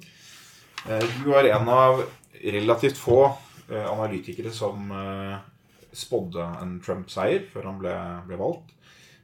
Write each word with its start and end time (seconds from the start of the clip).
Eh, 0.87 1.03
Du 1.25 1.33
er 1.35 1.45
en 1.57 1.69
av 1.69 2.05
relativt 2.39 2.99
få 3.03 3.35
eh, 3.67 3.91
analytikere 3.91 4.51
som 4.55 4.91
eh, 4.95 5.43
spådde 5.91 6.63
en 6.63 6.79
Trump-seier 6.79 7.43
før 7.51 7.67
han 7.73 7.83
ble, 7.83 7.97
ble 8.31 8.39
valgt. 8.39 8.71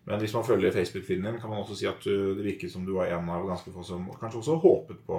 Men 0.02 0.18
hvis 0.18 0.34
man 0.34 0.48
følger 0.50 0.74
Facebook-filmen 0.74 1.30
din, 1.30 1.40
kan 1.40 1.50
man 1.54 1.62
også 1.62 1.78
si 1.78 1.86
at 1.86 2.02
du, 2.02 2.34
det 2.34 2.42
virker 2.48 2.66
som 2.72 2.82
du 2.86 2.92
var 2.98 3.06
en 3.06 3.30
av 3.30 3.46
ganske 3.46 3.70
få 3.70 3.82
som 3.86 4.10
kanskje 4.18 4.42
også 4.42 4.58
håpet 4.66 4.98
på 5.06 5.16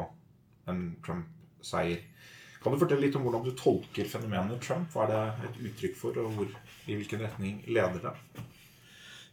en 0.68 0.96
Trump-seier. 1.06 2.11
Kan 2.62 2.74
du 2.74 2.80
fortelle 2.82 3.08
litt 3.08 3.16
om 3.18 3.24
hvordan 3.26 3.46
du 3.46 3.56
tolker 3.58 4.06
fenomenet 4.10 4.62
Trump? 4.62 4.92
Hva 4.94 5.08
er 5.08 5.12
det 5.12 5.50
et 5.50 5.62
uttrykk 5.70 5.96
for, 5.98 6.18
og 6.22 6.36
hvor, 6.38 6.50
i 6.86 6.98
hvilken 6.98 7.24
retning 7.26 7.62
leder 7.66 8.04
det? 8.04 8.14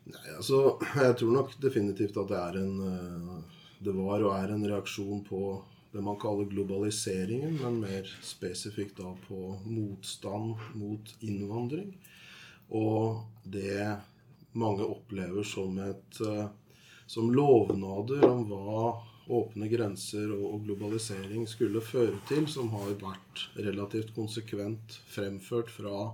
Nei, 0.09 0.25
altså, 0.39 0.79
jeg 0.97 1.17
tror 1.21 1.35
nok 1.35 1.57
definitivt 1.61 2.17
at 2.17 2.31
det 2.31 2.39
er 2.41 2.61
en 2.63 2.79
eh, 2.89 3.57
Det 3.85 3.93
var 3.95 4.25
og 4.25 4.33
er 4.33 4.55
en 4.55 4.65
reaksjon 4.67 5.21
på 5.27 5.43
det 5.93 6.01
man 6.05 6.19
kaller 6.21 6.49
globaliseringen, 6.49 7.61
men 7.63 7.79
mer 7.85 8.09
spesifikt 8.25 8.99
da 8.99 9.13
på 9.29 9.55
motstand 9.65 10.57
mot 10.77 11.13
innvandring. 11.25 11.93
Og 12.77 13.23
det 13.45 13.85
mange 14.59 14.89
opplever 14.89 15.47
som 15.47 15.79
et 15.85 16.21
eh, 16.25 16.49
som 17.09 17.31
lovnader 17.33 18.25
om 18.29 18.43
hva 18.51 18.83
åpne 19.29 19.69
grenser 19.69 20.31
og 20.33 20.65
globalisering 20.65 21.45
skulle 21.49 21.83
føre 21.85 22.17
til, 22.29 22.47
som 22.49 22.71
har 22.73 22.95
vært 23.01 23.45
relativt 23.59 24.15
konsekvent 24.17 24.99
fremført 25.13 25.71
fra 25.73 26.09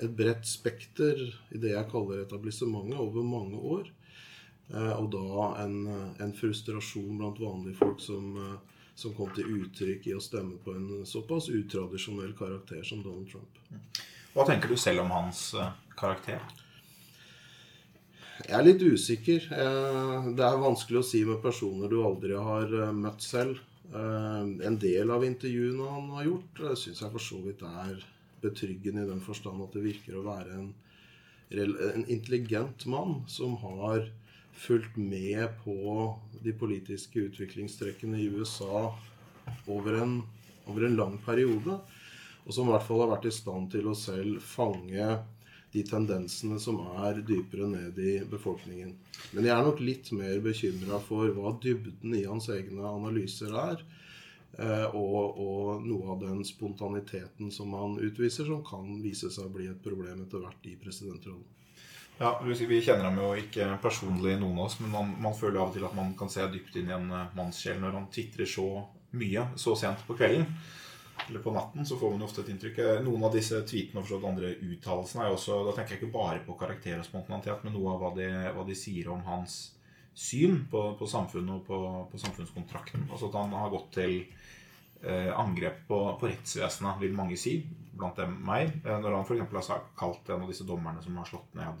et 0.00 0.12
bredt 0.16 0.48
spekter 0.48 1.20
i 1.52 1.60
det 1.60 1.74
jeg 1.74 1.88
kaller 1.92 2.24
etablissementet 2.24 2.98
over 2.98 3.26
mange 3.26 3.60
år. 3.60 3.90
Eh, 4.72 4.92
Og 4.96 5.10
da 5.12 5.50
en, 5.64 5.76
en 6.22 6.34
frustrasjon 6.36 7.18
blant 7.18 7.40
vanlige 7.42 7.78
folk 7.80 8.00
som, 8.02 8.32
eh, 8.38 8.86
som 8.94 9.14
kom 9.16 9.30
til 9.36 9.50
uttrykk 9.60 10.08
i 10.10 10.16
å 10.16 10.22
stemme 10.24 10.58
på 10.64 10.74
en 10.76 11.04
såpass 11.06 11.50
utradisjonell 11.52 12.32
karakter 12.38 12.82
som 12.86 13.04
Donald 13.04 13.28
Trump. 13.30 13.60
Hva 14.34 14.46
tenker 14.46 14.70
du 14.70 14.78
selv 14.78 15.04
om 15.04 15.14
hans 15.14 15.50
eh, 15.58 15.72
karakter? 15.98 16.42
Jeg 18.40 18.56
er 18.56 18.64
litt 18.64 18.82
usikker. 18.82 19.46
Eh, 19.52 20.28
Det 20.36 20.44
er 20.46 20.62
vanskelig 20.62 21.00
å 21.00 21.06
si 21.06 21.24
med 21.24 21.42
personer 21.42 21.90
du 21.92 21.98
aldri 22.02 22.36
har 22.36 22.72
eh, 22.72 22.92
møtt 22.92 23.22
selv. 23.22 23.58
Eh, 23.92 24.44
En 24.68 24.78
del 24.80 25.10
av 25.10 25.24
intervjuene 25.26 25.88
han 25.90 26.08
har 26.16 26.24
gjort, 26.28 26.62
syns 26.78 27.02
jeg 27.02 27.12
for 27.12 27.20
så 27.26 27.40
vidt 27.44 27.62
er 27.62 28.00
betryggende 28.40 29.04
i 29.04 29.10
den 29.10 29.20
forstand 29.20 29.60
at 29.62 29.74
det 29.76 29.84
virker 29.84 30.16
å 30.16 30.24
være 30.24 30.56
en, 30.56 30.70
en 31.52 32.06
intelligent 32.08 32.86
mann 32.86 33.18
som 33.28 33.58
har 33.60 34.06
fulgt 34.56 34.96
med 34.96 35.58
på 35.64 35.76
de 36.44 36.54
politiske 36.56 37.26
utviklingstrekkene 37.28 38.20
i 38.20 38.30
USA 38.32 38.86
over 39.68 40.00
en, 40.00 40.22
over 40.66 40.86
en 40.86 40.96
lang 40.96 41.18
periode. 41.26 41.76
Og 42.46 42.54
som 42.56 42.68
i 42.68 42.72
hvert 42.72 42.86
fall 42.88 43.04
har 43.04 43.12
vært 43.12 43.28
i 43.28 43.34
stand 43.36 43.68
til 43.74 43.90
å 43.90 43.98
selv 43.98 44.40
fange 44.40 45.18
de 45.72 45.82
tendensene 45.86 46.58
som 46.60 46.80
er 47.04 47.20
dypere 47.22 47.68
ned 47.70 47.98
i 48.02 48.16
befolkningen. 48.30 48.94
Men 49.32 49.46
jeg 49.46 49.54
er 49.54 49.66
nok 49.66 49.80
litt 49.84 50.10
mer 50.16 50.40
bekymra 50.42 50.98
for 51.04 51.30
hva 51.36 51.52
dybden 51.62 52.16
i 52.18 52.24
hans 52.26 52.48
egne 52.50 52.82
analyser 52.90 53.54
er. 53.54 53.84
eh, 54.58 54.86
Og, 54.94 55.38
og 55.38 55.86
noe 55.86 56.10
av 56.16 56.20
den 56.24 56.42
spontaniteten 56.44 57.52
som 57.54 57.72
han 57.78 57.98
utviser, 58.02 58.44
som 58.50 58.64
kan 58.66 58.98
vise 59.02 59.30
seg 59.30 59.46
å 59.46 59.54
bli 59.54 59.68
et 59.70 59.82
problem 59.82 60.24
etter 60.24 60.42
hvert 60.42 60.66
i 60.66 60.74
presidentrollen. 60.76 61.46
Ja, 62.20 62.34
Vi 62.44 62.80
kjenner 62.82 63.06
ham 63.08 63.16
jo 63.16 63.30
ikke 63.38 63.78
personlig, 63.80 64.34
noen 64.40 64.58
av 64.58 64.66
oss, 64.66 64.80
men 64.80 64.90
man, 64.92 65.14
man 65.22 65.32
føler 65.38 65.60
av 65.62 65.70
og 65.70 65.74
til 65.78 65.86
at 65.86 65.94
man 65.96 66.10
kan 66.18 66.28
se 66.28 66.44
dypt 66.52 66.76
inn 66.76 66.90
i 66.90 66.96
en 66.98 67.08
eh, 67.10 67.30
mannssjel 67.38 67.78
når 67.80 67.96
han 68.00 68.10
titrer 68.12 68.46
så 68.46 68.66
mye 69.12 69.46
så 69.56 69.72
sent 69.78 70.02
på 70.06 70.18
kvelden. 70.18 70.44
Eller 71.28 71.42
på 71.44 71.52
natten, 71.54 71.86
så 71.86 71.98
får 71.98 72.14
man 72.14 72.22
jo 72.22 72.28
ofte 72.30 72.44
et 72.44 72.52
inntrykk. 72.54 72.78
Eh, 72.84 73.02
Noen 73.06 73.26
av 73.26 73.34
disse 73.34 73.60
tweetene 73.66 74.00
og 74.00 74.06
forstått 74.06 74.30
andre 74.30 74.54
uttalelsene 74.56 75.24
er 75.24 75.30
jo 75.30 75.36
også 75.38 75.58
Da 75.66 75.74
tenker 75.76 75.94
jeg 75.96 76.02
ikke 76.02 76.14
bare 76.16 76.40
på 76.46 76.56
karakter 76.58 76.98
og 76.98 77.06
spontanitet, 77.06 77.66
men 77.66 77.76
noe 77.76 77.94
av 77.94 78.02
hva 78.02 78.14
de, 78.16 78.30
hva 78.56 78.64
de 78.66 78.78
sier 78.78 79.10
om 79.12 79.22
hans 79.28 79.60
syn 80.14 80.64
på, 80.70 80.82
på 80.98 81.06
samfunnet 81.08 81.60
og 81.60 81.66
på, 81.68 81.78
på 82.10 82.20
samfunnskontrakten. 82.20 83.06
Altså 83.10 83.30
at 83.30 83.38
han 83.38 83.54
har 83.56 83.70
gått 83.72 83.92
til 83.96 84.16
eh, 85.02 85.30
angrep 85.38 85.86
på, 85.88 86.00
på 86.20 86.32
rettsvesenet, 86.32 87.00
vil 87.02 87.16
mange 87.16 87.38
si, 87.40 87.60
blant 87.94 88.18
dem 88.20 88.36
meg. 88.46 88.74
Eh, 88.84 88.98
når 89.00 89.20
han 89.20 89.26
f.eks. 89.28 89.70
har 89.72 89.86
kalt 89.98 90.28
en 90.28 90.44
av 90.44 90.50
disse 90.50 90.66
dommerne 90.68 91.02
som 91.04 91.16
har 91.20 91.30
slått 91.30 91.56
ned 91.58 91.80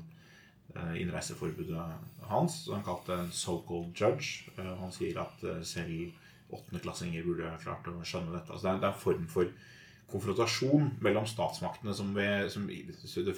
eh, 0.76 0.96
innreiseforbudet 1.02 1.84
hans, 2.30 2.62
så 2.64 2.76
han 2.76 2.86
kalte 2.86 3.18
en 3.18 3.32
so-called 3.34 3.92
judge. 3.96 4.50
Han 4.56 4.94
sier 4.94 5.20
at 5.24 5.44
selv 5.66 6.14
åttendeklassinger 6.56 7.26
burde 7.26 7.52
klart 7.62 7.88
å 7.90 7.98
skjønne 8.02 8.34
dette. 8.34 8.52
Altså 8.52 8.66
det, 8.66 8.72
er, 8.72 8.82
det 8.82 8.88
er 8.88 8.94
en 8.94 9.04
form 9.04 9.28
for 9.30 9.52
konfrontasjon 10.10 10.88
mellom 11.04 11.26
statsmaktene 11.28 11.94
som 11.94 12.12
vi 12.16 12.26
som, 12.50 12.66
det, 12.66 13.34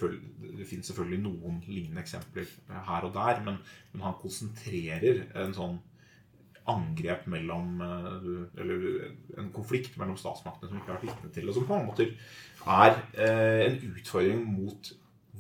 det 0.56 0.68
finnes 0.68 0.88
selvfølgelig 0.88 1.20
noen 1.20 1.58
lignende 1.68 2.00
eksempler 2.00 2.48
her 2.88 3.08
og 3.08 3.12
der, 3.16 3.42
men, 3.44 3.58
men 3.92 4.06
han 4.06 4.20
konsentrerer 4.22 5.26
en 5.42 5.56
sånn 5.56 5.80
angrep 6.70 7.26
mellom 7.26 7.80
eh, 7.82 8.60
Eller 8.62 8.84
en 9.40 9.50
konflikt 9.54 9.96
mellom 9.98 10.16
statsmaktene 10.20 10.70
som 10.70 10.76
vi 10.76 10.82
ikke 10.82 10.92
har 10.92 11.00
vært 11.00 11.08
vitne 11.08 11.32
til, 11.34 11.48
og 11.48 11.56
som 11.56 11.66
på 11.66 11.74
mange 11.74 11.90
måter 11.90 12.12
er 12.62 12.94
eh, 13.18 13.64
en 13.66 13.78
utfordring 13.90 14.44
mot 14.46 14.92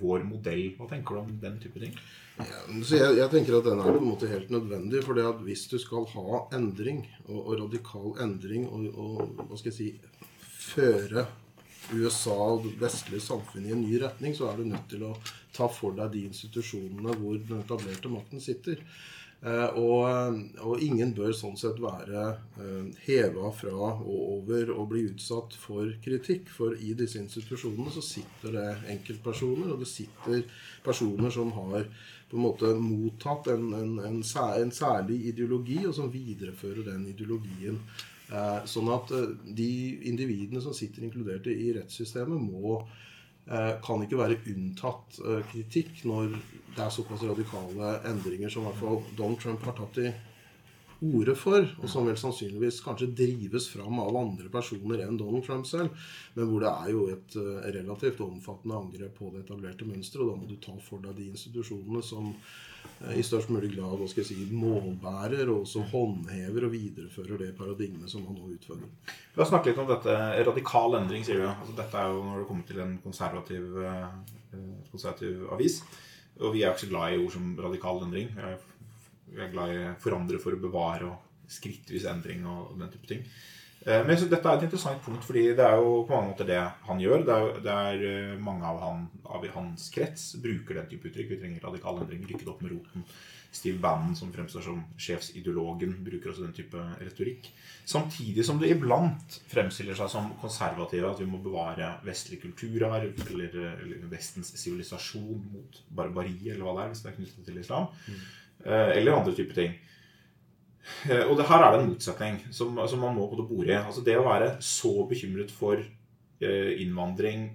vår 0.02 0.26
modell. 0.26 0.64
Hva 0.78 0.88
tenker 0.90 1.14
du 1.14 1.22
om 1.22 1.32
den 1.42 1.60
type 1.62 1.78
ting? 1.82 1.94
Så 2.82 2.96
jeg, 2.96 3.16
jeg 3.18 3.28
tenker 3.30 3.58
at 3.58 3.66
den 3.68 3.82
er 3.82 3.92
på 3.92 4.00
en 4.00 4.08
måte 4.08 4.30
helt 4.30 4.50
nødvendig. 4.52 5.02
For 5.04 5.20
hvis 5.44 5.66
du 5.70 5.76
skal 5.82 6.08
ha 6.14 6.42
endring, 6.56 7.04
og, 7.28 7.38
og 7.42 7.54
radikal 7.66 8.16
endring, 8.24 8.66
og, 8.70 8.88
og 8.96 9.46
hva 9.50 9.60
skal 9.60 9.72
jeg 9.72 9.78
si 9.78 9.90
føre 10.72 11.26
USA 11.92 12.36
og 12.54 12.66
det 12.66 12.76
vestlige 12.80 13.24
samfunnet 13.24 13.68
i 13.72 13.74
en 13.76 13.82
ny 13.84 13.96
retning, 14.00 14.36
så 14.36 14.48
er 14.48 14.60
du 14.60 14.68
nødt 14.70 14.86
til 14.90 15.02
å 15.08 15.16
ta 15.52 15.68
for 15.68 15.96
deg 15.96 16.14
de 16.14 16.28
institusjonene 16.30 17.16
hvor 17.18 17.36
den 17.36 17.64
etablerte 17.64 18.12
makten 18.12 18.40
sitter. 18.42 18.80
Eh, 19.42 19.74
og, 19.74 20.36
og 20.62 20.82
ingen 20.86 21.10
bør 21.16 21.32
sånn 21.34 21.56
sett 21.58 21.80
være 21.82 22.20
eh, 22.62 22.92
heva 23.08 23.50
fra 23.58 23.74
og 23.74 24.20
over 24.36 24.70
og 24.76 24.92
bli 24.92 25.08
utsatt 25.10 25.56
for 25.58 25.90
kritikk. 26.04 26.52
For 26.54 26.78
i 26.78 26.94
disse 26.98 27.18
institusjonene 27.20 27.90
så 27.90 28.04
sitter 28.06 28.54
det 28.54 28.68
enkeltpersoner, 28.94 29.74
og 29.74 29.82
det 29.82 29.90
sitter 29.90 30.46
personer 30.86 31.34
som 31.34 31.50
har 31.58 31.88
på 32.32 32.38
en 32.38 32.46
måte 32.46 32.72
mottatt 32.80 33.50
en, 33.52 33.66
en, 33.76 33.92
en, 34.00 34.22
en 34.24 34.72
særlig 34.72 35.18
ideologi, 35.28 35.82
og 35.84 35.92
som 35.98 36.08
viderefører 36.12 36.86
den 36.86 37.04
ideologien. 37.10 37.76
Eh, 38.32 38.62
sånn 38.64 38.88
at 38.94 39.12
eh, 39.12 39.34
de 39.44 39.72
individene 40.08 40.62
som 40.64 40.72
sitter 40.72 41.04
inkludert 41.04 41.50
i 41.52 41.74
rettssystemet, 41.76 42.40
må 42.40 42.78
eh, 42.80 43.74
kan 43.84 44.00
ikke 44.00 44.22
være 44.22 44.40
unntatt 44.54 45.20
eh, 45.20 45.42
kritikk 45.52 46.00
når 46.08 46.38
det 46.72 46.80
er 46.86 46.94
såpass 46.96 47.26
radikale 47.28 47.98
endringer 48.08 48.48
som 48.48 48.64
i 48.64 48.70
hvert 48.70 48.80
fall 48.80 49.02
Donald 49.18 49.42
Trump 49.42 49.68
har 49.68 49.76
tatt 49.76 50.00
i 50.00 50.08
orde 51.02 51.34
for, 51.38 51.64
og 51.82 51.90
som 51.90 52.06
vel 52.06 52.18
sannsynligvis 52.18 52.80
kanskje 52.84 53.10
drives 53.18 53.66
fram 53.72 53.98
av 54.02 54.16
andre 54.18 54.50
personer 54.52 55.02
enn 55.04 55.18
Donald 55.18 55.44
Trump 55.46 55.66
selv, 55.66 55.94
men 56.36 56.48
hvor 56.48 56.62
det 56.62 56.72
er 56.72 56.92
jo 56.92 57.06
et 57.10 57.38
eh, 57.40 57.70
relativt 57.78 58.22
omfattende 58.22 58.78
angrep 58.78 59.16
på 59.18 59.32
det 59.32 59.42
etablerte 59.42 59.88
mønsteret, 59.88 60.24
og 60.24 60.30
da 60.30 60.36
må 60.38 60.50
du 60.50 60.60
ta 60.62 60.76
for 60.84 61.02
deg 61.02 61.18
de 61.18 61.30
institusjonene 61.32 62.04
som 62.06 62.30
eh, 62.30 63.16
i 63.18 63.26
størst 63.26 63.50
mulig 63.50 63.72
grad 63.74 63.98
hva 63.98 64.08
skal 64.10 64.22
jeg 64.22 64.30
si, 64.30 64.46
målbærer 64.54 65.48
og 65.48 65.64
også 65.64 65.84
håndhever 65.90 66.68
og 66.68 66.76
viderefører 66.76 67.42
det 67.42 67.50
paradigmet 67.58 68.12
som 68.12 68.22
man 68.28 68.38
nå 68.38 68.52
utfører. 68.54 68.86
Vi 69.34 69.42
har 69.42 69.50
snakket 69.50 69.72
litt 69.72 69.82
om 69.82 69.90
dette. 69.90 70.16
Radikal 70.52 71.00
endring, 71.00 71.26
sier 71.26 71.42
du. 71.42 71.48
Altså, 71.50 71.74
dette 71.82 71.98
er 71.98 72.14
jo 72.14 72.24
når 72.28 72.42
det 72.42 72.48
kommer 72.52 72.70
til 72.70 72.82
en 72.84 72.96
konservativ, 73.02 73.68
eh, 73.90 74.08
konservativ 74.92 75.46
avis. 75.56 75.82
Og 76.40 76.54
vi 76.54 76.62
er 76.62 76.70
jo 76.70 76.76
ikke 76.76 76.86
så 76.86 76.92
glad 76.92 77.14
i 77.14 77.18
ord 77.20 77.32
som 77.34 77.56
radikal 77.60 78.04
endring. 78.06 78.30
Jeg 78.38 78.60
Vi 79.32 79.42
er 79.42 79.52
glad 79.52 79.74
i 79.74 79.82
forandre 80.02 80.40
for 80.42 80.54
å 80.54 80.60
bevare 80.62 81.08
og 81.08 81.50
skrittvis 81.52 82.06
endring 82.08 82.46
og 82.48 82.78
den 82.80 82.92
type 82.92 83.08
ting. 83.10 83.26
Eh, 83.86 84.04
Men 84.06 84.16
dette 84.16 84.46
er 84.48 84.56
et 84.58 84.64
interessant 84.68 85.02
punkt, 85.02 85.24
fordi 85.26 85.48
det 85.58 85.66
er 85.66 85.76
jo 85.80 86.04
på 86.06 86.14
mange 86.14 86.30
måter 86.30 86.46
det 86.46 86.60
han 86.86 87.02
gjør. 87.02 87.24
Det 87.26 87.34
er, 87.36 87.60
det 87.66 87.76
er 87.76 88.08
eh, 88.08 88.38
mange 88.38 88.64
av, 88.68 88.80
han, 88.84 89.06
av 89.26 89.46
hans 89.56 89.90
krets 89.94 90.32
bruker 90.42 90.78
den 90.78 90.90
type 90.90 91.10
uttrykk. 91.10 91.34
Vi 91.34 91.40
trenger 91.42 91.68
radikale 91.68 92.04
endringer, 92.04 92.30
Rykket 92.32 92.52
opp 92.52 92.62
med 92.62 92.76
roten. 92.76 93.06
Steve 93.52 93.76
Bannon, 93.82 94.14
som 94.16 94.30
fremstår 94.32 94.62
som 94.64 94.78
sjefsideologen, 94.96 95.98
bruker 96.06 96.30
også 96.30 96.46
den 96.46 96.54
type 96.56 96.80
retorikk. 97.02 97.50
Samtidig 97.84 98.46
som 98.48 98.56
det 98.62 98.70
iblant 98.72 99.36
fremstiller 99.50 99.98
seg 99.98 100.08
som 100.08 100.30
konservative, 100.40 101.10
at 101.10 101.20
vi 101.20 101.26
må 101.28 101.42
bevare 101.44 101.90
vestlig 102.06 102.38
kulturarv 102.40 103.10
eller, 103.26 103.58
eller 103.74 104.06
Vestens 104.08 104.54
sivilisasjon 104.56 105.42
mot 105.52 105.82
barbari, 105.92 106.38
eller 106.46 106.64
hva 106.64 106.78
det 106.78 106.86
er, 106.86 106.94
hvis 106.94 107.04
det 107.04 107.12
er 107.12 107.18
knyttet 107.18 107.50
til 107.50 107.60
islam. 107.60 107.90
Eh, 108.08 108.24
Eller 108.64 109.16
andre 109.16 109.34
typer 109.34 109.54
ting. 109.56 109.72
Eh, 111.08 111.24
Og 111.30 111.36
det 111.38 111.46
her 111.48 111.62
er 111.62 111.72
det 111.74 111.80
en 111.82 111.90
motsetning 111.92 112.38
som, 112.54 112.78
som 112.88 113.02
man 113.02 113.14
må 113.16 113.28
på 113.30 113.38
det 113.38 113.48
bore 113.48 113.70
i. 113.70 113.78
Altså 113.78 114.02
det 114.04 114.16
å 114.18 114.26
være 114.26 114.56
så 114.62 114.92
bekymret 115.10 115.50
for 115.54 115.78
eh, 115.78 116.72
innvandring 116.82 117.48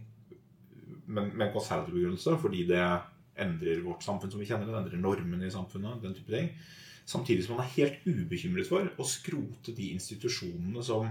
med 1.08 1.40
en 1.40 1.54
konservativ 1.54 1.96
begrunnelse, 1.96 2.36
fordi 2.42 2.66
det 2.68 2.82
endrer 3.40 3.84
vårt 3.86 4.04
samfunn 4.04 4.32
som 4.32 4.42
vi 4.42 4.48
kjenner 4.50 4.68
det, 4.68 4.76
endrer 4.76 5.00
normene 5.00 5.48
i 5.48 5.54
samfunnet, 5.54 6.02
den 6.04 6.16
type 6.18 6.34
ting. 6.34 6.50
Samtidig 7.08 7.46
som 7.46 7.56
man 7.56 7.64
er 7.64 7.76
helt 7.78 8.04
ubekymret 8.04 8.68
for 8.68 8.90
å 9.00 9.06
skrote 9.08 9.72
de 9.78 9.94
institusjonene 9.94 10.84
som 10.84 11.08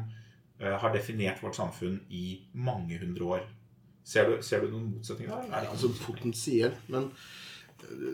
har 0.60 0.92
definert 0.92 1.40
vårt 1.44 1.56
samfunn 1.56 1.96
i 2.12 2.42
mange 2.52 2.98
hundre 3.00 3.30
år. 3.38 3.46
Ser 4.04 4.28
du, 4.28 4.36
ser 4.44 4.62
du 4.62 4.70
noen 4.74 4.90
motsetninger 4.98 5.32
der? 5.32 5.48
Nei, 5.54 5.62
altså 5.70 5.88
potensielt, 6.02 6.76
men 6.92 7.08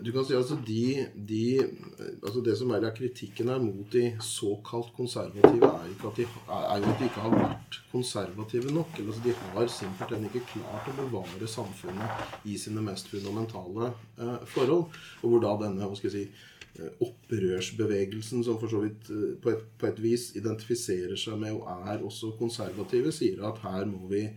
du 0.03 0.11
kan 0.11 0.25
si 0.25 0.35
altså 0.37 0.57
de, 0.65 1.05
de 1.15 1.43
altså 2.23 2.41
Det 2.45 2.55
som 2.59 2.71
er 2.75 2.85
kritikken 2.95 3.49
her 3.51 3.61
mot 3.61 3.87
de 3.93 4.03
såkalt 4.23 4.93
konservative, 4.95 5.67
er, 5.67 5.89
ikke 5.91 6.09
at 6.11 6.19
de, 6.19 6.25
er 6.25 6.77
jo 6.83 6.91
at 6.91 6.99
de 6.99 7.07
ikke 7.09 7.25
har 7.25 7.35
vært 7.35 7.79
konservative 7.91 8.73
nok. 8.73 8.95
eller 8.97 9.13
altså 9.13 9.23
De 9.25 9.33
har 9.33 9.69
simpelthen 9.71 10.29
ikke 10.29 10.45
klart 10.53 10.89
å 10.91 10.95
bevare 11.01 11.49
samfunnet 11.49 12.47
i 12.49 12.57
sine 12.59 12.83
mest 12.85 13.11
fundamentale 13.11 13.91
eh, 14.17 14.47
forhold. 14.55 14.89
Og 15.21 15.29
hvor 15.33 15.45
da 15.45 15.53
denne 15.65 15.89
hva 15.89 15.99
skal 15.99 16.11
jeg 16.11 16.17
si, 16.17 16.49
eh, 16.79 16.97
opprørsbevegelsen, 17.07 18.43
som 18.45 18.59
for 18.61 18.71
så 18.71 18.83
vidt 18.85 19.09
eh, 19.13 19.29
på 19.41 19.53
et, 19.55 19.69
på 19.79 19.89
et 19.89 20.03
vis 20.03 20.31
identifiserer 20.39 21.19
seg 21.19 21.39
med 21.41 21.57
og 21.57 21.87
er 21.93 22.03
også 22.03 22.35
konservative, 22.39 23.15
sier 23.15 23.45
at 23.49 23.63
her 23.65 23.87
må 23.89 24.05
vi 24.11 24.27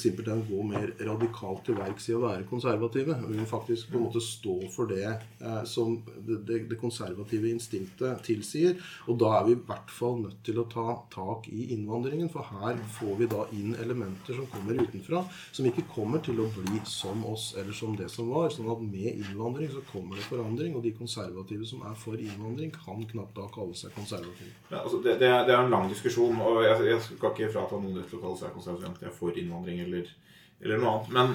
simpelthen 0.00 0.44
gå 0.48 0.62
mer 0.66 0.92
radikalt 1.06 1.64
til 1.66 1.78
verks 1.78 2.08
i 2.10 2.16
å 2.16 2.22
være 2.22 2.46
konservative. 2.48 3.16
Vi 3.28 3.38
må 3.38 3.46
faktisk 3.48 3.90
på 3.92 3.98
en 3.98 4.06
måte 4.06 4.22
stå 4.24 4.56
for 4.72 4.90
det 4.90 5.06
eh, 5.08 5.62
som 5.68 5.98
det, 6.26 6.62
det, 6.70 6.78
konservative 6.80 7.50
instinktet 7.50 8.22
tilsier. 8.26 8.78
Og 9.10 9.18
da 9.22 9.34
er 9.38 9.48
vi 9.48 9.56
i 9.56 9.62
hvert 9.68 9.92
fall 9.92 10.20
nødt 10.22 10.40
til 10.46 10.60
å 10.62 10.66
ta 10.70 10.96
tak 11.12 11.48
i 11.52 11.70
innvandringen. 11.76 12.30
For 12.32 12.46
her 12.52 12.80
får 12.96 13.18
vi 13.20 13.30
da 13.32 13.46
inn 13.56 13.76
elementer 13.82 14.38
som 14.38 14.48
kommer 14.52 14.80
utenfra, 14.82 15.24
som 15.52 15.68
ikke 15.68 15.86
kommer 15.92 16.22
til 16.24 16.40
å 16.42 16.48
bli 16.56 16.82
som 16.88 17.24
oss 17.28 17.52
eller 17.60 17.76
som 17.76 17.96
det 17.98 18.10
som 18.12 18.30
var. 18.32 18.50
Sånn 18.54 18.70
at 18.72 18.82
med 18.84 19.12
innvandring 19.12 19.70
så 19.72 19.84
kommer 19.90 20.18
det 20.18 20.26
forandring. 20.28 20.76
Og 20.78 20.86
de 20.86 20.94
konservative 20.96 21.68
som 21.68 21.84
er 21.88 21.98
for 21.98 22.18
innvandring, 22.18 22.72
kan 22.72 23.02
knapt 23.12 23.36
da 23.36 23.48
kalle 23.52 23.76
seg 23.78 23.94
konservative. 23.96 24.52
Ja, 24.70 24.82
altså 24.82 25.02
det, 25.04 25.18
det, 25.20 25.28
er 25.28 25.58
en 25.58 25.72
lang 25.72 25.88
diskusjon, 25.90 26.38
og 26.40 26.62
jeg, 26.64 26.78
jeg 26.88 27.00
skal 27.04 27.34
ikke 27.34 27.52
frata 27.52 27.80
noen 27.80 28.00
rett 28.00 28.08
til 28.10 28.20
å 28.20 28.24
kalle 28.24 28.40
seg 28.40 28.54
konservativ. 28.56 29.02
Jeg 29.02 29.10
er 29.10 29.16
for 29.16 29.38
innvandring 29.42 29.81
eller, 29.86 30.12
eller 30.60 30.80
noe 30.80 30.92
annet. 30.92 31.10
Men 31.16 31.34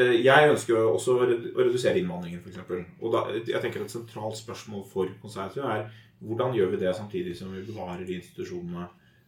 eh, 0.00 0.16
jeg 0.24 0.52
ønsker 0.52 0.76
jo 0.76 0.92
også 0.94 1.16
å 1.16 1.28
redusere 1.28 2.00
innvandringen, 2.00 2.42
f.eks. 2.42 2.60
Og 3.00 3.14
da, 3.14 3.24
jeg 3.38 3.62
tenker 3.64 3.84
et 3.84 3.94
sentralt 3.94 4.38
spørsmål 4.40 4.84
for 4.90 5.10
konservative 5.22 5.72
er 5.72 5.88
hvordan 6.24 6.54
gjør 6.56 6.70
vi 6.72 6.80
det 6.80 6.94
samtidig 6.96 7.34
som 7.36 7.50
vi 7.52 7.64
bevarer 7.66 8.06
de 8.06 8.16
institusjonene 8.16 8.86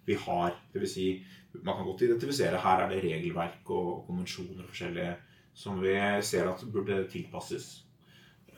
vi 0.08 0.16
har? 0.22 0.54
Dvs. 0.72 0.94
Si, 0.94 1.08
man 1.58 1.76
kan 1.76 1.88
godt 1.88 2.06
identifisere 2.06 2.60
her 2.62 2.84
er 2.84 2.94
det 2.94 3.02
regelverk 3.04 3.68
og 3.76 4.06
konvensjoner 4.06 4.64
og 4.64 4.70
forskjellige 4.72 5.12
som 5.58 5.80
vi 5.82 5.94
ser 6.22 6.48
at 6.48 6.62
burde 6.72 7.02
tilpasses. 7.10 7.68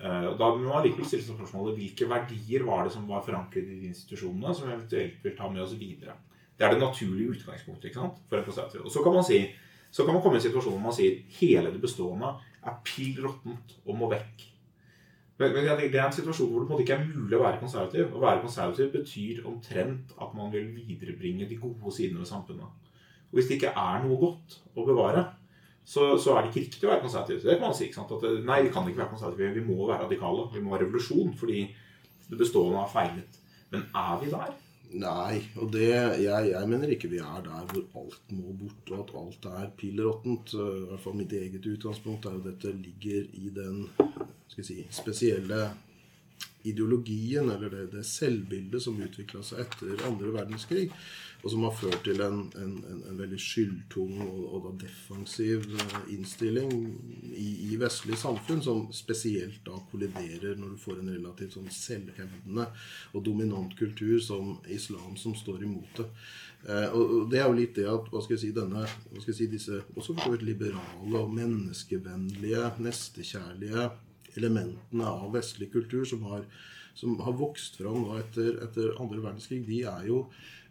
Og 0.00 0.36
da 0.40 0.48
må 0.52 0.64
man 0.64 0.84
likevel 0.84 1.08
stille 1.08 1.24
spørsmålet 1.24 1.76
hvilke 1.76 2.08
verdier 2.08 2.64
var 2.64 2.86
det 2.86 2.92
som 2.94 3.08
var 3.08 3.24
forankret 3.24 3.68
i 3.68 3.78
de 3.82 3.90
institusjonene, 3.90 4.52
som 4.56 4.68
vi 4.68 4.74
eventuelt 4.74 5.24
vil 5.24 5.34
ta 5.36 5.48
med 5.52 5.64
oss 5.64 5.74
videre. 5.80 6.16
Det 6.56 6.66
er 6.66 6.74
det 6.74 6.82
naturlige 6.82 7.36
utgangspunktet 7.36 7.88
ikke 7.88 8.02
sant? 8.02 8.20
for 8.28 8.36
en 8.36 8.44
konservativ. 8.44 8.84
Og 8.84 8.92
så 8.92 9.02
kan 9.04 9.16
man 9.16 9.24
si 9.24 9.40
så 9.90 10.04
kan 10.06 10.14
man 10.14 10.22
komme 10.22 10.38
i 10.38 10.40
en 10.40 10.46
situasjon 10.46 10.76
hvor 10.76 10.84
man 10.84 10.96
sier 10.96 11.19
hele 11.40 11.72
det 11.75 11.82
bestående 11.82 12.31
er 12.60 12.78
pill 12.87 13.19
råttent 13.25 13.76
og 13.87 13.98
må 13.98 14.10
vekk. 14.12 14.46
Men, 15.40 15.54
Det 15.56 15.94
er 15.94 16.04
en 16.04 16.12
situasjon 16.12 16.50
hvor 16.50 16.60
det 16.60 16.69
på 16.69 16.75
en 16.75 16.76
måte 16.76 16.84
ikke 16.84 16.96
er 16.98 17.06
mulig 17.08 17.37
å 17.38 17.42
være 17.42 17.60
konservativ. 17.62 18.10
Å 18.12 18.20
være 18.20 18.42
konservativ 18.44 18.90
betyr 18.92 19.42
omtrent 19.48 20.12
at 20.20 20.34
man 20.37 20.52
vil 20.52 20.69
viderebringe 20.75 21.48
de 21.48 21.56
gode 21.56 21.92
sidene 21.96 22.20
ved 22.20 22.28
samfunnet. 22.28 22.88
Og 23.31 23.38
Hvis 23.38 23.48
det 23.48 23.56
ikke 23.56 23.72
er 23.72 24.02
noe 24.04 24.19
godt 24.20 24.58
å 24.76 24.84
bevare, 24.84 25.25
så, 25.84 26.12
så 26.20 26.34
er 26.36 26.43
det 26.43 26.50
ikke 26.50 26.66
riktig 26.66 26.86
å 26.86 26.90
være 26.93 27.04
konservativ. 27.06 27.40
Det 27.40 27.56
kan 27.56 27.70
man 27.70 27.76
si, 27.78 27.88
ikke 27.88 28.02
sant? 28.02 28.12
At, 28.12 28.26
nei, 28.44 28.60
vi 28.66 28.72
kan 28.75 28.86
ikke 28.86 29.00
være 29.00 29.14
konservative. 29.14 29.54
Vi 29.56 29.64
må 29.64 29.78
være 29.88 30.04
radikale. 30.04 30.44
Vi 30.52 30.62
må 30.62 30.75
ha 30.75 30.82
revolusjon 30.82 31.32
fordi 31.40 31.62
det 32.28 32.38
bestående 32.38 32.84
har 32.84 32.93
feilet. 32.93 33.40
Men 33.72 33.88
er 33.96 34.20
vi 34.20 34.28
der? 34.34 34.52
Nei, 34.90 35.37
og 35.62 35.69
det, 35.70 35.87
jeg, 35.87 36.46
jeg, 36.50 36.69
mener 36.69 36.90
ikke 36.90 37.10
vi 37.12 37.20
er 37.22 37.44
der 37.46 37.66
hvor 37.70 37.84
alt 38.00 38.32
må 38.34 38.54
bort, 38.58 38.90
og 38.90 39.04
at 39.04 39.12
alt 39.20 39.46
er 39.52 39.69
pill 39.78 40.00
råttent. 40.02 40.54
I 40.56 40.88
hvert 40.88 41.04
fall 41.04 41.14
mitt 41.20 41.34
eget 41.37 41.69
utgangspunkt 41.70 42.26
er 42.26 42.34
jo 42.34 42.42
dette 42.48 42.72
ligger 42.75 43.28
i 43.38 43.52
den 43.54 43.84
si, 44.58 44.81
spesielle 44.90 45.69
ideologien, 46.62 47.50
eller 47.50 47.72
det, 47.72 47.86
det 47.94 48.04
selvbildet 48.06 48.82
som 48.84 49.00
utvikla 49.00 49.42
seg 49.46 49.64
etter 49.64 50.06
andre 50.08 50.32
verdenskrig, 50.34 50.90
og 51.40 51.52
som 51.54 51.62
har 51.64 51.72
ført 51.72 52.02
til 52.04 52.20
en, 52.20 52.42
en, 52.60 52.74
en, 52.98 53.16
veldig 53.16 53.38
skyldtung 53.40 54.18
og, 54.26 54.40
og, 54.58 54.66
defensiv 54.80 55.64
eh, 55.72 55.94
innstilling 56.12 56.74
i, 57.32 57.48
i 57.70 57.78
vestlige 57.80 58.20
samfunn, 58.20 58.60
som 58.64 58.82
spesielt 58.92 59.62
da 59.64 59.78
kolliderer 59.92 60.60
når 60.60 60.74
du 60.74 60.82
får 60.82 61.00
en 61.00 61.12
relativt 61.14 61.56
sånn 61.56 61.72
selvhevdende 61.72 62.68
og 63.14 63.24
dominant 63.24 63.72
kultur 63.78 64.18
som 64.24 64.58
islam, 64.68 65.16
som 65.20 65.36
står 65.38 65.64
imot 65.64 66.02
det. 66.02 66.10
Eh, 66.68 66.92
og 66.92 67.32
det 67.32 67.40
er 67.40 67.48
jo 67.48 67.56
litt 67.56 67.74
det 67.78 67.88
at 67.88 68.12
hva 68.12 68.20
skal 68.20 68.36
jeg 68.36 68.44
si, 68.44 68.52
denne, 68.60 68.84
hva 68.84 69.24
skal 69.24 69.32
jeg 69.32 69.40
si, 69.40 69.50
disse 69.56 69.80
også 69.96 70.36
liberale 70.44 71.24
og 71.24 71.32
menneskevennlige, 71.40 72.68
nestekjærlige 72.84 73.88
elementene 74.38 75.09
av 75.09 75.32
vestlig 75.35 75.71
kultur 75.73 76.05
som 76.09 76.23
har, 76.31 76.47
som 76.94 77.19
har 77.25 77.37
vokst 77.38 77.81
fram 77.81 78.06
etter, 78.19 78.56
etter 78.67 78.97
andre 79.00 79.23
verdenskrig, 79.25 79.65
de 79.67 79.85
er 79.88 80.09
jo 80.11 80.25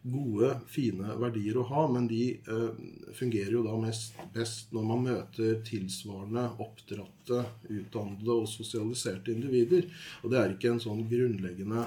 gode, 0.04 0.54
fine 0.72 1.16
verdier 1.20 1.58
å 1.60 1.66
ha, 1.68 1.84
men 1.92 2.08
de 2.08 2.24
eh, 2.38 2.84
fungerer 3.16 3.58
jo 3.58 3.64
da 3.66 3.76
mest 3.80 4.16
best 4.34 4.72
når 4.76 4.86
man 4.88 5.04
møter 5.10 5.60
tilsvarende 5.68 6.46
oppdratte, 6.64 7.44
utdannede 7.68 8.38
og 8.38 8.48
sosialiserte 8.50 9.34
individer. 9.36 9.90
Og 10.24 10.32
det 10.32 10.40
er 10.40 10.56
ikke 10.56 10.72
en 10.72 10.82
sånn 10.84 11.04
grunnleggende 11.10 11.84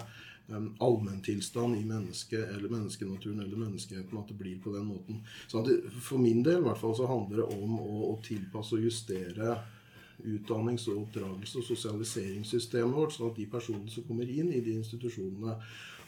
um, 0.53 0.69
allmenntilstand 0.85 1.79
i 1.79 1.85
mennesket 1.89 2.53
eller 2.53 2.73
menneskenaturen 2.73 3.41
eller 3.41 3.65
menneskeheten 3.65 4.21
at 4.21 4.33
det 4.33 4.39
blir 4.41 4.59
på 4.63 4.75
den 4.77 4.91
måten. 4.93 5.23
Så 5.49 5.65
det, 5.67 5.81
For 6.05 6.21
min 6.21 6.45
del 6.45 6.61
i 6.61 6.67
hvert 6.69 6.83
fall 6.83 6.97
så 6.99 7.09
handler 7.09 7.43
det 7.43 7.61
om 7.63 7.79
å, 7.81 8.11
å 8.13 8.19
tilpasse 8.25 8.77
og 8.77 8.91
justere 8.91 9.57
utdannings- 10.25 10.89
og 10.89 11.03
oppdragelse- 11.03 11.59
og 11.61 11.67
sosialiseringssystemet 11.67 12.95
vårt, 12.95 13.15
sånn 13.17 13.31
at 13.31 13.37
de 13.41 13.47
personene 13.47 13.91
som 13.91 14.05
kommer 14.05 14.29
inn 14.29 14.53
i 14.53 14.61
de 14.61 14.77
institusjonene, 14.79 15.57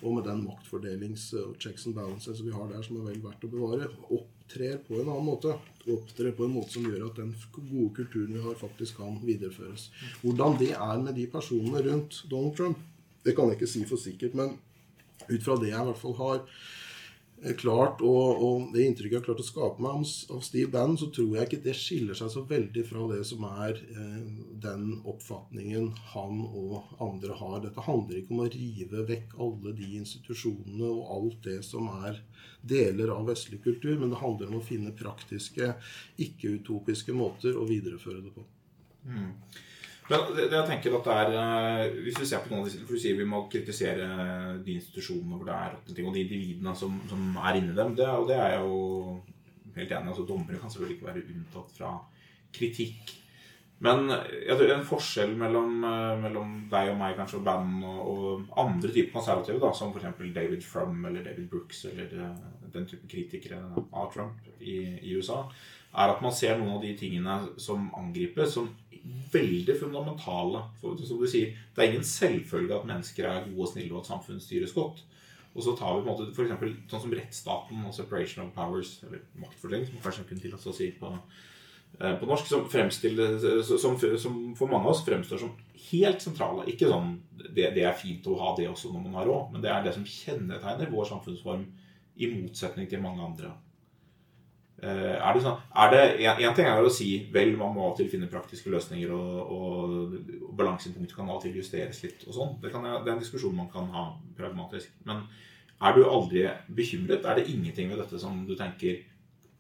og 0.05 0.15
med 0.15 0.25
den 0.25 0.43
maktfordelings- 0.45 1.33
og 1.41 1.57
checks 1.59 1.87
and 1.87 1.95
balances 1.95 2.43
vi 2.43 2.53
har 2.53 2.69
der, 2.69 2.83
som 2.83 2.99
er 3.01 3.11
vel 3.11 3.23
verdt 3.25 3.47
å 3.47 3.51
bevare, 3.51 3.89
opptrer 4.11 4.79
på 4.85 5.01
en 5.01 5.09
annen 5.09 5.25
måte. 5.25 5.55
Opptrer 5.89 6.35
på 6.37 6.45
en 6.45 6.55
måte 6.55 6.77
som 6.77 6.85
gjør 6.85 7.07
at 7.09 7.17
den 7.17 7.35
gode 7.53 7.95
kulturen 7.95 8.35
vi 8.35 8.43
har, 8.44 8.55
faktisk 8.55 8.97
kan 9.01 9.19
videreføres. 9.25 9.91
Hvordan 10.23 10.59
det 10.61 10.73
er 10.73 11.01
med 11.01 11.15
de 11.15 11.27
personene 11.27 11.83
rundt 11.87 12.25
Donald 12.31 12.56
Trump, 12.56 12.79
det 13.25 13.35
kan 13.37 13.49
jeg 13.49 13.59
ikke 13.59 13.71
si 13.71 13.85
for 13.89 13.97
sikkert, 13.97 14.35
men 14.35 14.59
ut 15.29 15.43
fra 15.43 15.56
det 15.56 15.71
jeg 15.71 15.81
i 15.81 15.89
hvert 15.89 16.03
fall 16.03 16.19
har 16.19 16.43
klart, 17.60 18.00
og, 18.00 18.43
og, 18.44 18.69
det 18.72 18.86
inntrykket 18.86 19.12
jeg 19.12 19.20
har 19.20 19.26
klart 19.26 19.43
å 19.43 19.46
skape 19.46 19.84
meg 19.84 20.05
av 20.32 20.41
Steve 20.46 20.70
Bannon, 20.72 20.96
så 21.00 21.10
tror 21.12 21.34
jeg 21.36 21.48
ikke 21.48 21.64
det 21.67 21.74
skiller 21.76 22.17
seg 22.17 22.31
så 22.32 22.44
veldig 22.48 22.84
fra 22.88 23.05
det 23.10 23.20
som 23.29 23.44
er 23.48 23.81
eh, 23.82 24.22
den 24.64 24.86
oppfatningen 25.10 25.91
han 26.14 26.41
og 26.46 26.94
andre 27.05 27.36
har. 27.41 27.58
Dette 27.67 27.84
handler 27.84 28.20
ikke 28.20 28.34
om 28.36 28.44
å 28.46 28.48
rive 28.55 29.05
vekk 29.10 29.36
alle 29.44 29.74
de 29.76 29.91
institusjonene 30.00 30.88
og 30.88 31.12
alt 31.19 31.38
det 31.50 31.58
som 31.67 31.91
er 32.06 32.22
deler 32.64 33.12
av 33.12 33.29
vestlig 33.29 33.60
kultur, 33.64 33.98
men 34.00 34.14
det 34.14 34.22
handler 34.22 34.50
om 34.50 34.62
å 34.62 34.64
finne 34.64 34.94
praktiske, 34.96 35.74
ikke-utopiske 36.24 37.17
måter 37.17 37.58
å 37.60 37.69
videreføre 37.69 38.24
det 38.24 38.32
på. 38.34 38.46
Mm. 39.05 39.32
Men 40.11 40.27
det, 40.37 40.49
det, 40.51 40.56
jeg 40.58 40.69
tenker 40.69 40.96
at 40.99 41.06
det 41.08 41.15
er 41.17 41.31
eh, 41.41 41.94
Hvis 42.05 42.19
vi 42.20 42.27
ser 42.29 42.43
på 42.44 42.51
noen 42.51 42.61
av 42.61 42.67
disse 42.69 42.82
For 42.84 42.93
du 42.93 43.01
sier 43.01 43.17
vi 43.17 43.25
må 43.25 43.39
kritisere 43.49 44.08
de 44.61 44.75
institusjonene 44.77 45.39
hvor 45.39 45.49
det 45.49 45.56
er 45.56 45.79
ting, 45.89 46.05
og 46.05 46.13
de 46.13 46.27
individene 46.27 46.75
som, 46.77 46.99
som 47.08 47.39
er 47.41 47.61
inni 47.61 47.77
dem. 47.77 47.94
Det, 47.96 48.08
og 48.08 48.29
det 48.29 48.37
er 48.37 48.56
jeg 48.56 48.67
jo 48.67 48.81
helt 49.75 49.94
enig 49.96 50.11
i. 50.11 50.13
altså 50.13 50.27
Dommere 50.29 50.61
kan 50.61 50.73
selvfølgelig 50.73 50.99
ikke 50.99 51.11
være 51.11 51.29
unntatt 51.34 51.77
fra 51.79 51.93
kritikk. 52.55 53.15
Men 53.84 54.06
jeg 54.08 54.55
tror 54.56 54.70
en 54.73 54.87
forskjell 54.87 55.32
mellom, 55.39 55.73
eh, 55.84 56.13
mellom 56.23 56.53
deg 56.70 56.93
og 56.93 56.99
meg 57.01 57.17
kanskje 57.19 57.41
og 57.41 57.46
Bannon 57.49 57.87
og, 57.91 58.11
og, 58.13 58.44
andre 58.63 58.91
typer 58.93 59.19
konservative, 59.19 59.61
da, 59.61 59.73
som 59.77 59.93
f.eks. 59.93 60.20
David 60.37 60.63
Frum 60.65 61.03
eller 61.08 61.25
David 61.27 61.49
Brooks 61.51 61.84
eller 61.91 62.13
eh, 62.29 62.44
den 62.75 62.87
type 62.91 63.08
kritikere 63.11 63.61
av 63.93 64.13
Trump 64.15 64.46
i, 64.61 64.79
i 65.03 65.17
USA, 65.19 65.43
er 65.94 66.11
at 66.11 66.23
man 66.25 66.34
ser 66.34 66.56
noen 66.58 66.77
av 66.79 66.82
de 66.82 66.94
tingene 66.99 67.37
som 67.61 67.91
angripes, 67.99 68.55
som 68.56 68.70
veldig 69.32 69.77
fundamentale. 69.81 70.63
For, 70.81 70.99
som 71.06 71.20
du 71.20 71.27
sier, 71.29 71.56
Det 71.75 71.82
er 71.82 71.91
ingen 71.93 72.06
selvfølge 72.06 72.77
at 72.77 72.87
mennesker 72.89 73.29
er 73.29 73.49
gode 73.49 73.67
og 73.67 73.73
snille, 73.73 73.93
og 73.94 74.01
at 74.01 74.13
samfunnet 74.13 74.43
styres 74.43 74.73
godt. 74.73 75.03
Og 75.55 75.63
så 75.63 75.75
tar 75.79 75.94
vi 75.94 76.03
på 76.03 76.11
en 76.11 76.13
måte 76.13 76.31
f.eks. 76.34 76.79
sånn 76.91 77.03
som 77.05 77.15
rettsstaten 77.15 77.82
og 77.87 77.94
separation 77.94 78.46
of 78.46 78.55
powers, 78.56 78.96
eller 79.06 79.23
maktfordeling, 79.39 79.87
som 79.87 80.03
kanskje 80.03 80.25
kunne 80.29 80.43
tillatt 80.43 80.67
å 80.67 80.75
si 80.75 80.89
på, 80.99 81.13
eh, 82.01 82.17
på 82.19 82.27
norsk, 82.27 82.49
som, 82.51 82.67
som, 83.79 83.99
som, 84.19 84.41
for 84.58 84.67
mange 84.73 84.82
av 84.82 84.91
oss 84.91 85.05
fremstår 85.06 85.44
som 85.44 85.55
helt 85.93 86.25
sentrale. 86.25 86.67
Ikke 86.73 86.91
sånn 86.91 87.20
det, 87.44 87.70
det, 87.77 87.84
er 87.87 87.94
fint 87.99 88.27
å 88.27 88.39
ha 88.41 88.55
det 88.58 88.67
også 88.70 88.91
når 88.91 89.06
man 89.06 89.20
har 89.20 89.31
råd, 89.31 89.55
men 89.55 89.63
det 89.63 89.70
er 89.70 89.87
det 89.87 89.94
som 89.94 90.08
kjennetegner 90.08 90.91
vår 90.91 91.11
samfunnsform, 91.13 91.69
i 92.15 92.29
motsetning 92.31 92.87
til 92.87 93.01
mange 93.03 93.25
andre 93.27 93.49
er 94.84 95.36
det 95.36 95.43
sånn, 95.44 95.56
er 95.81 95.91
det, 95.93 96.03
en, 96.26 96.43
en 96.44 96.55
ting 96.56 96.69
er 96.69 96.84
å 96.84 96.93
si 96.93 97.08
vel, 97.32 97.55
man 97.60 97.72
må 97.74 97.86
av 97.86 97.94
og 97.94 97.98
til 98.00 98.10
finne 98.12 98.29
praktiske 98.31 98.72
løsninger, 98.72 99.12
og, 99.14 99.55
og, 99.55 100.14
og 100.48 100.53
balansepunktet 100.58 101.17
kan 101.17 101.31
av 101.31 101.38
og 101.38 101.44
til 101.46 101.56
justeres 101.60 102.03
litt. 102.05 102.26
og 102.29 102.36
sånn. 102.36 102.55
Det, 102.62 102.72
det 102.74 102.82
er 102.82 103.14
en 103.14 103.22
diskusjon 103.22 103.56
man 103.56 103.70
kan 103.72 103.88
ha 103.94 104.06
pragmatisk. 104.38 104.93
Men 105.08 105.24
er 105.84 105.96
du 105.96 106.05
aldri 106.06 106.46
bekymret? 106.76 107.26
Er 107.26 107.41
det 107.41 107.48
ingenting 107.53 107.91
ved 107.93 108.03
dette 108.03 108.20
som 108.20 108.44
du 108.48 108.55
tenker 108.58 109.03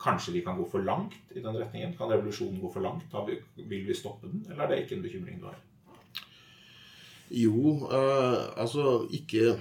kanskje 0.04 0.34
vi 0.34 0.42
kan 0.44 0.58
gå 0.58 0.66
for 0.70 0.84
langt 0.84 1.16
i 1.34 1.42
den 1.42 1.56
retningen? 1.56 1.94
Kan 1.98 2.12
revolusjonen 2.12 2.60
gå 2.62 2.70
for 2.72 2.84
langt? 2.84 3.06
Da 3.12 3.24
vil 3.24 3.86
vi 3.86 3.96
stoppe 3.96 4.30
den? 4.30 4.44
Eller 4.50 4.64
er 4.64 4.72
det 4.72 4.82
ikke 4.84 4.98
en 4.98 5.06
bekymring 5.06 5.40
du 5.40 5.48
har? 5.50 5.58
Jo, 7.34 7.78
uh, 7.88 8.52
altså 8.60 9.06
ikke 9.10 9.56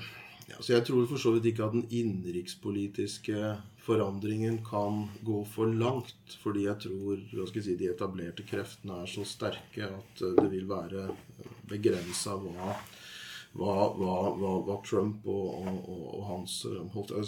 altså 0.54 0.74
Jeg 0.74 0.86
tror 0.86 1.06
for 1.08 1.18
så 1.18 1.32
vidt 1.34 1.46
ikke 1.46 1.64
at 1.64 1.72
den 1.72 1.88
innenrikspolitiske 1.90 3.56
forandringen 3.84 4.62
kan 4.66 5.06
gå 5.22 5.44
for 5.54 5.72
langt. 5.72 6.38
Fordi 6.44 6.68
jeg 6.68 6.86
tror 6.88 7.24
jeg 7.36 7.64
si, 7.66 7.78
de 7.80 7.92
etablerte 7.92 8.46
kreftene 8.48 9.04
er 9.04 9.12
så 9.12 9.26
sterke 9.28 9.90
at 9.92 10.26
det 10.40 10.50
vil 10.54 10.70
være 10.70 11.10
begrensa 11.70 12.38
hva 12.40 12.76
hva, 13.54 13.94
hva, 13.94 14.54
hva, 14.66 14.78
Trump 14.86 15.28
og, 15.30 15.68
og, 15.70 15.90
og 16.18 16.24
hans 16.26 16.56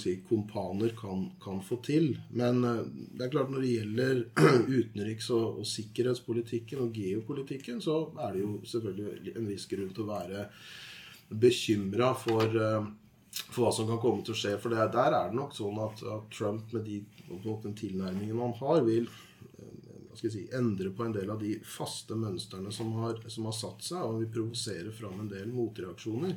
si, 0.02 0.16
kompaner 0.26 0.96
kan, 0.98 1.28
kan, 1.42 1.62
få 1.62 1.78
til. 1.86 2.16
Men 2.34 2.64
eh, 2.66 2.82
det 3.14 3.28
er 3.28 3.34
klart 3.36 3.54
når 3.54 3.66
det 3.66 3.74
gjelder 3.76 4.24
utenriks- 4.80 5.30
og, 5.36 5.62
og, 5.62 5.70
sikkerhetspolitikken 5.70 6.82
og 6.88 6.98
geopolitikken, 6.98 7.82
så 7.84 8.00
er 8.26 8.34
det 8.34 8.42
jo 8.46 8.58
selvfølgelig 8.74 9.36
en 9.36 9.50
viss 9.52 9.70
grunn 9.70 9.94
til 9.94 10.06
å 10.06 10.12
være 10.12 10.48
bekymra 11.46 12.12
for, 12.18 12.58
eh, 12.58 12.90
for 13.44 13.66
hva 13.66 13.72
som 13.76 13.88
kan 13.90 14.02
komme 14.02 14.26
til 14.26 14.36
å 14.36 14.40
skje. 14.40 14.56
For 14.62 14.74
det, 14.74 14.90
der 14.96 15.16
er 15.16 15.32
det 15.32 15.40
nok 15.40 15.56
sånn 15.56 15.80
at, 15.84 16.04
at 16.16 16.28
Trump 16.34 16.74
med 16.76 16.88
de, 16.88 17.02
den 17.28 17.78
tilnærmingen 17.78 18.42
han 18.42 18.58
har, 18.62 18.84
vil 18.88 19.10
skal 20.16 20.32
si, 20.32 20.46
endre 20.56 20.90
på 20.90 21.04
en 21.04 21.14
del 21.16 21.30
av 21.30 21.42
de 21.42 21.56
faste 21.68 22.16
mønstrene 22.18 22.72
som 22.74 22.92
har, 23.02 23.20
som 23.32 23.48
har 23.50 23.56
satt 23.56 23.84
seg, 23.86 24.02
og 24.04 24.22
vil 24.22 24.32
provosere 24.38 24.94
fram 24.96 25.20
en 25.22 25.32
del 25.32 25.52
motreaksjoner. 25.54 26.36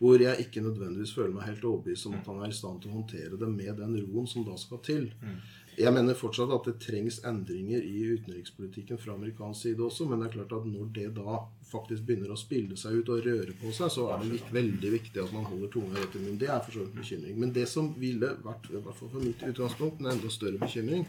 Hvor 0.00 0.22
jeg 0.22 0.46
ikke 0.46 0.64
nødvendigvis 0.64 1.14
føler 1.16 1.34
meg 1.36 1.48
helt 1.48 1.66
overbevist 1.70 2.10
om 2.10 2.18
at 2.18 2.30
han 2.30 2.42
er 2.42 2.52
i 2.52 2.58
stand 2.58 2.82
til 2.82 2.92
å 2.92 2.98
håndtere 2.98 3.40
det 3.40 3.50
med 3.52 3.80
den 3.80 3.96
roen 4.02 4.28
som 4.30 4.46
da 4.46 4.56
skal 4.60 4.82
til. 4.86 5.08
Jeg 5.80 5.94
mener 5.96 6.18
fortsatt 6.18 6.50
at 6.52 6.66
det 6.68 6.74
trengs 6.82 7.20
endringer 7.24 7.84
i 7.86 8.02
utenrikspolitikken 8.12 8.98
fra 9.00 9.14
amerikansk 9.14 9.64
side 9.64 9.84
også, 9.86 10.06
men 10.10 10.20
det 10.20 10.28
er 10.28 10.34
klart 10.34 10.52
at 10.58 10.66
når 10.68 10.90
det 10.96 11.06
da 11.16 11.38
faktisk 11.70 12.04
begynner 12.04 12.34
å 12.34 12.38
spille 12.38 12.76
seg 12.76 12.98
ut 12.98 13.12
og 13.14 13.22
røre 13.24 13.54
på 13.60 13.72
seg, 13.72 13.92
så 13.94 14.08
er 14.12 14.26
det 14.26 14.40
veldig 14.52 14.90
viktig 14.96 15.22
at 15.22 15.32
man 15.32 15.46
holder 15.48 15.72
tunga 15.72 15.96
rett 15.96 16.18
i 16.18 16.24
munnen. 16.24 16.40
Det 16.42 16.50
er 16.50 16.60
for 16.66 16.76
så 16.76 16.84
vidt 16.84 16.98
bekymring. 16.98 17.38
Men 17.40 17.54
det 17.56 17.64
som 17.70 17.92
ville 18.00 18.34
vært, 18.44 18.68
i 18.68 18.76
hvert 18.76 18.98
fall 18.98 19.12
fra 19.14 19.22
mitt 19.22 19.46
utgangspunkt, 19.46 20.02
en 20.02 20.12
enda 20.12 20.32
større 20.34 20.60
bekymring, 20.60 21.06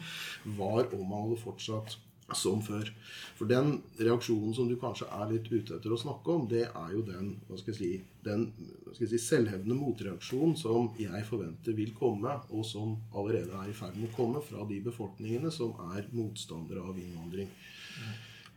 var 0.62 0.88
om 0.96 1.04
man 1.04 1.28
hadde 1.28 1.42
fortsatt 1.42 1.98
som 2.38 2.62
før. 2.64 2.92
For 3.38 3.50
den 3.50 3.80
reaksjonen 3.98 4.54
som 4.54 4.70
du 4.70 4.76
kanskje 4.80 5.08
er 5.18 5.32
litt 5.32 5.50
ute 5.50 5.78
etter 5.78 5.94
å 5.94 6.00
snakke 6.00 6.36
om, 6.36 6.48
det 6.52 6.68
er 6.68 6.90
jo 6.94 7.02
den 7.08 7.34
hva 7.48 7.58
skal 7.60 7.74
jeg 7.74 7.80
si, 7.80 7.92
den 8.26 8.48
skal 8.92 9.08
jeg 9.08 9.14
si, 9.16 9.22
selvhevdende 9.26 9.80
motreaksjonen 9.80 10.56
som 10.60 10.92
jeg 11.02 11.28
forventer 11.30 11.78
vil 11.78 11.94
komme, 11.98 12.38
og 12.54 12.66
som 12.68 12.98
allerede 13.18 13.54
er 13.58 13.72
i 13.72 13.78
ferd 13.78 13.96
med 13.98 14.12
å 14.12 14.18
komme 14.18 14.44
fra 14.46 14.68
de 14.70 14.82
befolkningene 14.86 15.52
som 15.54 15.74
er 15.92 16.12
motstandere 16.14 16.86
av 16.86 17.00
innvandring. 17.02 17.50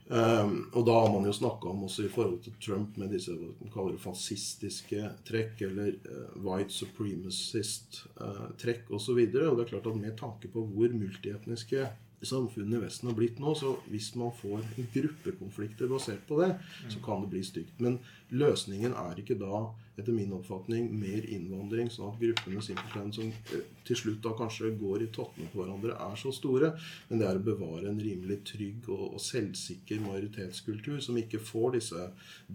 Um, 0.05 0.69
og 0.77 0.85
da 0.85 0.99
har 1.01 1.09
man 1.15 1.25
jo 1.25 1.33
snakka 1.33 1.71
om 1.71 1.87
også 1.87 2.03
i 2.05 2.11
forhold 2.13 2.43
til 2.45 2.53
Trump 2.61 2.99
med 3.01 3.09
disse 3.15 3.33
hva 3.33 3.49
man 3.57 3.73
kaller 3.73 3.97
fascistiske 4.01 5.01
trekk, 5.25 5.61
eller 5.65 5.97
uh, 6.05 6.37
white 6.45 6.73
supremacist-trekk 6.77 8.85
uh, 8.91 8.93
osv. 8.93 8.93
Og, 8.93 9.01
så 9.01 9.17
og 9.17 9.57
det 9.57 9.65
er 9.65 9.73
klart 9.73 9.89
at 9.89 10.03
med 10.03 10.13
tanke 10.21 10.53
på 10.53 10.61
hvor 10.75 10.89
multietniske 10.93 11.81
samfunnet 12.29 12.79
i 12.79 12.83
Vesten 12.85 13.11
har 13.11 13.17
blitt 13.19 13.41
nå. 13.43 13.55
Så 13.59 13.77
hvis 13.91 14.11
man 14.19 14.35
får 14.39 14.65
gruppekonflikter 14.95 15.91
basert 15.91 16.27
på 16.29 16.41
det, 16.43 16.51
så 16.89 17.01
kan 17.05 17.25
det 17.25 17.31
bli 17.33 17.43
stygt. 17.47 17.81
Men 17.85 17.99
løsningen 18.35 18.97
er 18.99 19.21
ikke 19.21 19.37
da, 19.41 19.65
etter 19.95 20.15
min 20.17 20.33
oppfatning, 20.35 20.89
mer 20.99 21.27
innvandring, 21.31 21.91
sånn 21.93 22.11
at 22.11 22.21
gruppene 22.23 22.63
simpelthen 22.65 23.13
som 23.15 23.31
eh, 23.31 23.67
til 23.87 24.01
slutt 24.01 24.23
da 24.25 24.35
kanskje 24.39 24.73
går 24.81 25.05
i 25.05 25.11
tottene 25.15 25.51
på 25.53 25.63
hverandre, 25.63 25.95
er 25.95 26.19
så 26.19 26.33
store. 26.35 26.73
Men 27.11 27.23
det 27.23 27.31
er 27.31 27.39
å 27.39 27.47
bevare 27.47 27.91
en 27.93 28.03
rimelig 28.03 28.41
trygg 28.55 28.91
og, 28.91 29.15
og 29.15 29.23
selvsikker 29.23 30.03
majoritetskultur 30.05 30.99
som 31.05 31.19
ikke 31.21 31.43
får 31.43 31.79
disse 31.79 32.09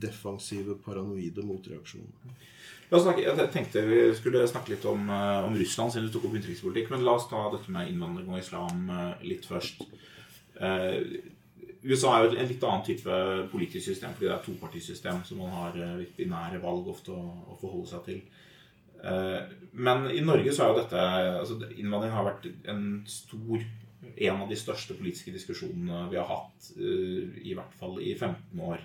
defensive, 0.08 0.80
paranoide 0.84 1.46
motreaksjonene. 1.48 2.40
Jeg 2.90 3.50
tenkte 3.54 3.84
vi 3.86 3.98
skulle 4.18 4.48
snakke 4.50 4.74
litt 4.74 4.86
om, 4.90 5.10
eh, 5.14 5.46
om 5.46 5.54
Russland 5.54 5.94
siden 5.94 6.08
du 6.08 6.14
tok 6.14 6.26
opp 6.26 6.38
utenrikspolitikk. 6.40 6.90
Men 6.90 7.04
la 7.06 7.14
oss 7.20 7.28
ta 7.30 7.52
dette 7.54 7.70
med 7.70 7.88
innvandring 7.88 8.32
og 8.34 8.40
islam 8.40 8.90
eh, 8.90 9.28
litt 9.30 9.46
først. 9.46 9.84
Eh, 10.60 10.98
USA 11.84 12.16
er 12.16 12.26
jo 12.26 12.32
en 12.36 12.50
litt 12.50 12.64
annen 12.66 12.84
type 12.84 13.20
politisk 13.52 13.86
system 13.86 14.16
fordi 14.16 14.26
det 14.26 14.34
er 14.34 14.44
topartisystem, 14.44 15.22
som 15.24 15.38
man 15.38 15.54
har 15.54 15.78
litt 16.02 16.18
binære 16.18 16.60
valg 16.60 16.90
ofte 16.92 17.14
å, 17.14 17.22
å, 17.54 17.56
forholde 17.62 17.88
seg 17.88 18.04
til. 18.10 18.20
Men 19.80 20.10
i 20.12 20.20
Norge 20.20 20.52
så 20.52 20.66
er 20.66 20.74
jo 20.74 20.80
dette 20.82 21.04
altså 21.40 21.56
Innvandring 21.70 22.12
har 22.12 22.26
vært 22.28 22.50
en 22.68 22.82
stor 23.08 23.64
En 24.20 24.42
av 24.44 24.50
de 24.50 24.58
største 24.60 24.98
politiske 24.98 25.32
diskusjonene 25.32 26.10
vi 26.12 26.18
har 26.20 26.28
hatt, 26.28 26.68
i 26.76 27.54
hvert 27.56 27.72
fall 27.80 28.02
i 28.04 28.12
15 28.12 28.60
år. 28.60 28.84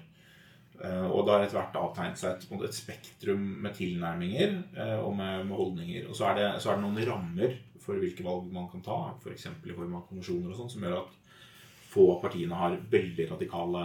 Eh, 0.82 1.06
og 1.06 1.22
det 1.22 1.34
har 1.34 1.44
etter 1.44 1.58
hvert 1.60 1.76
avtegnet 1.78 2.18
seg 2.18 2.32
et, 2.34 2.46
et, 2.66 2.74
spektrum 2.74 3.44
med 3.62 3.76
tilnærminger 3.76 4.56
eh, 4.74 4.96
og 4.98 5.14
med, 5.18 5.44
med 5.46 5.58
holdninger. 5.58 6.08
Og 6.08 6.18
så 6.18 6.30
er, 6.30 6.40
det, 6.40 6.48
så 6.62 6.72
er, 6.72 6.80
det, 6.80 6.86
noen 6.86 7.10
rammer 7.10 7.54
for 7.84 8.00
hvilke 8.00 8.24
valg 8.26 8.48
man 8.52 8.66
kan 8.72 8.82
ta, 8.82 8.98
f.eks. 9.20 9.46
i 9.52 9.76
form 9.76 9.94
av 9.94 10.08
konvensjoner 10.08 10.50
og 10.50 10.58
sånn, 10.58 10.72
som 10.72 10.86
gjør 10.86 11.02
at 11.02 11.20
få 11.94 12.08
av 12.16 12.22
partiene 12.24 12.58
har 12.58 12.78
veldig 12.90 13.28
radikale 13.30 13.84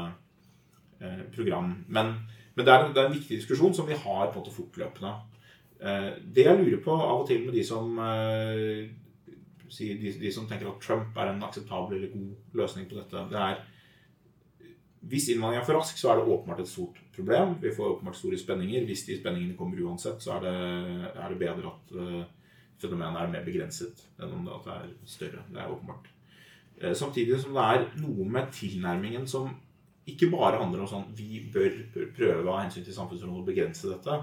eh, 1.02 1.26
program. 1.36 1.76
Men, 1.88 2.16
men 2.56 2.66
det, 2.66 2.74
er 2.74 2.86
en, 2.86 2.96
det, 2.96 3.04
er 3.04 3.12
en, 3.12 3.18
viktig 3.20 3.42
diskusjon 3.42 3.76
som 3.78 3.90
vi 3.90 3.98
har 3.98 4.32
på 4.32 4.40
en 4.40 4.42
måte 4.42 4.56
fortløpende. 4.56 5.14
Eh, 5.80 6.10
det 6.26 6.48
jeg 6.48 6.64
lurer 6.64 6.82
på 6.86 6.96
av 6.96 7.22
og 7.22 7.28
til 7.30 7.46
med 7.46 7.54
de 7.60 7.66
som 7.68 8.02
eh, 8.02 8.88
de, 9.70 10.14
de, 10.24 10.32
som 10.34 10.48
tenker 10.50 10.72
at 10.72 10.82
Trump 10.82 11.18
er 11.22 11.30
en 11.30 11.44
akseptabel 11.46 12.00
eller 12.00 12.16
god 12.16 12.64
løsning 12.64 12.90
på 12.90 12.98
dette, 12.98 13.28
det 13.30 13.38
er 13.38 13.62
hvis 15.10 15.30
innvandringen 15.34 15.64
er 15.64 15.66
for 15.66 15.80
rask, 15.80 15.98
så 15.98 16.12
er 16.12 16.20
det 16.20 16.30
åpenbart 16.30 16.60
et 16.62 16.70
stort 16.70 17.00
problem. 17.16 17.56
Vi 17.62 17.72
får 17.76 17.96
åpenbart 17.96 18.18
store 18.18 18.38
spenninger. 18.38 18.86
Hvis 18.86 19.06
de 19.08 19.18
spenningene 19.18 19.58
kommer 19.58 19.82
uansett, 19.82 20.22
så 20.22 20.36
er 20.36 20.44
det, 20.46 20.58
er 21.16 21.32
det 21.32 21.40
bedre 21.40 21.72
at 21.72 21.94
uh, 21.98 22.20
fenomenet 22.82 23.22
er 23.22 23.32
mer 23.34 23.46
begrenset 23.46 24.04
enn 24.20 24.36
om 24.38 24.46
det, 24.46 24.58
at 24.60 24.68
det 24.68 24.76
er 24.76 25.14
større. 25.14 25.46
Det 25.50 25.62
er 25.64 25.74
åpenbart. 25.74 26.12
Uh, 26.84 26.94
samtidig 26.94 27.40
som 27.42 27.58
det 27.58 27.66
er 27.66 27.88
noe 28.04 28.28
med 28.30 28.52
tilnærmingen 28.54 29.26
som 29.30 29.50
ikke 30.10 30.30
bare 30.34 30.60
handler 30.62 30.84
om 30.86 30.90
sånn 30.90 31.08
vi 31.18 31.42
bør 31.54 31.80
prøve 32.18 32.46
av 32.46 32.64
hensyn 32.64 32.86
til 32.86 32.96
samfunnsrollen 32.98 33.42
å 33.42 33.48
begrense 33.48 33.90
dette, 33.90 34.20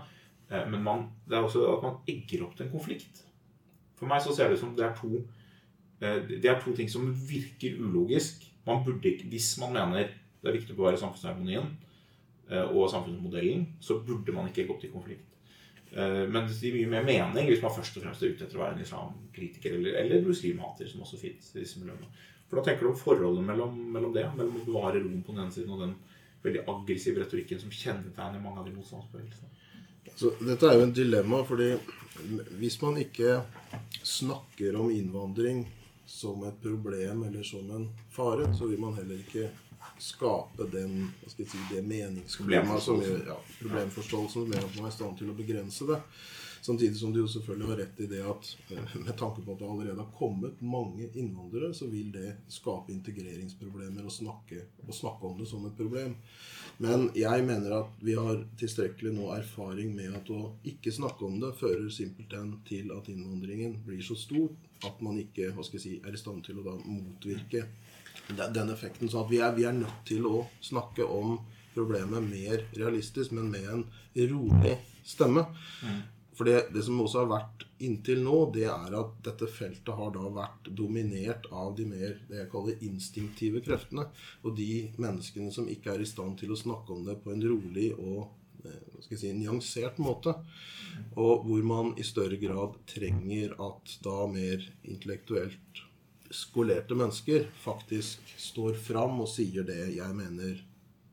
uh, 0.52 0.64
men 0.70 0.84
man, 0.86 1.08
det 1.26 1.38
er 1.38 1.48
også 1.48 1.64
at 1.72 1.82
man 1.82 1.98
egger 2.10 2.46
opp 2.46 2.54
til 2.54 2.68
en 2.68 2.74
konflikt. 2.76 3.24
For 3.98 4.06
meg 4.10 4.22
så 4.22 4.34
ser 4.36 4.50
det 4.50 4.60
ut 4.60 4.62
som 4.62 4.76
det 4.76 4.86
er 4.86 4.94
to 4.98 5.24
det 5.96 6.44
er 6.44 6.58
to 6.60 6.74
ting 6.76 6.90
som 6.92 7.06
virker 7.08 7.78
ulogisk. 7.80 8.42
Man 8.66 8.82
burde 8.84 9.08
ikke, 9.08 9.30
Hvis 9.32 9.54
man 9.56 9.72
mener 9.72 10.10
det 10.46 10.52
er 10.52 10.60
viktig 10.60 10.76
å 10.76 10.78
bevare 10.78 11.00
samfunnsharmonien 11.00 11.72
eh, 12.50 12.68
og 12.68 12.86
samfunnsmodellen, 12.92 13.66
så 13.82 13.98
burde 14.06 14.34
man 14.36 14.50
ikke 14.50 14.68
gått 14.68 14.86
i 14.86 14.92
konflikt. 14.92 15.34
Eh, 15.90 16.24
men 16.30 16.46
det 16.46 16.56
gir 16.60 16.76
mye 16.78 16.92
mer 16.92 17.06
mening 17.06 17.50
hvis 17.50 17.62
man 17.64 17.74
først 17.74 17.98
og 17.98 18.06
fremst 18.06 18.22
er 18.22 18.34
ute 18.34 18.46
etter 18.46 18.58
å 18.58 18.62
være 18.62 18.78
en 18.78 18.84
islamkritiker 18.86 19.78
eller, 19.78 19.98
eller 20.02 20.26
muslimhater, 20.26 20.88
som 20.90 21.02
også 21.02 21.18
fins 21.20 21.50
i 21.54 21.62
disse 21.62 21.82
miljøene. 21.82 22.10
For 22.46 22.60
da 22.60 22.68
tenker 22.68 22.86
du 22.86 22.92
om 22.92 22.98
forholdet 23.00 23.42
mellom, 23.46 23.74
mellom, 23.92 24.12
det, 24.14 24.28
mellom 24.38 24.60
å 24.60 24.66
bevare 24.68 25.02
roen 25.02 25.22
på 25.26 25.34
den 25.34 25.44
ene 25.44 25.54
siden 25.54 25.74
og 25.74 25.82
den 25.82 25.96
veldig 26.46 26.62
aggressive 26.70 27.22
retorikken 27.24 27.58
som 27.58 27.72
kjennetegner 27.74 28.42
mange 28.42 28.62
av 28.62 28.68
de 28.68 28.74
motstandsbevegelsene. 28.76 29.50
Så 30.14 30.30
dette 30.38 30.68
er 30.68 30.78
jo 30.78 30.84
en 30.86 30.94
dilemma, 30.94 31.40
fordi 31.44 31.72
hvis 32.60 32.78
man 32.84 33.00
ikke 33.02 33.40
snakker 34.06 34.78
om 34.78 34.92
innvandring 34.94 35.64
som 36.06 36.44
et 36.46 36.60
problem 36.62 37.24
eller 37.26 37.42
som 37.42 37.66
en 37.74 37.88
fare, 38.14 38.46
så 38.54 38.70
vil 38.70 38.80
man 38.80 38.94
heller 38.94 39.18
ikke 39.18 39.50
skape 40.02 40.68
den, 40.72 41.06
hva 41.20 41.30
skal 41.32 41.44
jeg 41.44 41.52
si, 41.52 41.62
det 41.70 41.84
meningsproblemet 41.86 42.82
som 42.82 43.02
gjør, 43.02 43.22
ja, 43.32 43.36
problemforståelsen 43.60 44.42
som 44.42 44.52
gjør 44.52 44.66
at 44.66 44.76
man 44.76 44.88
er 44.88 44.92
i 44.92 44.98
stand 44.98 45.20
til 45.20 45.32
å 45.32 45.38
begrense 45.38 45.88
det. 45.88 46.00
Samtidig 46.66 46.96
som 46.96 47.12
du 47.12 47.20
jo 47.20 47.28
selvfølgelig 47.30 47.68
har 47.68 47.76
rett 47.78 48.00
i 48.02 48.06
det 48.10 48.22
at 48.26 48.48
eh, 48.74 48.94
med 48.98 49.12
tanke 49.18 49.42
på 49.44 49.54
at 49.54 49.60
det 49.60 49.68
allerede 49.70 50.02
har 50.02 50.14
kommet 50.18 50.62
mange 50.66 51.06
innvandrere, 51.14 51.70
så 51.74 51.86
vil 51.86 52.08
det 52.10 52.32
skape 52.50 52.90
integreringsproblemer 52.90 54.06
å 54.06 54.10
snakke, 54.10 54.64
å 54.82 54.94
snakke 54.94 55.28
om 55.28 55.38
det 55.38 55.46
som 55.46 55.62
et 55.68 55.76
problem. 55.78 56.16
Men 56.82 57.06
jeg 57.14 57.44
mener 57.46 57.76
at 57.78 58.02
vi 58.02 58.16
har 58.18 58.42
tilstrekkelig 58.58 59.14
nå 59.14 59.30
erfaring 59.36 59.94
med 59.94 60.18
at 60.18 60.32
å 60.34 60.56
ikke 60.66 60.92
snakke 60.92 61.28
om 61.28 61.38
det 61.40 61.54
fører 61.60 61.86
simpelthen 61.94 62.56
til 62.66 62.90
at 62.96 63.08
innvandringen 63.14 63.78
blir 63.86 64.02
så 64.04 64.18
stor 64.18 64.50
at 64.84 64.98
man 65.06 65.22
ikke 65.22 65.52
hva 65.54 65.64
skal 65.64 65.78
jeg 65.78 65.86
si, 65.86 65.94
er 66.02 66.18
i 66.18 66.20
stand 66.20 66.42
til 66.44 66.58
å 66.60 66.66
da 66.66 66.74
motvirke 66.82 67.62
den 68.28 68.70
effekten. 68.70 69.10
Så 69.10 69.24
vi 69.30 69.40
er, 69.40 69.54
vi, 69.56 69.66
er, 69.68 69.76
nødt 69.76 70.02
til 70.08 70.26
å 70.26 70.46
snakke 70.64 71.06
om 71.06 71.38
problemet 71.76 72.24
mer 72.24 72.66
realistisk, 72.76 73.34
men 73.36 73.50
med 73.52 73.70
en 73.70 73.86
rolig 74.32 74.76
stemme. 75.06 75.46
Mm. 75.84 76.04
For 76.36 76.44
det, 76.44 76.66
det 76.74 76.82
som 76.84 77.00
også 77.00 77.22
har 77.22 77.30
vært 77.30 77.64
inntil 77.86 78.20
nå, 78.24 78.38
det 78.52 78.66
er 78.68 78.96
at 78.98 79.12
dette 79.24 79.48
feltet 79.48 79.96
har 79.96 80.10
da 80.12 80.28
vært 80.32 80.68
dominert 80.76 81.46
av 81.48 81.72
de 81.76 81.86
mer 81.88 82.18
det 82.28 82.42
jeg 82.42 82.50
kaller 82.52 82.82
instinktive 82.84 83.62
kreftene. 83.64 84.04
Og 84.44 84.56
de 84.58 84.86
menneskene 85.00 85.52
som 85.54 85.68
ikke 85.72 85.94
er 85.94 86.04
i 86.04 86.08
stand 86.08 86.36
til 86.40 86.52
å 86.52 86.60
snakke 86.60 86.92
om 86.92 87.06
det 87.08 87.16
på 87.24 87.32
en 87.32 87.44
rolig 87.44 87.88
og 87.96 88.26
eh, 88.66 88.84
hva 88.92 89.00
skal 89.00 89.16
jeg 89.16 89.22
si, 89.22 89.32
nyansert 89.38 90.00
måte. 90.02 90.36
Og 91.16 91.48
hvor 91.48 91.64
man 91.72 91.94
i 91.96 92.04
større 92.04 92.40
grad 92.40 92.76
trenger 92.88 93.56
at 93.56 93.96
da 94.04 94.18
mer 94.28 94.64
intellektuelt 94.84 95.85
skolerte 96.34 96.96
mennesker 96.98 97.46
faktisk 97.62 98.32
står 98.40 98.78
fram 98.80 99.20
og 99.24 99.30
sier 99.30 99.66
det 99.66 99.82
jeg 99.96 100.16
mener 100.16 100.58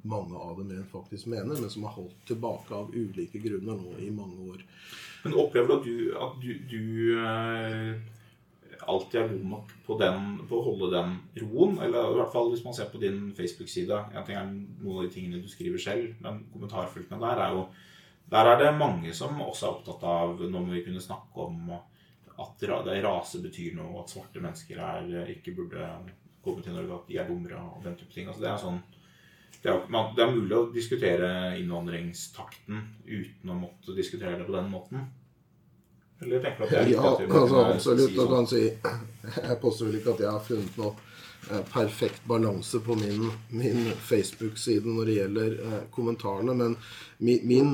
mange 0.03 0.35
av 0.35 0.57
dem 0.59 0.83
faktisk 0.91 1.29
mener, 1.31 1.55
men 1.55 1.69
som 1.71 1.85
har 1.87 1.95
holdt 1.95 2.25
tilbake 2.27 2.75
av 2.75 2.91
ulike 2.91 3.39
grunner 3.39 3.77
nå 3.79 3.93
i 4.03 4.09
mange 4.11 4.49
år. 4.51 4.65
Men 5.23 5.37
opplever 5.39 5.79
du 5.85 5.95
at 6.19 6.35
du, 6.43 6.49
du, 6.67 6.83
eh, 7.23 7.93
alltid 8.83 9.21
er 9.21 9.29
god 9.31 9.45
nok 9.53 9.71
på, 9.85 9.97
den, 10.01 10.25
på, 10.49 10.59
å 10.59 10.65
holde 10.67 10.91
den 10.91 11.15
roen? 11.45 11.79
Eller 11.85 12.11
i 12.11 12.17
hvert 12.19 12.33
fall 12.35 12.51
hvis 12.51 12.65
man 12.65 12.75
ser 12.75 12.91
på 12.91 12.99
din 12.99 13.29
Facebook-side. 13.37 14.01
En 14.11 14.27
ting 14.27 14.39
er 14.39 14.49
noen 14.51 14.99
av 14.99 15.07
de 15.07 15.13
tingene 15.15 15.39
du 15.39 15.47
skriver 15.51 15.79
selv, 15.79 16.11
men 16.23 16.43
kommentarfeltene 16.51 17.23
der 17.23 17.47
er 17.47 17.57
jo 17.59 17.65
Der 18.33 18.47
er 18.47 18.59
det 18.59 18.77
mange 18.79 19.11
som 19.13 19.39
også 19.43 19.65
er 19.65 19.73
opptatt 19.73 20.03
av 20.07 20.39
Nå 20.39 20.59
må 20.63 20.71
vi 20.71 20.83
kunne 20.85 21.01
snakke 21.03 21.43
om 21.43 21.73
at 22.41 22.65
rase 23.03 23.41
betyr 23.43 23.75
noe, 23.77 24.01
at 24.01 24.11
svarte 24.13 24.41
mennesker 24.41 24.79
er, 24.81 25.31
ikke 25.35 25.53
burde 25.57 25.87
komme 26.43 26.63
til 26.63 26.75
Norge, 26.75 26.97
at 26.97 27.09
de 27.09 27.17
er 27.21 27.29
dummere 27.29 27.61
og 27.61 27.83
den 27.85 27.95
type 27.99 28.13
ting. 28.13 28.27
Altså 28.27 28.43
det 28.43 28.51
er 28.51 28.61
sånn 28.61 28.81
det 29.63 29.71
er, 29.71 29.83
man, 29.87 30.09
det 30.15 30.23
er, 30.25 30.31
mulig 30.33 30.55
å 30.57 30.63
diskutere 30.73 31.27
innvandringstakten 31.55 32.81
uten 33.07 33.51
å 33.53 33.55
måtte 33.55 33.95
diskutere 33.95 34.35
det 34.35 34.47
på 34.47 34.55
den 34.57 34.67
måten. 34.71 35.05
Eller 36.19 36.43
tenker 36.43 36.63
du 36.63 36.65
at 36.65 36.73
det 36.73 36.81
er 36.81 36.91
Ja, 36.91 37.05
altså, 37.07 37.61
absolutt. 37.69 38.11
Si 38.11 38.27
sånn. 38.33 38.49
si, 38.53 38.63
jeg 39.37 39.57
påstår 39.61 39.89
vel 39.89 39.97
ikke 40.01 40.15
at 40.17 40.23
jeg 40.25 40.35
har 40.35 40.43
funnet 40.43 40.79
noe 40.81 40.91
eh, 41.47 41.63
perfekt 41.71 42.27
balanse 42.27 42.83
på 42.83 42.97
min, 42.99 43.29
min 43.55 43.87
Facebook-side 44.09 44.83
når 44.97 45.09
det 45.09 45.17
gjelder 45.21 45.57
eh, 45.61 45.79
kommentarene, 45.95 46.57
men 46.59 46.75
min, 47.23 47.47
min 47.47 47.73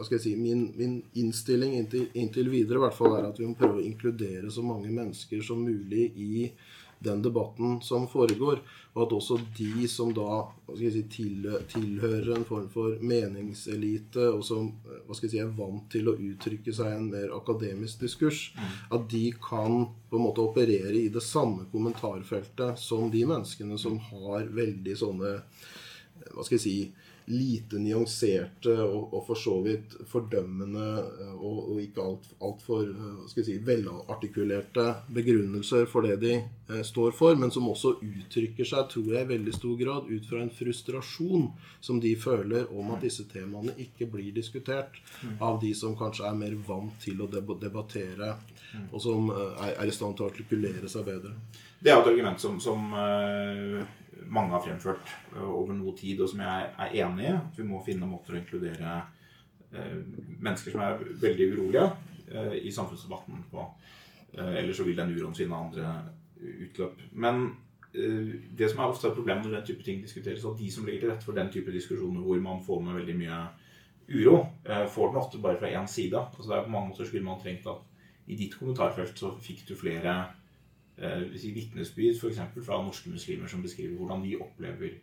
hva 0.00 0.06
skal 0.06 0.16
jeg 0.16 0.24
si, 0.24 0.30
min, 0.40 0.70
min 0.80 0.94
innstilling 1.20 1.74
inntil, 1.76 2.06
inntil, 2.16 2.48
videre 2.48 2.80
i 2.80 2.84
hvert 2.86 2.96
fall 2.96 3.18
er 3.18 3.26
at 3.28 3.36
vi 3.36 3.44
må 3.44 3.52
prøve 3.58 3.82
å 3.82 3.84
inkludere 3.84 4.48
så 4.48 4.64
mange 4.64 4.88
mennesker 4.88 5.42
som 5.44 5.60
mulig 5.60 6.06
i 6.16 6.46
den 7.04 7.20
debatten 7.24 7.82
som 7.84 8.06
foregår. 8.08 8.62
Og 8.94 9.02
at 9.04 9.12
også 9.12 9.36
de 9.58 9.84
som 9.92 10.14
da 10.16 10.38
si, 10.72 11.02
tilhører 11.12 12.30
en 12.38 12.46
form 12.48 12.70
for 12.72 12.96
meningselite, 13.04 14.24
og 14.32 14.40
som 14.44 14.70
si, 15.12 15.36
er 15.36 15.52
vant 15.58 15.84
til 15.92 16.08
å 16.08 16.16
uttrykke 16.16 16.72
seg 16.72 16.94
i 16.94 16.96
en 16.96 17.10
mer 17.12 17.36
akademisk 17.36 18.06
diskurs, 18.06 18.46
mm. 18.56 18.72
at 18.96 19.06
de 19.12 19.26
kan 19.36 19.84
på 20.08 20.16
en 20.16 20.26
måte 20.30 20.44
operere 20.44 20.96
i 20.96 21.12
det 21.12 21.24
samme 21.24 21.68
kommentarfeltet 21.72 22.80
som 22.80 23.12
de 23.12 23.26
menneskene 23.28 23.76
som 23.80 24.00
har 24.08 24.48
veldig 24.48 24.96
sånne 25.04 25.36
hva 26.30 26.44
skal 26.44 26.58
jeg 26.58 26.64
si 26.64 26.76
lite 27.30 27.78
nyanserte 27.78 28.72
og, 28.82 29.14
og, 29.14 29.22
for 29.26 29.38
så 29.38 29.56
vidt 29.64 29.94
fordømmende 30.10 30.86
eh, 30.98 31.34
og, 31.36 31.58
og 31.72 31.80
ikke 31.82 32.04
altfor 32.04 32.88
alt, 32.88 33.36
eh, 33.36 33.44
si, 33.46 33.56
velartikulerte 33.64 34.86
begrunnelser 35.14 35.86
for 35.90 36.06
det 36.06 36.18
de 36.24 36.32
eh, 36.38 36.82
står 36.86 37.14
for, 37.16 37.38
men 37.38 37.52
som 37.54 37.68
også 37.70 37.94
uttrykker 37.98 38.66
seg, 38.66 38.88
tror 38.92 39.12
jeg, 39.14 39.26
i 39.26 39.32
veldig 39.34 39.54
stor 39.56 39.78
grad 39.80 40.10
ut 40.10 40.28
fra 40.30 40.42
en 40.42 40.52
frustrasjon 40.54 41.48
som 41.80 42.02
de 42.02 42.14
føler 42.18 42.68
om 42.74 42.92
at 42.94 43.06
disse 43.06 43.26
temaene 43.30 43.76
ikke 43.80 44.10
blir 44.10 44.34
diskutert 44.36 45.00
av 45.38 45.60
de 45.62 45.72
som 45.76 45.96
kanskje 45.98 46.26
er 46.28 46.36
mer 46.38 46.58
vant 46.66 46.98
til 47.02 47.22
å 47.22 47.30
debattere, 47.30 48.34
og 48.90 49.00
som 49.02 49.30
eh, 49.34 49.64
er, 49.68 49.78
er 49.84 49.90
i 49.90 49.96
stand 49.96 50.18
til 50.18 50.26
å 50.26 50.32
artikulere 50.34 50.90
seg 50.90 51.06
bedre. 51.08 51.36
Det 51.80 51.88
er 51.88 52.02
et 52.02 52.12
argument 52.12 52.42
som, 52.42 52.60
som 52.60 52.92
uh 52.92 53.99
mange 54.26 54.54
har 54.54 54.62
fremført 54.64 55.14
eh, 55.34 55.48
over 55.48 55.74
noe 55.76 55.94
tid, 55.98 56.20
og 56.20 56.30
som 56.30 56.42
jeg 56.44 56.68
er 56.68 56.94
enig 57.04 57.26
i. 57.28 57.32
At 57.36 57.58
vi 57.58 57.66
må 57.66 57.80
finne 57.86 58.08
måter 58.10 58.36
å 58.36 58.40
inkludere 58.40 58.98
eh, 59.72 59.96
mennesker 60.38 60.74
som 60.74 60.84
er 60.84 61.02
veldig 61.22 61.48
urolige 61.54 61.86
eh, 62.28 62.54
i 62.66 62.74
samfunnsdebatten 62.74 63.44
på. 63.52 63.66
Ellers 64.30 64.78
så 64.78 64.84
vil 64.86 64.94
den 64.94 65.10
uroen 65.10 65.34
finne 65.34 65.58
andre 65.58 65.88
utløp. 66.38 67.00
Men 67.18 67.48
det 67.90 68.68
som 68.70 68.78
er 68.78 68.92
ofte 68.92 69.08
et 69.08 69.16
problem 69.16 69.40
når 69.42 69.56
den 69.56 69.64
type 69.66 69.82
ting 69.82 69.98
diskuteres, 69.98 70.44
at 70.46 70.60
de 70.60 70.68
som 70.70 70.84
ligger 70.86 71.02
til 71.02 71.10
rette 71.10 71.26
for 71.26 71.34
den 71.34 71.50
type 71.50 71.74
diskusjoner 71.74 72.22
hvor 72.22 72.38
man 72.44 72.60
får 72.62 72.84
med 72.84 73.00
veldig 73.00 73.16
mye 73.18 73.38
uro, 74.20 74.36
får 74.94 75.10
den 75.10 75.18
ofte 75.18 75.40
bare 75.42 75.58
fra 75.58 75.72
én 75.74 75.90
side. 75.90 76.14
Altså 76.14 76.46
det 76.46 76.60
er 76.60 76.68
på 76.68 76.74
mange 76.76 76.92
måter 76.92 77.10
skulle 77.10 77.26
man 77.26 77.42
trengt 77.42 77.66
at 77.66 77.82
i 78.30 78.38
ditt 78.38 78.54
kommentarfelt 78.54 79.18
så 79.18 79.32
fikk 79.42 79.64
du 79.66 79.74
flere 79.74 80.14
vitnesbyrd 81.00 82.18
f.eks. 82.18 82.40
fra 82.66 82.80
norske 82.84 83.10
muslimer 83.12 83.48
som 83.48 83.62
beskriver 83.64 83.96
hvordan 83.96 84.24
de 84.24 84.36
opplever 84.40 84.98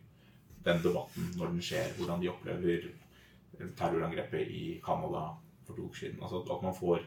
den 0.64 0.82
debatten 0.84 1.30
når 1.36 1.52
den 1.54 1.64
skjer. 1.64 1.92
Hvordan 1.98 2.22
de 2.22 2.30
opplever 2.32 2.88
eh, 2.88 3.70
terrorangrepet 3.78 4.50
i 4.54 4.64
Canada 4.84 5.24
for 5.66 5.74
to 5.76 5.88
uker 5.88 6.04
siden. 6.04 6.22
Altså 6.22 6.44
at 6.44 6.62
man, 6.62 6.74
får, 6.74 7.02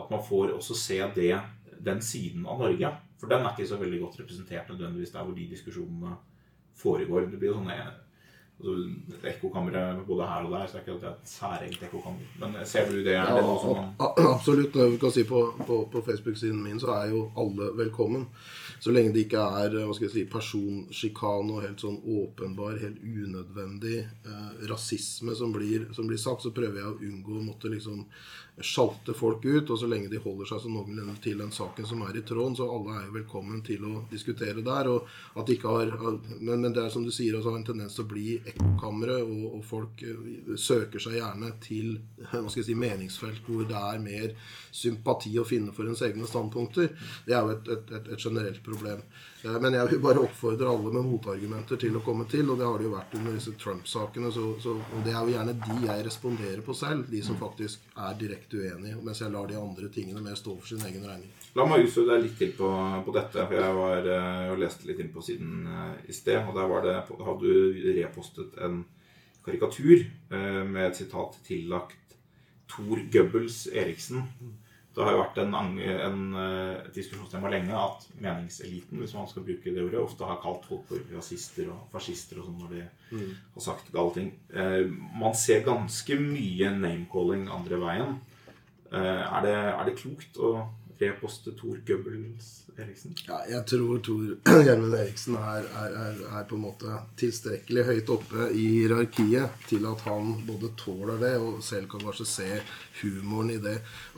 at 0.00 0.10
man 0.10 0.24
får 0.28 0.56
også 0.56 0.76
se 0.76 0.98
det, 1.14 1.32
den 1.80 2.02
siden 2.02 2.46
av 2.46 2.60
Norge. 2.60 2.92
For 3.20 3.30
den 3.30 3.44
er 3.44 3.54
ikke 3.54 3.68
så 3.68 3.78
veldig 3.80 4.00
godt 4.00 4.20
representert 4.20 4.68
nødvendigvis 4.68 5.14
der 5.14 5.24
hvor 5.24 5.36
de 5.36 5.48
diskusjonene 5.50 6.16
foregår. 6.76 7.28
Det 7.30 7.38
blir 7.40 7.52
jo 7.52 7.58
sånne 7.60 7.78
altså, 8.60 9.26
ekkokamre 9.32 9.82
både 10.06 10.26
her 10.28 10.46
og 10.46 10.52
der, 10.52 10.66
så 10.66 10.78
er 10.78 10.80
ikke 10.80 11.00
det 11.00 11.10
et 11.10 11.34
særegent 11.34 11.82
ekkokammer. 11.82 12.32
Men 12.40 12.56
ser 12.64 12.90
du 12.90 12.98
det? 13.04 13.14
Er 13.16 13.34
det 13.34 13.44
noe 13.44 13.60
som 13.60 13.76
man 13.76 13.92
Absolutt. 14.34 14.76
Vi 14.76 14.98
kan 15.00 15.14
si 15.14 15.24
på, 15.24 15.44
på, 15.66 15.82
på 15.92 16.02
Facebook-siden 16.06 16.62
min 16.62 16.80
så 16.80 16.92
er 17.00 17.14
jo 17.14 17.26
alle 17.38 17.70
velkommen. 17.84 18.28
Så 18.80 18.94
lenge 18.94 19.12
det 19.12 19.26
ikke 19.26 19.42
er 19.60 19.74
hva 19.76 19.92
skal 19.92 20.06
jeg 20.06 20.14
si, 20.14 20.26
personsjikane 20.32 21.52
og 21.52 21.64
helt 21.66 21.82
sånn 21.84 21.98
åpenbar, 22.00 22.78
helt 22.80 23.02
unødvendig 23.04 23.98
eh, 24.00 24.52
rasisme 24.70 25.34
som 25.36 25.52
blir, 25.52 25.90
som 25.96 26.08
blir, 26.08 26.20
sagt, 26.20 26.46
så 26.46 26.54
prøver 26.56 26.80
jeg 26.80 26.88
å 26.88 27.00
unngå 27.10 27.36
å 27.36 27.44
måtte 27.44 27.72
liksom 27.72 28.06
sjalte 28.60 29.12
folk 29.16 29.44
ut. 29.44 29.70
Og 29.70 29.78
så 29.78 29.88
lenge 29.88 30.08
de 30.12 30.20
holder 30.20 30.48
seg 30.48 30.62
så 30.64 30.72
noenlunde 30.72 31.16
til 31.24 31.40
den 31.40 31.52
saken 31.52 31.88
som 31.88 32.04
er 32.06 32.16
i 32.16 32.24
tråden, 32.24 32.56
så 32.56 32.68
alle 32.72 32.96
er 32.96 33.06
jo 33.08 33.16
velkommen 33.18 33.60
til 33.66 33.84
å 33.88 34.04
diskutere 34.10 34.64
der. 34.64 34.88
Og 34.94 35.36
at 35.36 35.44
de 35.48 35.58
ikke 35.58 35.74
har, 35.76 35.92
men, 36.40 36.64
men 36.64 36.72
det 36.72 36.86
er 36.86 36.94
som 36.94 37.04
du 37.04 37.12
sier, 37.12 37.36
også 37.36 37.52
har 37.52 37.60
en 37.60 37.68
tendens 37.68 37.98
til 37.98 38.06
å 38.06 38.12
bli 38.14 38.26
ekkokamre, 38.40 39.20
og, 39.26 39.44
og, 39.50 39.60
folk 39.70 40.04
eh, 40.08 40.56
søker 40.56 41.04
seg 41.04 41.18
gjerne 41.20 41.52
til 41.60 41.98
hva 42.30 42.46
skal 42.48 42.62
jeg 42.62 42.70
si, 42.70 42.78
meningsfelt 42.80 43.44
hvor 43.44 43.68
det 43.68 43.76
er 43.76 44.00
mer 44.00 44.32
sympati 44.72 45.36
å 45.36 45.44
finne 45.44 45.76
for 45.76 45.88
ens 45.88 46.00
egne 46.06 46.28
standpunkter. 46.28 46.92
Det 47.28 47.36
er 47.36 47.44
jo 47.44 47.54
et, 47.58 47.72
et, 47.76 47.96
et, 48.00 48.12
et 48.16 48.28
generelt 48.28 48.56
problem. 48.64 48.69
Eh, 49.44 49.56
men 49.62 49.74
jeg 49.74 49.88
vil 49.90 50.02
bare 50.02 50.22
oppfordre 50.22 50.68
alle 50.68 50.92
med 50.94 51.06
motargumenter 51.08 51.80
til 51.80 51.96
å 51.96 52.02
komme 52.04 52.26
til, 52.30 52.48
og 52.50 52.60
det 52.60 52.68
har 52.68 52.78
det 52.78 52.86
jo 52.86 52.92
vært 52.92 53.16
under 53.18 53.36
disse 53.36 53.54
Trump-sakene. 53.60 54.30
Og 54.30 55.00
det 55.06 55.14
er 55.14 55.18
jo 55.18 55.34
gjerne 55.34 55.56
de 55.64 55.78
jeg 55.86 56.06
responderer 56.06 56.62
på 56.66 56.76
selv, 56.76 57.08
de 57.10 57.22
som 57.24 57.38
faktisk 57.40 57.90
er 57.96 58.18
direkte 58.20 58.60
uenige, 58.60 59.00
mens 59.02 59.22
jeg 59.24 59.32
lar 59.34 59.48
de 59.50 59.58
andre 59.60 59.90
tingene 59.92 60.24
mer 60.24 60.38
stå 60.38 60.56
for 60.58 60.72
sin 60.72 60.84
egen 60.86 61.06
regning. 61.08 61.32
La 61.58 61.66
meg 61.66 61.86
utfordre 61.86 62.16
deg 62.16 62.28
litt 62.28 62.38
til 62.38 62.54
på, 62.58 62.70
på, 63.06 63.16
dette. 63.16 63.46
for 63.46 63.58
Jeg 63.58 63.78
var, 63.80 63.96
jeg 64.06 64.52
eh, 64.52 64.56
leste 64.60 64.90
litt 64.90 65.02
inn 65.02 65.12
på 65.14 65.24
siden 65.24 65.66
eh, 65.66 65.94
i 66.12 66.16
sted. 66.16 66.42
og 66.44 66.56
Der 66.58 66.70
var 66.70 66.86
det, 66.86 66.96
hadde 67.10 67.40
du 67.40 67.92
repostet 68.00 68.60
en 68.62 68.84
karikatur 69.40 70.02
med 70.30 70.82
et 70.84 70.98
sitat 70.98 71.38
tillagt 71.46 71.96
Thor 72.68 73.00
Goebbels 73.10 73.64
Eriksen. 73.72 74.26
Det 74.94 75.04
har 75.06 75.14
jo 75.14 75.20
vært 75.20 75.38
en, 75.38 75.52
en, 75.54 76.22
eh, 76.34 76.72
et 76.80 76.96
diskusjonstema 76.96 77.50
lenge 77.52 77.76
at 77.78 78.08
meningseliten, 78.18 78.98
hvis 78.98 79.14
man 79.14 79.28
skal 79.30 79.44
bruke 79.46 79.70
det 79.70 79.84
ordet, 79.84 80.00
ofte 80.02 80.26
har 80.26 80.40
kalt 80.42 80.66
folk 80.66 80.88
for 80.88 81.12
rasister 81.14 81.70
og 81.70 81.84
fascister 81.92 82.40
og 82.40 82.48
sånn 82.48 82.58
når 82.64 82.74
de 82.74 82.82
mm. 83.12 83.30
har 83.54 83.66
sagt 83.68 83.92
gale 83.94 84.16
ting. 84.16 84.32
Eh, 84.50 84.82
man 85.22 85.36
ser 85.38 85.62
ganske 85.68 86.18
mye 86.18 86.74
name-calling 86.74 87.46
andre 87.54 87.80
veien. 87.84 88.18
Eh, 88.90 89.22
er, 89.22 89.40
det, 89.46 89.56
er 89.70 89.86
det 89.86 89.98
klokt 90.02 90.42
å 90.42 90.56
reposte 91.00 91.54
Tor 91.56 91.78
Goebbels 91.86 92.50
Eriksen? 92.76 93.14
Ja, 93.28 93.40
jeg 93.48 93.62
tror 93.70 94.00
Tor 94.04 94.24
Gjermund 94.66 94.96
Eriksen 94.98 95.36
er, 95.38 95.66
er, 95.70 95.96
er, 96.04 96.20
er, 96.28 96.44
på 96.48 96.58
en 96.58 96.64
måte 96.66 96.98
tilstrekkelig 97.20 97.86
høyt 97.88 98.12
oppe 98.16 98.50
i 98.52 98.66
hierarkiet 98.76 99.66
til 99.70 99.86
at 99.90 100.04
han 100.08 100.34
både 100.48 100.72
tåler 100.80 101.20
det 101.22 101.34
og 101.40 101.62
selv 101.64 101.90
kan 101.92 102.04
kanskje 102.04 102.28
se 102.28 102.50
humoren 103.02 103.50
i 103.50 103.58
det. 103.62 103.76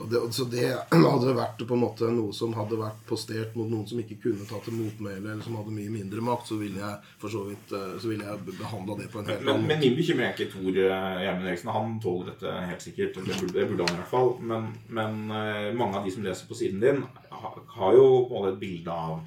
det 0.09 0.21
så 0.35 0.45
det 0.49 0.65
hadde 0.91 1.35
vært 1.37 1.61
på 1.67 1.75
en 1.75 1.81
måte 1.83 2.09
noe 2.13 2.33
som 2.35 2.53
hadde 2.57 2.79
vært 2.79 3.03
postert 3.07 3.55
mot 3.57 3.69
noen 3.69 3.85
som 3.89 3.99
ikke 4.01 4.19
kunne 4.27 4.47
ta 4.49 4.59
til 4.63 4.75
motmæle, 4.77 5.33
eller 5.33 5.43
som 5.45 5.57
hadde 5.59 5.75
mye 5.75 5.91
mindre 5.93 6.23
makt, 6.25 6.49
så 6.51 6.57
ville 6.61 6.81
jeg 6.81 7.13
for 7.21 7.33
så 7.33 7.43
vidt 7.47 7.73
eh, 7.75 7.93
så 8.01 8.11
ville 8.11 8.27
jeg 8.27 8.57
behandla 8.59 8.97
det 8.99 9.09
på 9.13 9.21
en 9.21 9.29
helt 9.29 9.39
annen 9.41 9.63
måte. 9.63 9.69
Men 9.69 9.83
min 9.83 9.97
bekymring 9.99 10.27
er 10.27 10.35
ikke 10.35 10.49
Tor 10.53 10.69
eh, 10.71 11.21
Gjermund 11.25 11.51
Eriksen. 11.51 11.73
Han 11.77 11.95
tåler 12.03 12.31
dette 12.31 12.55
helt 12.71 12.85
sikkert. 12.85 13.19
Det 13.19 13.39
burde, 13.39 13.53
det 13.55 13.67
burde 13.71 13.87
han 13.87 13.95
i 13.95 14.01
hvert 14.01 14.13
fall. 14.13 14.33
Men, 14.53 14.69
men, 14.99 15.23
eh, 15.31 15.69
mange 15.77 15.99
av 15.99 16.07
de 16.07 16.15
som 16.15 16.25
leser 16.25 16.49
på 16.49 16.59
siden 16.59 16.83
din, 16.83 17.03
har 17.29 17.97
jo 17.97 18.05
på 18.27 18.35
en 18.35 18.37
måte 18.37 18.53
et 18.53 18.61
bilde 18.61 18.93
av 18.93 19.23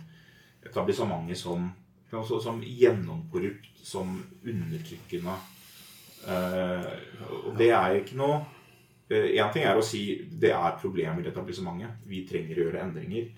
etablissementet 0.66 1.38
som, 1.38 1.70
som 2.10 2.62
gjennomkorrupt, 2.62 3.72
som 3.86 4.16
undertrykkende. 4.42 5.36
og 6.26 7.52
det 7.54 7.68
er 7.70 8.00
ikke 8.00 8.16
noe 8.18 8.40
Én 9.06 9.52
ting 9.54 9.62
er 9.62 9.78
å 9.78 9.84
si 9.86 10.00
det 10.26 10.50
er 10.50 10.78
problemer 10.80 11.22
i 11.22 11.30
etablissementet. 11.30 12.00
Vi 12.10 12.24
trenger 12.26 12.58
å 12.58 12.64
gjøre 12.66 12.82
endringer. 12.82 13.28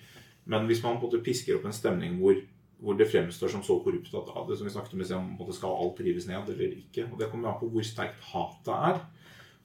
Men 0.49 0.65
hvis 0.69 0.81
man 0.81 0.97
på 0.97 1.05
en 1.05 1.11
måte 1.11 1.25
pisker 1.25 1.59
opp 1.59 1.67
en 1.69 1.77
stemning 1.77 2.15
hvor, 2.23 2.39
hvor 2.81 2.97
det 2.97 3.11
fremstår 3.11 3.53
som 3.53 3.65
så 3.65 3.77
korrupt 3.85 4.15
at 4.17 4.31
det 4.49 4.57
som 4.57 4.65
vi 4.65 4.73
snakket 4.73 4.95
om, 4.97 5.03
liksom, 5.03 5.27
på 5.35 5.45
en 5.45 5.49
måte 5.51 5.57
skal 5.59 5.75
alt 5.77 6.01
rives 6.01 6.29
ned 6.31 6.49
eller 6.55 6.79
ikke 6.79 7.05
og 7.11 7.19
Det 7.21 7.29
kommer 7.29 7.51
an 7.51 7.59
på 7.61 7.69
hvor 7.75 7.85
sterkt 7.85 8.23
hatet 8.31 8.73
er. 8.73 9.03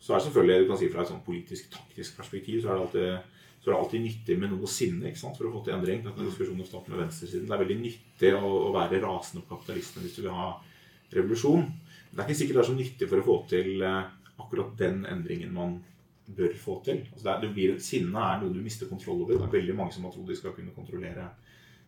Så 0.03 0.11
er 0.11 0.19
det 0.19 0.25
selvfølgelig, 0.25 0.65
du 0.65 0.73
kan 0.73 0.81
si 0.81 0.89
fra 0.91 1.05
et 1.05 1.11
sånn 1.13 1.23
politisk, 1.23 1.69
taktisk 1.71 2.17
perspektiv, 2.19 2.59
så 2.59 2.73
er 2.73 2.75
det 2.75 2.83
alltid, 2.83 3.45
så 3.63 3.71
er 3.71 3.77
alltid 3.77 4.03
nyttig 4.03 4.35
med 4.41 4.51
noe 4.51 4.67
sinne 4.67 5.07
ikke 5.07 5.21
sant, 5.21 5.39
for 5.39 5.47
å 5.47 5.53
få 5.53 5.61
til 5.63 5.77
endring. 5.77 6.01
Denne 6.03 6.27
diskusjonen 6.27 6.67
har 6.67 6.89
med 6.89 6.99
venstresiden. 7.05 7.47
Det 7.47 7.55
er 7.55 7.63
veldig 7.63 7.77
nyttig 7.79 8.33
å, 8.35 8.49
å 8.67 8.73
være 8.75 8.99
rasende 9.05 9.45
på 9.45 9.55
kapitalistene 9.55 10.03
hvis 10.03 10.17
du 10.17 10.25
vil 10.25 10.35
ha 10.35 10.49
revolusjon. 11.15 11.63
Det 12.11 12.19
er 12.19 12.27
ikke 12.27 12.41
sikkert 12.41 12.59
det 12.59 12.63
er 12.65 12.69
så 12.73 12.75
nyttig 12.81 13.09
for 13.13 13.23
å 13.23 13.27
få 13.29 13.37
til 13.53 13.87
eh, 13.87 14.11
akkurat 14.43 14.75
den 14.83 15.05
endringen 15.07 15.55
man 15.55 15.79
bør 16.25 16.53
få 16.57 16.77
til. 16.85 17.03
Altså 17.11 17.25
det 17.25 17.33
er, 17.49 17.55
blir, 17.55 17.79
sinne 17.83 18.27
er 18.29 18.39
noe 18.41 18.53
du 18.53 18.61
mister 18.63 18.89
kontroll 18.89 19.25
over. 19.25 19.35
Det 19.35 19.49
er 19.49 19.57
veldig 19.57 19.75
mange 19.79 19.95
som 19.95 20.07
har 20.07 20.13
trodd 20.15 20.29
de 20.31 20.37
skal 20.39 20.55
kunne 20.55 20.75
kontrollere 20.75 21.27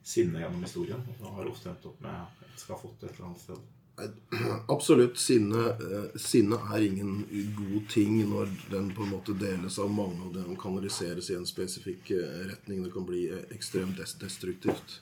sinne 0.06 0.44
gjennom 0.44 0.66
historien. 0.66 1.08
Og 1.22 1.40
har 1.40 1.50
ofte 1.50 1.72
endt 1.72 1.88
opp 1.90 2.04
med 2.04 2.14
at 2.14 2.60
skal 2.60 2.76
ha 2.76 2.82
fått 2.82 3.02
det 3.02 3.10
et 3.10 3.18
eller 3.18 3.30
annet 3.30 3.46
sted. 3.46 3.64
Absolutt. 4.76 5.18
Sinne, 5.20 5.64
eh, 5.70 6.20
sinne, 6.20 6.60
er 6.74 6.84
ingen 6.84 7.24
god 7.56 7.88
ting 7.92 8.18
når 8.30 8.52
den 8.72 8.92
på 8.96 9.06
en 9.06 9.14
måte 9.16 9.38
deles 9.40 9.80
av 9.80 9.92
mange, 9.92 10.20
og 10.28 10.36
den 10.36 10.60
kanaliseres 10.60 11.32
i 11.32 11.40
en 11.40 11.48
spesifikk 11.48 12.12
eh, 12.18 12.42
retning. 12.52 12.84
Det 12.84 12.94
kan 12.94 13.08
bli 13.08 13.28
ekstremt 13.56 14.02
destruktivt. 14.22 15.00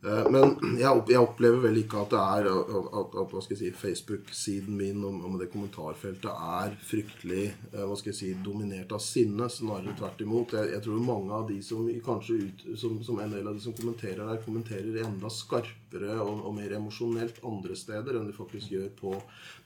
Eh, 0.00 0.30
men 0.32 0.78
jeg, 0.80 1.18
opplever 1.20 1.60
vel 1.66 1.82
ikke 1.82 2.00
at 2.00 2.14
det 2.14 2.20
er 2.20 2.46
at, 2.48 3.16
at, 3.20 3.34
si, 3.58 3.68
Facebook-siden 3.76 4.78
min 4.78 5.02
og, 5.04 5.18
og 5.28 5.34
det 5.42 5.50
kommentarfeltet 5.52 6.30
er 6.30 6.76
fryktelig 6.88 7.42
eh, 7.50 7.82
hva 7.84 7.98
skal 8.00 8.14
jeg 8.14 8.18
si, 8.20 8.30
dominert 8.44 8.94
av 8.96 9.02
sinne. 9.04 9.50
Snarere 9.52 9.92
tvert 9.98 10.24
imot. 10.24 10.56
Jeg, 10.56 10.72
jeg, 10.72 10.84
tror 10.86 11.04
mange 11.04 11.36
av 11.36 11.44
de 11.50 11.58
som 11.64 11.84
kanskje 12.06 12.38
ut, 12.46 12.64
som, 12.80 12.96
som, 13.04 13.20
en 13.20 13.36
del 13.36 13.50
av 13.50 13.58
de 13.58 13.64
som 13.66 13.76
kommenterer 13.76 14.24
der, 14.24 14.40
kommenterer 14.46 15.02
enda 15.04 15.32
skarpere 15.34 16.16
og, 16.24 16.46
og 16.48 16.56
mer 16.56 16.78
emosjonelt 16.78 17.42
andre 17.44 17.76
steder 17.76 18.16
enn 18.16 18.30
de 18.30 18.36
faktisk 18.36 18.72
gjør 18.72 18.88
på, 18.96 19.12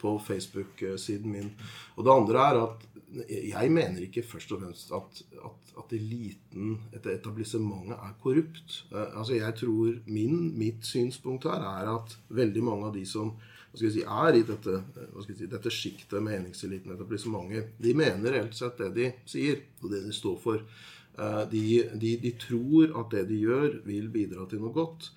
på 0.03 0.17
Facebook-siden 0.27 1.31
min. 1.31 1.55
Og 1.95 2.09
det 2.09 2.19
andre 2.19 2.49
er 2.51 2.63
at 2.65 2.91
jeg 3.29 3.71
mener 3.71 4.03
ikke 4.03 4.25
først 4.27 4.53
og 4.55 4.63
fremst 4.63 4.93
at, 4.95 5.21
at, 5.47 5.73
at 5.79 5.93
eliten, 5.95 6.79
et 6.95 7.07
etablissementet, 7.13 7.95
er 7.95 8.15
korrupt. 8.23 8.79
Uh, 8.93 9.19
altså 9.21 9.37
jeg 9.37 9.55
tror 9.61 9.99
min, 10.07 10.24
Mitt 10.31 10.87
synspunkt 10.87 11.47
her 11.49 11.63
er 11.65 11.91
at 11.95 12.17
veldig 12.35 12.65
mange 12.65 12.89
av 12.91 12.97
de 12.97 13.05
som 13.09 13.35
si, 13.75 14.03
er 14.03 14.39
i 14.39 14.43
dette, 14.47 14.81
si, 15.27 15.47
dette 15.51 15.73
sjiktet, 15.73 16.21
meningseliten, 16.23 16.95
etablissementet, 16.95 17.75
de 17.83 17.95
mener 17.99 18.37
reelt 18.37 18.57
sett 18.57 18.79
det 18.81 18.93
de 18.97 19.09
sier, 19.29 19.65
og 19.83 19.91
det 19.93 20.05
de 20.07 20.15
står 20.15 20.37
for. 20.43 20.67
Uh, 21.15 21.45
de, 21.51 21.65
de, 21.95 22.17
de 22.23 22.33
tror 22.43 22.95
at 23.01 23.13
det 23.15 23.29
de 23.31 23.41
gjør, 23.45 23.81
vil 23.87 24.09
bidra 24.15 24.47
til 24.51 24.63
noe 24.63 24.75
godt. 24.75 25.13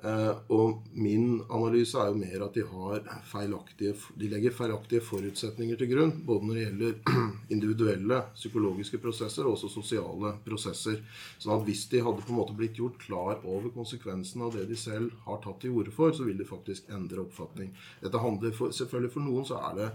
Eh, 0.00 0.36
og 0.56 0.86
min 0.96 1.42
analyse 1.52 1.98
er 2.00 2.08
jo 2.08 2.16
mer 2.16 2.44
at 2.46 2.56
de, 2.56 3.90
de 4.22 4.30
legger 4.32 4.54
feilaktige 4.56 5.04
forutsetninger 5.04 5.76
til 5.80 5.90
grunn. 5.92 6.14
Både 6.26 6.48
når 6.48 6.56
det 6.56 6.64
gjelder 6.64 7.20
individuelle 7.56 8.22
psykologiske 8.34 9.00
prosesser 9.02 9.44
og 9.44 9.58
også 9.58 9.72
sosiale 9.74 10.34
prosesser. 10.46 11.02
Sånn 11.38 11.56
at 11.58 11.68
hvis 11.68 11.86
de 11.92 12.02
hadde 12.06 12.24
på 12.24 12.32
en 12.32 12.40
måte 12.40 12.56
blitt 12.56 12.80
gjort 12.80 13.00
klar 13.02 13.44
over 13.44 13.68
konsekvensen 13.76 14.46
av 14.46 14.56
det 14.56 14.66
de 14.70 14.78
selv 14.78 15.12
har 15.26 15.40
tatt 15.44 15.60
til 15.64 15.76
orde 15.76 15.92
for, 15.94 16.14
så 16.16 16.24
vil 16.28 16.40
de 16.40 16.48
faktisk 16.48 16.88
endre 16.94 17.26
oppfatning. 17.26 17.74
Dette 18.00 18.24
handler 18.24 18.56
for, 18.56 18.72
selvfølgelig 18.72 19.10
For 19.10 19.26
noen 19.26 19.46
så 19.48 19.58
er 19.68 19.72
det 19.76 19.88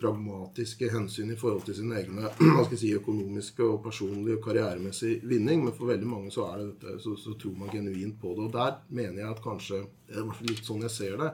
pragmatiske 0.00 0.88
hensyn 0.92 1.32
i 1.32 1.36
forhold 1.38 1.66
til 1.66 1.76
sin 1.76 1.92
egne 1.92 2.30
si, 2.80 2.92
økonomiske 2.96 3.64
og 3.66 3.82
personlige 3.84 4.38
og 4.38 4.44
karrieremessige 4.44 5.20
vinning. 5.28 5.64
Men 5.64 5.76
for 5.76 5.90
veldig 5.92 6.08
mange 6.08 6.32
så, 6.34 6.48
det 6.56 6.70
dette, 6.72 6.96
så, 7.04 7.16
så 7.20 7.34
tror 7.40 7.58
man 7.58 7.72
genuint 7.72 8.16
på 8.20 8.34
det. 8.36 8.46
Og 8.48 8.54
der 8.54 8.78
mener 8.88 9.22
jeg 9.22 9.30
at 9.30 9.39
kanskje 9.44 9.84
litt 10.10 10.64
sånn 10.66 10.82
jeg 10.86 10.92
ser 10.92 11.18
det, 11.20 11.28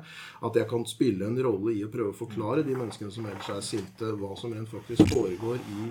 at 0.44 0.58
jeg 0.58 0.68
kan 0.68 0.84
spille 0.88 1.26
en 1.26 1.38
rolle 1.40 1.72
i 1.76 1.84
å 1.86 1.92
prøve 1.92 2.12
å 2.12 2.16
forklare 2.16 2.64
de 2.66 2.76
menneskene 2.76 3.12
som 3.12 3.26
ellers 3.28 3.48
er 3.52 3.64
sinte, 3.64 4.10
hva 4.20 4.34
som 4.38 4.52
rent 4.52 4.68
faktisk 4.68 5.08
foregår 5.14 5.60
i, 5.72 5.86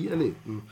i 0.00 0.06
eliten. 0.12 0.62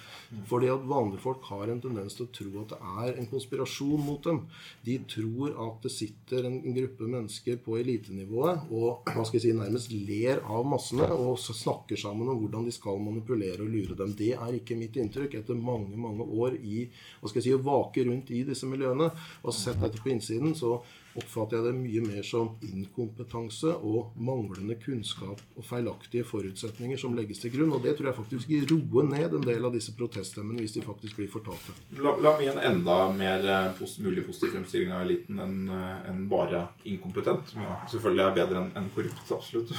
Fordi 0.49 0.71
at 0.73 0.87
vanlige 0.89 1.23
folk 1.25 1.45
har 1.51 1.69
en 1.69 1.83
tendens 1.83 2.17
til 2.17 2.27
å 2.27 2.33
tro 2.39 2.63
at 2.63 2.73
det 2.73 2.79
er 3.05 3.21
en 3.21 3.29
konspirasjon 3.29 4.05
mot 4.05 4.25
dem. 4.25 4.41
De 4.87 4.97
tror 5.13 5.57
at 5.67 5.85
det 5.85 5.93
sitter 5.93 6.49
en 6.49 6.59
gruppe 6.65 7.09
mennesker 7.09 7.61
på 7.65 7.79
elitenivået 7.83 8.73
og 8.73 9.09
hva 9.09 9.27
skal 9.27 9.39
jeg 9.39 9.47
si, 9.49 9.55
nærmest 9.57 9.93
ler 9.93 10.43
av 10.49 10.67
massene 10.69 11.09
og 11.13 11.37
snakker 11.41 12.01
sammen 12.01 12.31
om 12.33 12.41
hvordan 12.41 12.67
de 12.69 12.75
skal 12.75 13.01
manipulere 13.03 13.65
og 13.65 13.73
lure 13.73 13.99
dem. 13.99 14.15
Det 14.17 14.33
er 14.37 14.57
ikke 14.57 14.79
mitt 14.79 14.97
inntrykk 15.01 15.39
etter 15.41 15.59
mange 15.59 15.97
mange 15.99 16.25
år 16.25 16.57
i 16.59 16.87
hva 17.21 17.29
skal 17.29 17.41
jeg 17.41 17.49
si, 17.49 17.57
å 17.57 17.65
vake 17.65 18.05
rundt 18.09 18.33
i 18.35 18.45
disse 18.47 18.69
miljøene 18.69 19.11
og 19.43 19.55
sett 19.55 19.81
dette 19.83 20.01
på 20.03 20.13
innsiden. 20.15 20.55
så 20.57 20.79
oppfatter 21.19 21.59
jeg 21.59 21.67
det 21.67 21.75
mye 21.79 22.03
mer 22.05 22.25
som 22.27 22.51
inkompetanse 22.65 23.73
og 23.87 24.15
manglende 24.23 24.77
kunnskap 24.81 25.41
og 25.57 25.67
feilaktige 25.67 26.27
forutsetninger 26.27 27.01
som 27.01 27.17
legges 27.17 27.43
til 27.43 27.53
grunn. 27.55 27.73
Og 27.77 27.83
det 27.85 27.97
tror 27.99 28.11
jeg 28.11 28.19
faktisk 28.19 28.53
gir 28.53 28.67
roe 28.71 29.05
ned 29.09 29.37
en 29.39 29.47
del 29.47 29.67
av 29.67 29.75
disse 29.75 29.95
proteststemmene 29.99 30.63
hvis 30.63 30.77
de 30.79 30.85
faktisk 30.85 31.19
blir 31.21 31.31
fortalte. 31.33 31.75
La, 31.99 32.15
la 32.23 32.35
meg 32.37 32.47
gi 32.47 32.51
en 32.53 32.63
enda 32.71 32.99
mer 33.15 33.49
post, 33.79 34.03
mulig 34.05 34.27
positiv 34.27 34.55
fremstilling 34.57 34.95
av 34.95 35.07
eliten 35.07 35.41
enn 35.43 35.73
eh, 35.75 36.11
en 36.13 36.23
bare 36.31 36.67
inkompetent. 36.89 37.55
Som 37.55 37.67
selvfølgelig 37.95 38.27
er 38.27 38.37
bedre 38.41 38.63
enn 38.63 38.71
en 38.79 38.93
korrupt, 38.95 39.35
absolutt. 39.35 39.75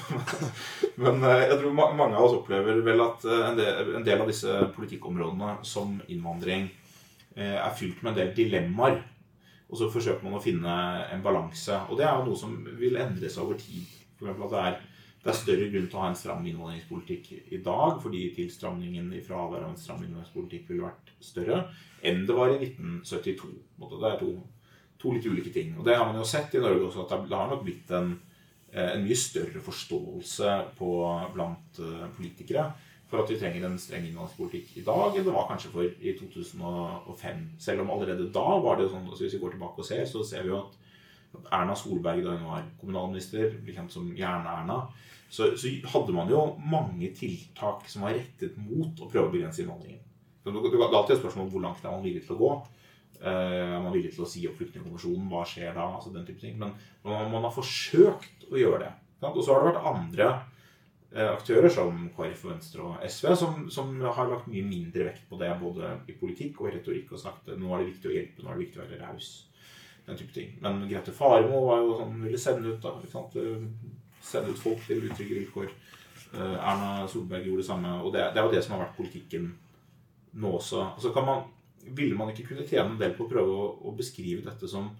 Men 1.04 1.24
eh, 1.24 1.46
jeg 1.48 1.62
tror 1.62 1.80
mange 1.80 2.10
av 2.10 2.26
oss 2.26 2.40
opplever 2.40 2.84
vel 2.86 3.06
at 3.06 3.30
en 3.30 3.60
del, 3.60 3.96
en 4.00 4.08
del 4.08 4.26
av 4.26 4.30
disse 4.30 4.60
politikkområdene 4.76 5.60
som 5.68 6.00
innvandring 6.08 6.70
er 7.40 7.72
fylt 7.78 8.02
med 8.04 8.10
en 8.12 8.18
del 8.18 8.32
dilemmaer 8.36 8.98
og 9.70 9.78
så 9.78 9.90
forsøker 9.94 10.26
man 10.26 10.38
å 10.40 10.44
finne 10.44 10.76
en 11.14 11.24
balanse. 11.24 11.76
Og 11.90 12.00
det 12.00 12.08
er 12.08 12.18
jo 12.18 12.30
noe 12.30 12.40
som 12.40 12.56
vil 12.80 12.98
endre 12.98 13.30
seg 13.30 13.46
over 13.46 13.60
tid. 13.62 13.86
For 14.18 14.32
at 14.34 14.54
det 14.54 14.62
er, 14.66 14.80
det 15.24 15.32
er 15.32 15.38
større 15.38 15.68
grunn 15.70 15.90
til 15.90 16.00
å 16.00 16.04
ha 16.04 16.10
en 16.10 16.18
stram 16.18 16.48
innvandringspolitikk 16.50 17.30
i 17.54 17.60
dag, 17.66 18.00
fordi 18.02 18.24
tilstramningen 18.38 19.12
i 19.14 19.22
fravær 19.26 19.68
av 19.68 19.74
en 19.74 19.80
stram 19.80 20.02
innvandringspolitikk 20.04 20.72
ville 20.72 20.88
vært 20.88 21.14
større 21.24 21.68
enn 22.00 22.24
det 22.26 22.36
var 22.36 22.54
i 22.54 22.58
1972. 22.64 23.52
Det 23.92 24.10
er 24.10 24.18
to, 24.22 24.32
to, 25.02 25.14
litt 25.14 25.28
ulike 25.28 25.54
ting. 25.54 25.74
Og 25.78 25.86
det 25.86 25.98
har 26.00 26.08
man 26.08 26.18
jo 26.18 26.28
sett 26.28 26.56
i 26.56 26.64
Norge 26.64 26.88
også, 26.88 27.06
at 27.06 27.28
det 27.28 27.38
har 27.38 27.52
nok 27.52 27.66
blitt 27.66 27.92
en, 27.96 28.14
eh, 28.72 28.94
en 28.96 29.04
mye 29.04 29.18
større 29.20 29.62
forståelse 29.64 30.54
på, 30.80 30.94
blant 31.36 31.82
eh, 31.84 32.06
politikere 32.16 32.70
for 33.10 33.24
at 33.24 33.32
vi 33.32 33.40
trenger 33.42 33.66
en 33.66 33.80
streng 33.82 34.06
innvandringspolitikk 34.06 34.76
i 34.78 34.86
dag 34.86 35.16
enn 35.18 35.26
det 35.26 35.34
var 35.34 35.48
kanskje 35.50 35.72
for 35.74 35.86
i 35.86 36.14
2005. 36.18 37.40
Selv 37.62 37.84
om 37.84 37.94
allerede 37.96 38.30
da 38.34 38.46
var 38.62 38.78
det 38.78 38.90
sånn 38.92 39.08
altså 39.08 39.26
Hvis 39.26 39.38
vi 39.38 39.42
går 39.42 39.56
tilbake 39.56 39.82
og 39.82 39.88
ser, 39.88 40.04
så 40.06 40.22
ser 40.26 40.46
vi 40.46 40.54
jo 40.54 40.60
at 40.62 40.78
Erna 41.54 41.76
Solberg, 41.78 42.22
da 42.26 42.36
hun 42.38 42.50
var 42.50 42.68
kommunalminister, 42.82 43.56
ble 43.62 43.74
kjent 43.74 43.94
som 43.94 44.08
Jern-Erna, 44.18 44.80
så, 45.30 45.52
så, 45.58 45.72
hadde 45.94 46.14
man 46.14 46.30
jo 46.30 46.42
mange 46.72 47.12
tiltak 47.18 47.86
som 47.90 48.06
var 48.06 48.16
rettet 48.18 48.58
mot 48.58 48.98
å 48.98 49.10
prøve 49.10 49.28
å 49.28 49.34
begrense 49.34 49.62
innvandringen. 49.62 50.02
Det 50.46 50.54
er 50.54 50.86
alltid 50.88 51.16
et 51.16 51.22
spørsmål 51.22 51.46
om 51.46 51.52
hvor 51.54 51.66
langt 51.66 51.84
er 51.86 51.94
man 51.94 52.06
villig 52.06 52.24
til 52.26 52.38
å 52.38 52.40
gå. 52.40 52.52
Uh, 53.20 53.76
er 53.76 53.82
man 53.84 53.94
villig 53.94 54.14
til 54.16 54.26
å 54.26 54.30
si 54.30 54.46
opp 54.50 54.58
flyktningkonvensjonen? 54.58 55.28
Hva 55.30 55.44
skjer 55.50 55.76
da? 55.76 55.86
altså 56.00 56.14
den 56.14 56.26
type 56.26 56.42
ting. 56.42 56.58
Men 56.62 56.74
man, 57.06 57.30
man 57.34 57.46
har 57.46 57.54
forsøkt 57.54 58.48
å 58.50 58.58
gjøre 58.58 58.88
det. 58.88 58.94
Og 59.30 59.42
så 59.44 59.54
har 59.54 59.62
det 59.62 59.74
vært 59.74 59.90
andre 59.92 60.32
Eh, 60.32 60.49
aktører 61.10 61.72
som 61.74 62.04
KrF, 62.14 62.44
Venstre 62.46 62.84
og 62.86 63.06
SV, 63.10 63.32
som, 63.36 63.62
som, 63.74 63.96
har 64.02 64.30
lagt 64.30 64.50
mye 64.52 64.66
mindre 64.66 65.08
vekt 65.08 65.24
på 65.30 65.40
det 65.42 65.50
både 65.62 65.96
i 66.06 66.14
politikk 66.14 66.60
og 66.62 66.70
i 66.70 66.74
retorikk 66.76 67.16
og 67.16 67.22
snakket 67.24 67.58
nå 67.58 67.72
er 67.74 67.82
det 67.82 67.88
viktig 67.94 68.12
å 68.12 68.14
hjelpe, 68.14 68.44
nå 68.44 68.52
er 68.52 68.60
det 68.60 68.66
viktig 68.68 68.82
å 68.82 68.84
være 68.84 69.00
raus. 69.08 69.30
Den 70.06 70.20
type 70.20 70.34
ting. 70.34 70.52
Men 70.62 70.84
Grete 70.90 71.14
Faremo 71.14 71.64
var 71.68 71.82
jo 71.82 71.96
sånn, 72.00 72.20
ville 72.26 72.42
sende 72.42 72.76
ut 72.76 72.86
da? 72.86 72.94
Eh, 73.42 73.66
sende 74.26 74.54
ut 74.54 74.62
folk 74.62 74.86
til 74.86 75.04
utrygge 75.06 75.40
vilkår. 75.40 75.74
Uh, 76.30 76.58
Erna 76.62 77.08
Solberg 77.10 77.46
gjorde 77.48 77.64
det 77.64 77.68
samme. 77.68 77.94
Og 78.04 78.14
det, 78.14 78.28
det, 78.34 78.42
er 78.42 78.46
jo 78.48 78.54
det 78.54 78.64
som 78.66 78.76
har 78.76 78.84
vært 78.86 78.98
politikken 78.98 79.52
nå 80.42 80.54
også. 80.60 80.84
Altså 80.96 81.14
kan 81.14 81.26
man, 81.26 81.44
ville 81.98 82.18
man 82.18 82.30
ikke 82.34 82.52
kunne 82.52 82.68
tjene 82.70 82.94
en 82.94 83.02
del 83.02 83.16
på 83.18 83.26
å 83.26 83.32
prøve 83.32 83.54
å, 83.54 83.70
å 83.90 83.94
beskrive 83.98 84.46
dette 84.46 84.70
som 84.70 84.92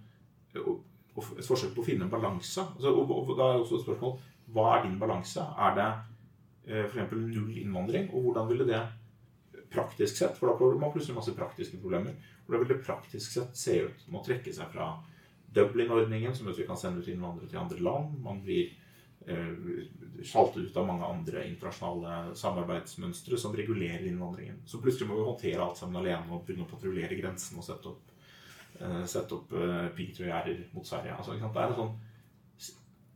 et 0.58 1.46
forsøk 1.46 1.76
på 1.76 1.84
å 1.84 1.90
finne 1.90 2.08
en 2.08 2.14
balanse? 2.14 2.66
Altså, 2.66 2.94
og, 2.94 3.14
og, 3.14 3.34
da 3.38 3.52
er 3.52 3.62
også 3.62 3.78
et 3.80 3.86
spørsmål 3.86 4.18
hva 4.54 4.70
er 4.76 4.88
din 4.88 4.98
balanse? 5.02 5.44
Er 5.44 5.76
det 5.78 5.90
eh, 6.70 6.86
f.eks. 6.86 7.14
null 7.14 7.58
innvandring? 7.62 8.10
Og 8.14 8.30
hvordan 8.30 8.50
ville 8.50 8.68
det 8.70 8.82
praktisk 9.70 10.18
sett 10.18 10.38
For 10.38 10.50
da 10.50 10.58
får 10.58 10.80
man 10.82 10.92
plutselig 10.94 11.18
masse 11.18 11.36
praktiske 11.38 11.78
problemer. 11.82 12.18
Hvordan 12.46 12.66
vil 12.66 12.76
det 12.76 12.84
praktisk 12.86 13.32
sett 13.36 13.58
se 13.58 13.80
ut? 13.86 14.06
Man 14.10 14.26
trekke 14.26 14.54
seg 14.54 14.72
fra 14.74 14.92
Dublin-ordningen, 15.54 16.36
som 16.36 16.48
gjør 16.48 16.56
at 16.58 16.62
vi 16.62 16.68
kan 16.68 16.78
sende 16.78 17.02
ut 17.02 17.10
innvandrere 17.10 17.50
til 17.50 17.62
andre 17.62 17.82
land. 17.82 18.18
Man 18.26 18.42
blir 18.46 18.70
eh, 19.26 19.54
sjaltet 20.26 20.70
ut 20.70 20.78
av 20.78 20.88
mange 20.90 21.10
andre 21.10 21.46
internasjonale 21.50 22.36
samarbeidsmønstre 22.38 23.38
som 23.38 23.56
regulerer 23.58 24.06
innvandringen. 24.10 24.62
Så 24.66 24.82
plutselig 24.82 25.10
må 25.10 25.18
vi 25.20 25.30
håndtere 25.30 25.66
alt 25.66 25.82
sammen 25.82 26.02
alene 26.02 26.30
og 26.34 26.46
begynne 26.46 26.68
å 26.68 26.72
patruljere 26.72 27.18
grensen 27.18 27.62
og 27.62 27.66
sette 27.66 27.94
opp, 27.94 28.14
eh, 28.82 29.18
opp 29.22 29.58
eh, 29.58 29.90
piggtrådgjerder 29.98 30.62
mot 30.74 30.86
Sverige. 30.86 31.18
Altså, 31.18 31.38
det 31.38 31.50
er 31.50 31.74
en 31.74 31.82
sånn 31.84 31.98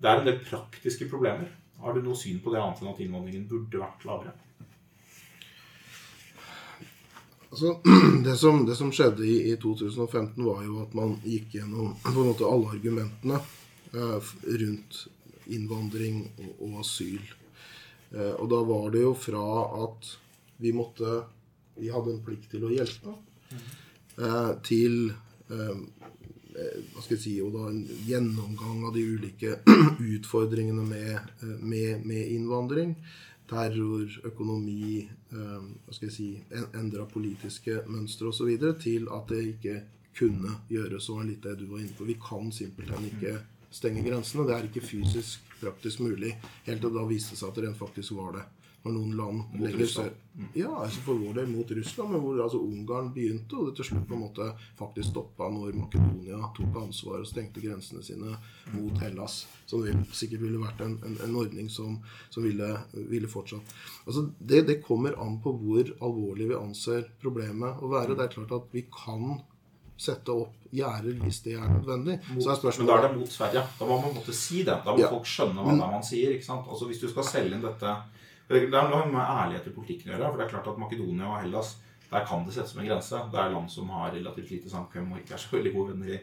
det 0.04 0.10
er 0.12 0.20
en 0.20 0.26
del 0.28 0.40
praktiske 0.44 1.08
problemer. 1.08 1.48
Har 1.80 1.96
du 1.96 2.02
noe 2.04 2.18
syn 2.20 2.42
på 2.44 2.52
det 2.52 2.60
annet 2.60 2.82
enn 2.82 2.92
at 2.92 3.00
innvandringen 3.04 3.46
burde 3.48 3.80
vært 3.80 4.04
lavere? 4.08 4.34
Altså, 7.54 7.78
det, 8.26 8.36
som, 8.42 8.66
det 8.68 8.76
som 8.76 8.92
skjedde 8.92 9.24
i, 9.24 9.38
i 9.54 9.56
2015, 9.62 10.44
var 10.44 10.64
jo 10.66 10.82
at 10.84 10.96
man 10.98 11.16
gikk 11.24 11.56
gjennom 11.56 11.94
på 12.04 12.16
en 12.18 12.32
måte 12.34 12.50
alle 12.50 12.74
argumentene 12.76 13.40
eh, 13.94 14.32
rundt 14.60 15.06
innvandring 15.54 16.26
og, 16.34 16.52
og 16.68 16.80
asyl. 16.84 17.24
Eh, 18.12 18.34
og 18.34 18.50
da 18.52 18.60
var 18.68 18.92
det 18.92 19.06
jo 19.06 19.14
fra 19.18 19.46
at 19.86 20.12
vi 20.64 20.76
måtte 20.76 21.22
Vi 21.74 21.88
hadde 21.90 22.12
en 22.14 22.20
plikt 22.22 22.52
til 22.52 22.68
å 22.68 22.70
hjelpe, 22.70 23.16
eh, 24.22 24.52
til 24.62 25.08
eh, 25.50 25.80
hva 26.54 27.02
skal 27.02 27.16
jeg 27.18 27.24
si, 27.24 27.34
da 27.54 27.68
en 27.70 27.84
gjennomgang 28.08 28.86
av 28.88 28.96
de 28.96 29.04
ulike 29.16 29.58
utfordringene 30.16 30.86
med, 30.86 31.14
eh, 31.42 31.56
med, 31.60 32.06
med 32.06 32.32
innvandring. 32.36 32.96
Terror, 33.50 34.08
økonomi, 34.26 35.02
eh, 35.04 35.66
hva 35.86 35.96
skal 35.96 36.10
jeg 36.10 36.16
si, 36.16 36.30
en, 36.54 36.70
endra 36.80 37.08
politiske 37.10 37.82
mønstre 37.90 38.32
osv. 38.32 38.54
til 38.82 39.10
at 39.12 39.34
det 39.34 39.44
ikke 39.56 39.78
kunne 40.18 40.60
gjøres. 40.70 41.10
Og 41.10 41.26
litt 41.28 41.44
det 41.44 41.58
du 41.62 41.68
var 41.72 41.84
inne 41.84 41.98
på. 41.98 42.08
Vi 42.08 42.20
kan 42.22 42.52
simpelthen 42.54 43.10
ikke 43.10 43.38
stenge 43.74 44.06
grensene. 44.06 44.48
Det 44.48 44.58
er 44.58 44.70
ikke 44.70 44.86
fysisk 44.86 45.54
praktisk 45.62 46.04
mulig. 46.06 46.36
Helt 46.68 46.84
til 46.84 46.94
da 46.94 47.08
viste 47.10 47.38
seg 47.40 47.50
at 47.50 47.58
det 47.58 47.68
rent 47.68 47.82
faktisk 47.82 48.18
var 48.20 48.38
det. 48.38 48.46
Når 48.84 48.92
noen 48.98 49.12
land 49.16 49.44
Mot 49.56 49.76
Russland. 49.80 50.12
sør 50.12 50.56
Ja, 50.58 50.70
altså 50.82 51.00
for 51.06 51.20
vår 51.22 51.36
del 51.38 51.48
mot 51.52 51.70
Russland, 51.72 52.10
men 52.12 52.22
hvor 52.24 52.40
altså 52.42 52.58
Ungarn 52.60 53.12
begynte, 53.14 53.54
og 53.56 53.68
det 53.70 53.76
til 53.78 53.86
slutt 53.92 54.08
på 54.10 54.16
en 54.18 54.24
måte 54.26 54.48
faktisk 54.80 55.12
stoppa 55.12 55.48
når 55.54 55.76
Makedonia 55.78 56.40
tok 56.58 56.80
ansvar 56.82 57.20
og 57.22 57.28
stengte 57.30 57.62
grensene 57.62 58.02
sine 58.04 58.34
mot 58.74 58.98
Hellas. 59.04 59.44
Som 59.70 59.86
sikkert 60.12 60.42
ville 60.42 60.58
vært 60.60 60.82
en, 60.82 60.98
en, 61.06 61.16
en 61.28 61.36
ordning 61.40 61.70
som, 61.70 62.00
som 62.34 62.44
ville, 62.44 62.72
ville 63.14 63.30
fortsatt. 63.30 63.76
Altså 64.08 64.26
det, 64.40 64.64
det 64.68 64.80
kommer 64.84 65.16
an 65.22 65.38
på 65.44 65.54
hvor 65.62 65.94
alvorlig 66.02 66.50
vi 66.50 66.58
anser 66.60 67.06
problemet 67.22 67.80
å 67.86 67.94
være. 67.94 68.18
Det 68.18 68.26
er 68.26 68.34
klart 68.36 68.58
at 68.58 68.74
vi 68.74 68.88
kan 68.90 69.38
sette 70.04 70.34
opp 70.34 70.58
gjerder 70.74 71.14
hvis 71.22 71.44
det 71.46 71.54
er 71.60 71.70
nødvendig. 71.70 72.18
Så 72.42 72.50
er 72.58 72.80
Men 72.82 72.88
da 72.90 72.98
er 72.98 73.08
det 73.08 73.20
mot 73.20 73.30
Sverige. 73.32 73.62
Da 73.80 73.86
må 73.86 74.00
man 74.02 74.16
måtte 74.18 74.34
si 74.34 74.64
det. 74.66 74.80
Da 74.84 74.92
må 74.96 75.00
Ja. 75.06 75.10
folk 75.14 75.30
skjønne 75.30 75.62
hva 75.62 75.78
det 75.78 75.86
er 75.86 75.92
man 75.94 76.04
sier. 76.04 76.34
ikke 76.34 76.46
sant? 76.50 76.66
Altså 76.68 76.90
Hvis 76.90 77.00
du 77.00 77.08
skal 77.08 77.24
selge 77.24 77.54
inn 77.56 77.62
dette 77.62 77.94
Det 78.50 78.68
er 78.68 78.92
noe 78.92 79.08
med 79.10 79.24
ærlighet 79.24 79.68
i 79.70 79.76
politikken 79.76 80.12
å 80.12 80.16
gjøre. 80.16 80.30
For 80.30 80.40
det 80.40 80.46
er 80.46 80.54
klart 80.54 80.70
at 80.74 80.80
Makedonia 80.82 81.32
og 81.32 81.42
Hellas 81.42 81.76
der 82.14 82.26
kan 82.30 82.44
det 82.46 82.54
settes 82.54 82.76
som 82.76 82.84
en 82.84 82.88
grense. 82.90 83.20
Det 83.32 83.40
er 83.42 83.54
land 83.54 83.70
som 83.74 83.90
har 83.90 84.12
relativt 84.14 84.52
lite 84.54 84.70
samkvem 84.70 85.12
og 85.12 85.22
ikke 85.22 85.34
er 85.38 85.42
så 85.42 85.56
veldig 85.56 85.74
gode 85.74 85.94
venner 85.94 86.14
i, 86.14 86.20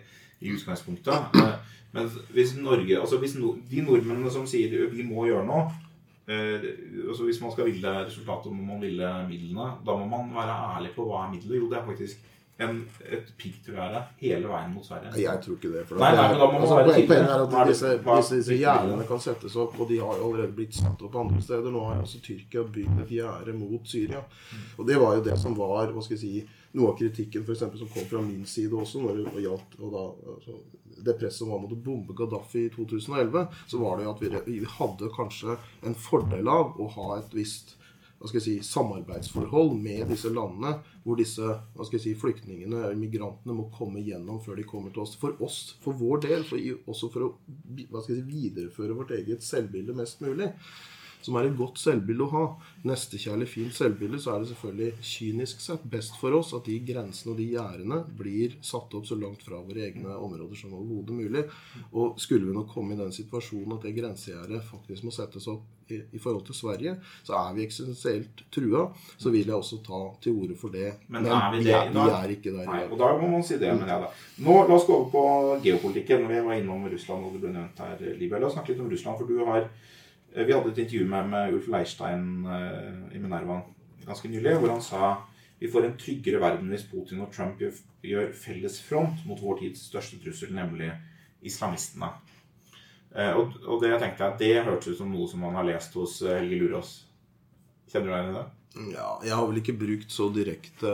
i 0.47 0.53
utgangspunktet. 0.55 1.39
Eh, 1.41 1.79
Men 1.93 2.11
hvis 2.31 2.55
Norge, 2.57 3.01
altså 3.01 3.19
hvis 3.19 3.35
no, 3.35 3.57
de 3.71 3.83
nordmennene 3.83 4.31
som 4.31 4.45
sier 4.47 4.87
vi 4.93 5.03
må 5.03 5.25
gjøre 5.27 5.43
noe 5.49 5.65
eh, 6.31 6.69
altså 7.09 7.27
Hvis 7.27 7.41
man 7.43 7.51
skal 7.51 7.67
ville 7.67 7.95
resultatet, 8.05 8.53
må 8.55 8.63
man 8.69 8.85
ville 8.85 9.09
midlene. 9.27 9.73
Da 9.87 9.97
må 9.99 10.07
man 10.07 10.31
være 10.37 10.59
ærlig 10.77 10.93
på 10.95 11.09
hva 11.09 11.25
er 11.25 11.33
middelet. 11.33 11.59
Jo, 11.59 11.71
det 11.73 11.81
er 11.81 11.89
faktisk 11.89 12.23
en, 12.65 12.81
et 13.09 13.33
piggtrådgjerde 13.41 14.03
hele 14.21 14.51
veien 14.51 14.73
mot 14.75 14.87
Sverige. 14.87 15.13
Jeg 15.21 15.43
tror 15.45 15.57
ikke 15.57 15.73
det. 15.73 15.85
For 15.89 16.01
Nei, 16.03 16.11
nei, 16.17 16.27
men 16.33 16.41
da 16.41 16.49
må 16.51 16.61
altså, 16.61 16.79
være. 16.79 17.05
Poenget 17.11 17.33
er 17.35 17.45
er 17.45 17.45
at 17.63 17.71
disse, 17.73 17.93
disse, 18.05 18.41
disse 18.43 18.59
gjerdene 18.61 19.07
kan 19.09 19.23
settes 19.25 19.57
opp, 19.61 19.79
og 19.81 19.89
de 19.91 20.01
har 20.03 20.21
jo 20.21 20.29
allerede 20.29 20.57
blitt 20.59 20.77
satt 20.77 21.05
opp 21.07 21.17
andre 21.23 21.41
steder. 21.45 21.73
Nå 21.73 21.85
har 21.89 22.03
også 22.05 22.23
Tyrkia 22.25 22.65
bygd 22.77 23.05
et 23.05 23.15
gjerde 23.21 23.57
mot 23.57 23.89
Syria. 23.89 24.21
Og 24.77 24.89
det 24.89 24.99
var 25.01 25.17
jo 25.17 25.25
det 25.31 25.39
som 25.41 25.57
var 25.59 25.95
hva 25.95 26.05
skal 26.05 26.19
jeg 26.19 26.23
si, 26.25 26.61
noe 26.77 26.93
av 26.93 27.01
kritikken 27.01 27.47
for 27.47 27.57
eksempel, 27.57 27.81
som 27.81 27.91
kom 27.91 28.07
fra 28.11 28.23
min 28.23 28.45
side 28.47 28.77
også, 28.77 29.03
når 29.03 29.25
det 29.25 29.47
gjaldt 29.47 29.81
og 29.81 29.97
da, 29.97 30.05
altså, 30.37 30.61
det 31.01 31.17
presset 31.19 31.41
som 31.41 31.51
var 31.51 31.63
mot 31.63 31.73
å 31.73 31.81
bombe 31.81 32.15
Gaddafi 32.17 32.67
i 32.67 32.73
2011, 32.75 33.47
så 33.73 33.81
var 33.81 33.97
det 33.97 34.07
jo 34.07 34.13
at 34.13 34.23
vi, 34.23 34.59
vi 34.61 34.73
hadde 34.77 35.13
kanskje 35.17 35.57
en 35.89 35.97
fordel 35.97 36.51
av 36.51 36.77
å 36.77 36.89
ha 36.99 37.09
et 37.17 37.35
visst 37.35 37.79
si, 38.29 38.59
samarbeidsforhold 38.63 39.73
med 39.81 40.11
disse 40.13 40.29
landene, 40.29 40.75
hvor 41.05 41.17
disse 41.17 41.55
si, 41.99 42.15
flyktningene 42.19 42.83
eller 42.85 42.99
migrantene 43.01 43.57
må 43.57 43.71
komme 43.73 44.03
gjennom 44.05 44.43
før 44.45 44.61
de 44.61 44.67
kommer 44.69 44.93
til 44.93 45.05
oss. 45.07 45.17
For 45.21 45.41
oss, 45.43 45.61
for 45.81 45.97
vår 45.97 46.25
del, 46.27 46.45
for, 46.45 46.61
også 46.91 47.11
for 47.15 47.31
å 47.31 48.05
si, 48.05 48.21
videreføre 48.21 48.97
vårt 48.99 49.15
eget 49.17 49.47
selvbilde 49.47 49.97
mest 49.97 50.21
mulig. 50.25 50.51
Som 51.25 51.37
er 51.37 51.49
et 51.49 51.57
godt 51.59 51.81
selvbilde 51.81 52.27
å 52.27 52.31
ha. 52.35 52.45
Nestekjærlig, 52.89 53.49
fint 53.51 53.77
selvbilde, 53.77 54.21
så 54.23 54.35
er 54.35 54.43
det 54.43 54.53
selvfølgelig 54.53 55.09
kynisk 55.11 55.65
sett 55.65 55.83
best 55.93 56.17
for 56.21 56.37
oss 56.39 56.55
at 56.57 56.69
de 56.69 56.79
grensene 56.87 57.35
og 57.35 57.41
de 57.41 57.51
gjerdene 57.53 58.01
blir 58.21 58.57
satt 58.65 58.95
opp 58.97 59.09
så 59.09 59.19
langt 59.21 59.45
fra 59.45 59.61
våre 59.61 59.85
egne 59.91 60.17
områder 60.17 60.57
som 60.57 60.73
overhodet 60.79 61.19
mulig. 61.19 61.45
Og 61.93 62.17
skulle 62.21 62.49
vi 62.49 62.57
nå 62.57 62.65
komme 62.71 62.97
i 62.97 63.01
den 63.03 63.13
situasjonen 63.15 63.77
at 63.77 63.85
det 63.85 63.97
grensegjerdet 63.99 64.65
faktisk 64.71 65.07
må 65.07 65.15
settes 65.15 65.49
opp 65.53 65.69
i, 65.91 66.01
i 66.17 66.19
forhold 66.23 66.45
til 66.47 66.55
Sverige, 66.55 66.95
så 67.27 67.37
er 67.39 67.55
vi 67.57 67.65
eksistensielt 67.67 68.45
trua, 68.55 68.87
så 69.19 69.33
vil 69.35 69.49
jeg 69.49 69.57
også 69.57 69.81
ta 69.87 70.01
til 70.23 70.39
orde 70.45 70.57
for 70.59 70.75
det. 70.75 70.93
Men 71.09 71.27
er 71.27 71.49
vi 71.55 71.65
det 71.67 71.75
er, 71.77 71.93
vi 71.95 72.07
er 72.07 72.35
ikke 72.37 72.55
der 72.55 72.71
Nei, 72.71 72.83
og 72.87 72.99
da 73.01 73.13
må 73.19 73.31
man 73.35 73.47
si 73.47 73.59
det, 73.61 73.73
mener 73.75 73.95
jeg 73.95 74.05
da. 74.07 74.11
Nå, 74.47 74.59
La 74.71 74.77
oss 74.77 74.87
gå 74.87 74.97
over 74.97 75.09
på 75.13 75.23
geopolitikken. 75.65 76.29
Vi 76.31 76.43
var 76.47 76.61
innom 76.61 76.87
Russland, 76.91 77.27
og 77.27 77.35
det 77.35 77.43
ble 77.45 77.55
nevnt 77.57 77.81
her, 77.83 78.05
Libya. 78.21 78.39
La 78.39 78.49
oss 78.49 78.57
snakke 78.57 78.75
litt 78.75 78.85
om 78.85 78.93
Russland, 78.93 79.19
for 79.19 79.31
du 79.31 79.43
har 79.51 79.67
Vi 80.35 80.53
hadde 80.53 80.71
et 80.71 80.79
intervju 80.79 81.07
med, 81.11 81.31
med 81.33 81.55
Ulf 81.57 81.67
Leirstein 81.73 82.27
eh, 82.47 83.17
i 83.17 83.23
Minerva 83.23 83.61
ganske 84.07 84.31
nylig, 84.31 84.57
hvor 84.59 84.73
han 84.73 84.83
sa 84.85 85.17
vi 85.61 85.69
får 85.69 85.85
en 85.85 85.97
tryggere 86.01 86.41
verden 86.41 86.71
hvis 86.73 86.87
Putin 86.89 87.21
og 87.21 87.33
Trump 87.35 87.61
gjør, 87.61 87.75
gjør 88.07 88.31
felles 88.33 88.79
front 88.81 89.27
mot 89.29 89.43
vår 89.43 89.59
tids 89.61 89.83
største 89.91 90.17
trussel, 90.23 90.55
nemlig 90.57 90.89
islamistene. 91.45 92.09
Eh, 93.13 93.35
og, 93.37 93.59
og 93.67 93.83
det 93.83 93.91
tenkte 94.01 94.25
jeg, 94.25 94.39
det 94.41 94.65
hørtes 94.65 94.95
ut 94.95 95.03
som 95.03 95.13
noe 95.13 95.29
som 95.29 95.45
man 95.45 95.59
har 95.59 95.69
lest 95.69 95.99
hos 96.01 96.23
eh, 96.25 96.39
Helge 96.39 96.63
Lurås. 96.63 96.95
Kjenner 97.93 98.09
du 98.09 98.15
deg 98.15 98.23
igjen 98.23 98.33
i 98.33 98.39
det? 98.39 98.47
Ja, 98.71 99.17
jeg 99.27 99.35
har 99.35 99.49
vel 99.49 99.59
ikke 99.59 99.75
brukt 99.75 100.13
så 100.15 100.29
direkte 100.31 100.91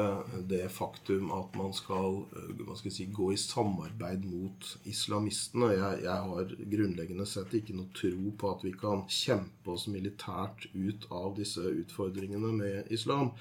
det 0.49 0.63
faktum 0.73 1.29
at 1.37 1.53
man 1.61 1.75
skal, 1.77 2.23
man 2.57 2.79
skal 2.79 2.95
si, 2.95 3.05
gå 3.13 3.29
i 3.35 3.37
samarbeid 3.37 4.25
mot 4.25 4.71
islamistene. 4.89 5.75
Jeg, 5.75 5.99
jeg 6.07 6.31
har 6.31 6.55
grunnleggende 6.73 7.27
sett 7.29 7.53
ikke 7.59 7.77
noe 7.77 7.93
tro 7.97 8.33
på 8.41 8.53
at 8.55 8.65
vi 8.65 8.73
kan 8.81 9.05
kjempe 9.13 9.75
oss 9.75 9.85
militært 9.93 10.71
ut 10.73 11.05
av 11.13 11.37
disse 11.37 11.61
utfordringene 11.61 12.55
med 12.57 12.89
islam. 12.97 13.35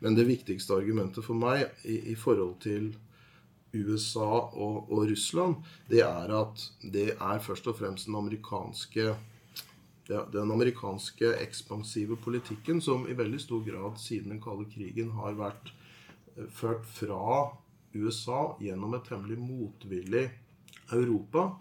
Men 0.00 0.16
det 0.16 0.30
viktigste 0.32 0.78
argumentet 0.80 1.28
for 1.28 1.36
meg 1.36 1.66
i, 1.84 2.00
i 2.14 2.16
forhold 2.16 2.56
til 2.64 2.94
USA 3.74 4.30
og, 4.48 4.88
og 4.88 5.10
Russland, 5.10 5.60
det 5.92 6.00
er 6.06 6.32
at 6.40 6.66
det 6.80 7.10
er 7.18 7.44
først 7.44 7.68
og 7.68 7.76
fremst 7.82 8.08
den 8.08 8.16
amerikanske 8.16 9.12
den 10.08 10.50
amerikanske 10.52 11.30
ekspansive 11.40 12.16
politikken 12.20 12.80
som 12.84 13.06
i 13.08 13.16
veldig 13.16 13.40
stor 13.40 13.62
grad 13.64 14.00
siden 14.00 14.34
den 14.34 14.42
kalde 14.42 14.66
krigen 14.68 15.14
har 15.16 15.36
vært 15.38 15.72
eh, 16.36 16.48
ført 16.52 16.84
fra 16.88 17.50
USA 17.94 18.56
gjennom 18.60 18.96
et 18.96 19.06
temmelig 19.08 19.38
motvillig 19.40 20.26
Europa 20.92 21.54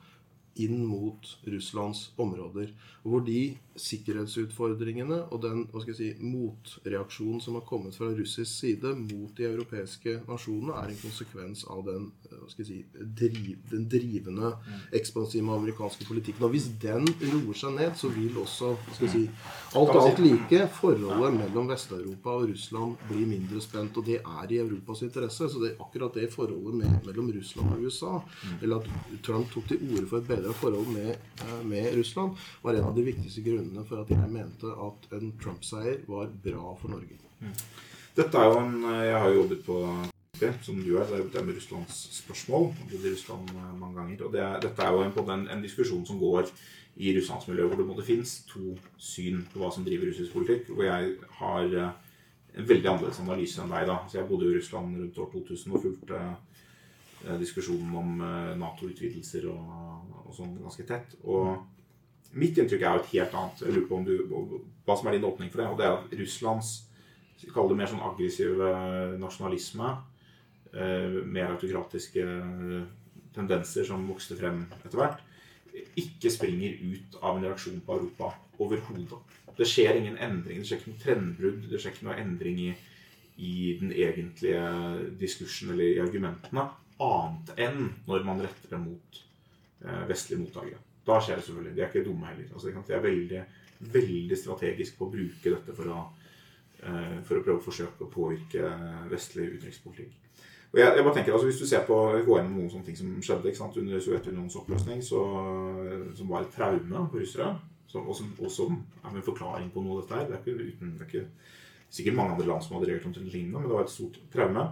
inn 0.59 0.83
mot 0.85 1.29
Russlands 1.49 2.11
områder. 2.21 2.73
Hvor 3.03 3.23
de 3.25 3.55
sikkerhetsutfordringene 3.79 5.17
og 5.33 5.41
den 5.43 5.63
hva 5.71 5.81
skal 5.81 5.93
jeg 5.93 5.97
si, 5.99 6.09
motreaksjonen 6.23 7.41
som 7.43 7.57
har 7.57 7.63
kommet 7.67 7.95
fra 7.97 8.09
russisk 8.13 8.49
side 8.51 8.93
mot 8.99 9.31
de 9.37 9.47
europeiske 9.47 10.19
nasjonene, 10.27 10.75
er 10.83 10.91
en 10.93 10.99
konsekvens 11.01 11.63
av 11.71 11.83
den, 11.87 12.09
eh, 12.29 12.35
hva 12.37 12.49
skal 12.51 12.65
jeg 12.65 12.69
si, 12.69 13.05
driv, 13.19 13.57
den 13.71 13.87
drivende 13.89 14.53
ekspansive 14.93 15.55
amerikanske 15.57 16.05
politikken. 16.07 16.45
Og 16.47 16.53
hvis 16.55 16.69
den 16.81 17.07
roer 17.33 17.57
seg 17.57 17.75
ned, 17.77 17.95
så 17.99 18.11
vil 18.13 18.37
også 18.43 18.73
hva 18.75 18.95
skal 18.97 19.07
jeg 19.07 19.13
si, 19.15 19.23
alt 19.73 19.93
man 19.93 20.01
si- 20.01 20.09
annet 20.13 20.23
like 20.23 20.61
forholdet 20.77 21.33
mellom 21.39 21.67
Vest-Europa 21.73 22.29
og 22.37 22.49
Russland 22.51 22.95
bli 23.09 23.25
mindre 23.25 23.61
spent. 23.61 23.97
Og 23.97 24.05
det 24.05 24.19
er 24.21 24.51
i 24.51 24.61
Europas 24.61 25.01
interesse. 25.01 25.49
Så 25.49 25.59
det 25.61 25.71
er 25.73 25.83
akkurat 25.83 26.13
det 26.13 26.29
forholdet 26.33 26.75
med, 26.83 27.05
mellom 27.07 27.31
Russland 27.33 27.73
og 27.73 27.83
USA, 27.87 28.21
eller 28.61 28.77
at 28.77 29.21
Trump 29.23 29.49
tok 29.51 29.67
til 29.67 29.81
orde 29.91 30.07
for 30.07 30.17
et 30.21 30.27
bedre 30.27 30.53
forhold 30.53 30.87
med, 30.93 31.15
eh, 31.41 31.63
med 31.65 31.95
Russland, 31.97 32.37
var 32.63 32.73
en 32.73 32.83
av 32.83 32.95
de 32.95 33.03
viktigste 33.03 33.41
grunnene 33.41 33.62
for 33.87 34.03
at 34.03 34.11
jeg 34.11 34.31
mente 34.31 34.71
at 34.87 35.07
en 35.17 35.33
Trump-seier 35.41 36.03
var 36.07 36.31
bra 36.43 36.73
for 36.81 36.93
Norge. 36.93 37.19
Dette 38.17 38.37
er 38.37 38.51
jo 38.51 38.59
en 38.61 38.75
Jeg 38.83 39.15
har 39.19 39.29
jo 39.29 39.41
jobbet 39.41 39.63
på 39.65 39.79
som 40.61 40.79
du 40.83 40.97
er, 40.97 41.07
er 41.07 41.21
jo 41.21 41.29
det 41.31 41.45
med 41.45 41.55
Russlands 41.55 41.97
spørsmål. 42.17 42.63
Jeg 42.73 42.83
har 42.83 42.89
bodd 42.91 43.05
i 43.05 43.11
Russland 43.13 43.49
eh, 43.49 43.79
mange 43.79 43.95
ganger. 43.99 44.23
Og 44.25 44.33
det 44.33 44.41
er, 44.41 44.59
dette 44.59 44.83
er 44.83 44.91
jo 44.91 45.03
en, 45.03 45.29
en, 45.29 45.47
en 45.47 45.61
diskusjon 45.63 46.05
som 46.05 46.19
går 46.19 46.49
i 46.95 47.13
russlandsmiljøet, 47.17 47.69
hvor 47.69 47.79
det 47.79 47.87
måtte 47.87 48.05
finnes 48.05 48.33
to 48.49 48.73
syn 48.97 49.43
på 49.51 49.61
hva 49.61 49.71
som 49.73 49.85
driver 49.85 50.09
russisk 50.09 50.33
politikk. 50.33 50.69
Hvor 50.73 50.83
jeg 50.87 51.13
har 51.39 51.77
eh, 51.77 51.93
en 52.57 52.69
veldig 52.69 52.89
annerledes 52.89 53.21
analyse 53.23 53.61
enn 53.61 53.71
deg. 53.71 53.87
da. 53.89 53.99
Så 54.07 54.19
Jeg 54.19 54.29
bodde 54.29 54.49
i 54.49 54.57
Russland 54.57 54.97
rundt 54.99 55.21
år 55.21 55.29
2000 55.33 55.73
og 55.73 55.85
fulgte 55.85 56.21
eh, 56.23 57.37
diskusjonen 57.39 57.95
om 58.01 58.21
eh, 58.21 58.53
Nato-utvidelser 58.59 59.47
og, 59.53 60.17
og 60.25 60.35
sånn 60.35 60.57
ganske 60.61 60.87
tett. 60.89 61.15
Og 61.23 61.55
mitt 62.33 62.57
inntrykk 62.57 62.81
er 62.81 62.97
jo 62.97 63.03
et 63.03 63.11
helt 63.13 63.35
annet. 63.39 63.61
Jeg 63.61 63.75
lurer 63.75 63.89
på 63.89 63.99
du, 64.07 64.63
hva 64.87 64.97
som 64.97 65.09
er 65.09 65.17
din 65.17 65.27
åpning 65.27 65.51
for 65.53 65.61
det. 65.61 65.69
Og 65.69 65.79
det 65.79 65.87
er 65.87 65.97
at 65.97 66.17
Russlands 66.21 66.73
Kall 67.51 67.67
det 67.67 67.75
mer 67.75 67.89
sånn 67.91 68.03
aggressiv 68.05 68.61
eh, 68.63 69.15
nasjonalisme. 69.19 69.89
eh, 70.71 71.17
Mer 71.27 71.51
autokratiske 71.51 72.23
tendenser 73.35 73.87
som 73.87 74.05
vokste 74.07 74.37
frem 74.39 74.63
etter 74.83 74.99
hvert. 74.99 75.23
Ikke 75.99 76.31
springer 76.31 76.77
ut 76.79 77.17
av 77.19 77.35
en 77.35 77.43
reaksjon 77.47 77.81
på 77.83 77.97
Europa 77.97 78.31
overhodet. 78.63 79.19
Det 79.57 79.67
skjer 79.69 79.99
ingen 79.99 80.17
endring. 80.21 80.61
Det 80.61 80.69
skjer 80.69 80.81
ikke 80.81 80.93
noe 80.93 81.03
trendbrudd. 81.03 81.67
Det 81.69 81.81
skjer 81.81 81.95
ikke 81.95 82.07
noe 82.07 82.17
endring 82.21 82.61
i, 82.63 82.71
i 83.37 83.53
den 83.81 83.91
egentlige 83.91 84.63
diskursen 85.19 85.73
eller 85.73 85.89
i 85.89 86.01
argumentene, 86.01 86.69
annet 87.03 87.53
enn 87.59 87.87
når 88.07 88.25
man 88.29 88.41
retter 88.45 88.71
det 88.71 88.81
mot 88.81 89.21
eh, 89.83 90.03
vestlige 90.09 90.45
mottakere. 90.45 90.81
Da 91.05 91.19
skjer 91.19 91.39
det 91.39 91.45
selvfølgelig. 91.47 91.75
De 91.75 91.83
er 91.83 91.91
ikke 91.91 92.05
dumme 92.07 92.27
heller. 92.29 92.49
Altså, 92.53 92.71
de 92.71 92.93
er 92.95 93.05
veldig, 93.05 93.45
veldig 93.93 94.37
strategisk 94.39 94.97
på 94.97 95.07
å 95.07 95.13
bruke 95.13 95.55
dette 95.55 95.75
for 95.75 95.91
å, 95.91 96.03
eh, 96.83 97.17
for 97.27 97.39
å 97.39 97.45
prøve 97.45 97.59
å 97.59 97.65
forsøke 97.65 98.05
å 98.05 98.11
påvirke 98.13 98.69
vestlig 99.11 99.49
utenrikspolitikk. 99.57 100.19
Og 100.73 100.79
jeg, 100.79 100.93
jeg 100.97 101.03
bare 101.05 101.15
tenker, 101.15 101.33
altså 101.33 101.47
Hvis 101.47 101.59
du 101.61 101.67
ser 101.69 101.83
på 101.85 101.97
gå 102.25 102.37
gjennom 102.37 102.55
noen 102.57 102.71
sånne 102.71 102.87
ting 102.87 102.97
som 102.97 103.11
skjedde 103.21 103.51
ikke 103.51 103.59
sant, 103.59 103.77
under 103.77 103.99
Sovjetunionens 104.01 104.55
oppløsning, 104.57 105.03
så, 105.05 105.19
som 106.17 106.31
var 106.31 106.47
et 106.47 106.55
traume 106.55 107.03
for 107.11 107.21
russere, 107.21 107.51
som, 107.87 108.07
og, 108.07 108.15
som, 108.17 108.31
og 108.39 108.49
som 108.49 108.79
er 109.03 109.11
en 109.11 109.25
forklaring 109.27 109.69
på 109.69 109.83
noe 109.83 109.99
av 109.99 110.01
dette 110.01 110.17
her 110.17 110.25
Det 110.25 110.33
er 110.33 110.41
ikke, 110.41 110.71
uten, 110.71 110.95
det 110.97 111.05
er 111.05 111.11
ikke 111.11 111.27
sikkert 111.93 112.17
mange 112.17 112.33
andre 112.33 112.47
land 112.49 112.65
som 112.65 112.73
hadde 112.77 112.89
reagert 112.89 113.05
omtrent 113.11 113.35
lignende, 113.35 113.59
men 113.59 113.69
det 113.69 113.75
var 113.75 113.85
et 113.85 113.93
stort 113.93 114.17
traume. 114.33 114.63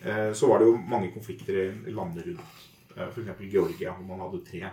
Eh, 0.00 0.30
så 0.32 0.48
var 0.48 0.62
det 0.62 0.70
jo 0.70 0.78
mange 0.88 1.10
konflikter 1.12 1.58
i 1.60 1.92
landene 1.92 2.24
rundt. 2.30 2.62
Eh, 2.96 3.10
F.eks. 3.10 3.42
Georgia, 3.44 3.92
hvor 3.92 4.06
man 4.08 4.24
hadde 4.24 4.40
tre 4.46 4.70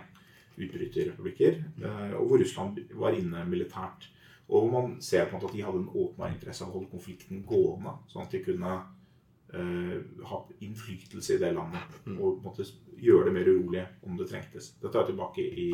utbryterrepublikker, 0.58 1.64
eh, 1.84 2.14
og 2.18 2.26
hvor 2.26 2.40
Russland 2.42 2.78
var 2.98 3.16
inne 3.16 3.44
militært. 3.48 4.08
Og 4.48 4.64
hvor 4.64 4.70
man 4.72 5.00
ser 5.02 5.26
på 5.26 5.36
en 5.36 5.40
måte 5.42 5.50
at 5.50 5.56
de 5.56 5.64
hadde 5.64 5.82
en 5.82 5.90
åpenbar 5.92 6.32
interesse 6.32 6.64
av 6.64 6.70
å 6.70 6.78
holde 6.78 6.92
konflikten 6.92 7.42
gående, 7.46 7.92
sånn 8.08 8.24
at 8.24 8.32
de 8.32 8.40
kunne 8.46 8.76
uh, 8.78 9.96
ha 10.30 10.38
innflytelse 10.64 11.34
i 11.34 11.42
det 11.42 11.50
landet 11.52 11.98
og 12.14 12.38
på 12.38 12.46
måte 12.46 12.64
gjøre 12.96 13.26
det 13.28 13.34
mer 13.36 13.50
urolig 13.50 13.82
om 14.08 14.16
det 14.16 14.30
trengtes. 14.30 14.70
Dette 14.80 15.02
er 15.02 15.10
tilbake 15.10 15.44
i 15.44 15.66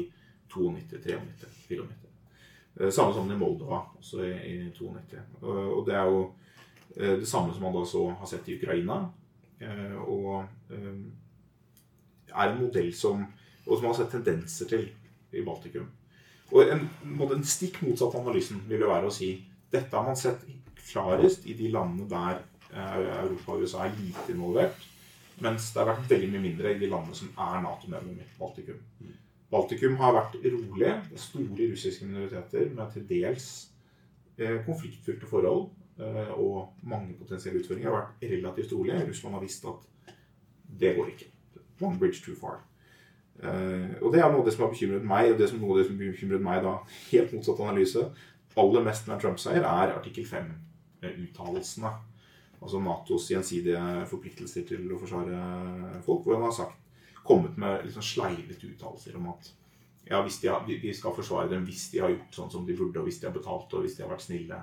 92, 0.50 0.72
93, 0.90 1.20
94. 1.70 1.86
Samme 2.90 3.14
som 3.14 3.30
i 3.30 3.38
Moldova, 3.38 3.78
også 4.00 4.24
i, 4.26 4.32
i 4.50 4.56
92. 4.74 5.22
Og 5.46 5.86
det 5.86 5.94
er 5.94 6.10
jo 6.10 6.24
det 6.98 7.28
samme 7.30 7.54
som 7.54 7.62
man 7.62 7.76
da 7.78 7.84
så 7.86 8.08
har 8.10 8.26
sett 8.26 8.50
i 8.50 8.56
Ukraina. 8.58 8.98
Og 10.10 10.42
er 12.34 12.50
en 12.50 12.60
modell 12.60 12.90
som 12.94 13.22
og 13.66 13.76
som 13.76 13.84
man 13.86 13.92
har 13.92 14.00
sett 14.02 14.14
tendenser 14.14 14.70
til 14.70 14.88
i 15.34 15.42
Baltikum. 15.44 15.88
Og 16.52 16.70
en, 16.70 16.84
en 17.24 17.46
stikk 17.48 17.80
motsatt 17.82 18.14
analysen 18.18 18.62
vil 18.68 18.84
jo 18.84 18.90
være 18.90 19.08
å 19.08 19.14
si 19.14 19.30
dette 19.72 19.96
har 19.96 20.06
man 20.06 20.18
sett 20.18 20.44
klarest 20.84 21.46
i 21.50 21.56
de 21.58 21.70
landene 21.72 22.06
der 22.10 22.42
eh, 22.70 23.22
Europa 23.24 23.54
og 23.54 23.64
USA 23.64 23.86
er 23.86 23.96
lite 23.98 24.34
involvert, 24.34 24.84
mens 25.42 25.70
det 25.72 25.82
har 25.82 25.90
vært 25.90 26.10
veldig 26.12 26.30
mye 26.34 26.44
mindre 26.44 26.74
i 26.74 26.80
de 26.80 26.90
landene 26.90 27.16
som 27.18 27.32
er 27.32 27.62
Nato-medlemmer. 27.64 28.28
Baltikum. 28.38 28.82
Baltikum 29.50 29.96
har 29.98 30.14
vært 30.14 30.36
rolig. 30.44 30.92
Det 31.08 31.18
er 31.18 31.22
store 31.22 31.70
russiske 31.72 32.06
minoriteter 32.06 32.70
med 32.76 32.92
til 32.94 33.08
dels 33.08 33.48
eh, 34.38 34.60
konfliktfylte 34.66 35.30
forhold 35.30 35.66
eh, 35.98 36.30
og 36.36 36.86
mange 36.86 37.16
potensielle 37.18 37.62
utfordringer. 37.62 37.90
har 37.90 38.00
vært 38.00 38.30
relativt 38.36 38.76
rolig. 38.76 39.00
Russland 39.08 39.38
har 39.38 39.44
visst 39.44 39.66
at 39.70 40.14
det 40.84 40.94
går 40.96 41.10
ikke. 41.14 41.30
One 41.80 41.98
bridge 41.98 42.22
too 42.22 42.38
far. 42.38 42.62
Uh, 43.42 43.90
og 44.00 44.12
det 44.14 44.20
er 44.22 44.30
noe 44.30 44.44
av 44.44 44.46
det 44.46 44.54
som 44.54 44.64
har 44.64 44.72
bekymret 44.72 45.06
meg, 45.08 45.32
og 45.32 45.40
det 45.40 45.50
som, 45.50 45.60
noe 45.60 45.74
av 45.74 45.82
det 45.82 45.88
som 45.88 45.98
bekymret 45.98 46.44
meg 46.44 46.62
da, 46.64 46.76
helt 47.10 47.34
motsatt 47.34 47.62
analyse, 47.64 48.04
aller 48.60 48.86
mest 48.86 49.10
med 49.10 49.20
Trump-seier, 49.22 49.66
er 49.66 49.96
artikkel 49.96 50.26
5-uttalelsene. 50.28 51.90
Altså 52.64 52.80
Natos 52.80 53.26
gjensidige 53.28 53.82
forpliktelser 54.08 54.64
til 54.68 54.86
å 54.94 55.00
forsvare 55.00 55.40
folk, 56.06 56.24
hvor 56.24 56.38
han 56.38 56.46
har 56.46 56.54
sagt, 56.56 56.80
kommet 57.24 57.58
med 57.60 57.86
liksom 57.86 58.04
sleivete 58.04 58.68
uttalelser 58.68 59.16
om 59.16 59.30
at 59.32 59.50
ja, 60.10 60.20
hvis 60.20 60.38
de, 60.42 60.50
har, 60.52 60.64
de, 60.68 60.92
skal 60.92 61.14
forsvare 61.16 61.48
dem 61.48 61.64
hvis 61.64 61.86
de 61.92 62.02
har 62.02 62.12
gjort 62.12 62.36
sånn 62.36 62.50
som 62.52 62.66
de 62.68 62.76
burde, 62.76 63.00
og 63.00 63.08
hvis 63.08 63.20
de 63.22 63.28
har 63.28 63.34
betalt, 63.36 63.72
og 63.72 63.84
hvis 63.84 63.96
de 63.96 64.04
har 64.04 64.10
vært 64.12 64.26
snille 64.26 64.58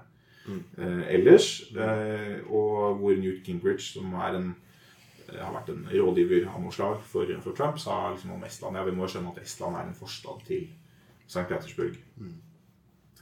mm. 0.46 0.60
uh, 0.78 1.06
ellers. 1.10 1.48
Uh, 1.74 2.38
og 2.54 3.00
hvor 3.02 3.18
Newt 3.18 3.48
Gingrich, 3.48 3.88
som 3.96 4.14
er 4.22 4.38
en 4.38 4.52
har 5.40 5.54
vært 5.56 5.72
en 5.72 5.86
rådgiver 5.88 6.48
av 6.52 6.62
noe 6.64 6.74
slag 6.76 7.02
for, 7.08 7.30
for, 7.44 7.56
Trump, 7.56 7.80
sa 7.80 8.04
liksom 8.12 8.36
om 8.36 8.44
Estland 8.48 8.80
ja, 8.80 8.86
vi 8.88 8.96
må 8.96 9.08
skjønne 9.08 9.32
at 9.32 9.44
Estland 9.44 9.78
er 9.80 9.88
en 9.88 9.98
forstad 9.98 10.44
til 10.48 10.66
St. 11.32 11.48
Petersburg. 11.48 11.96
Mm. 12.20 12.36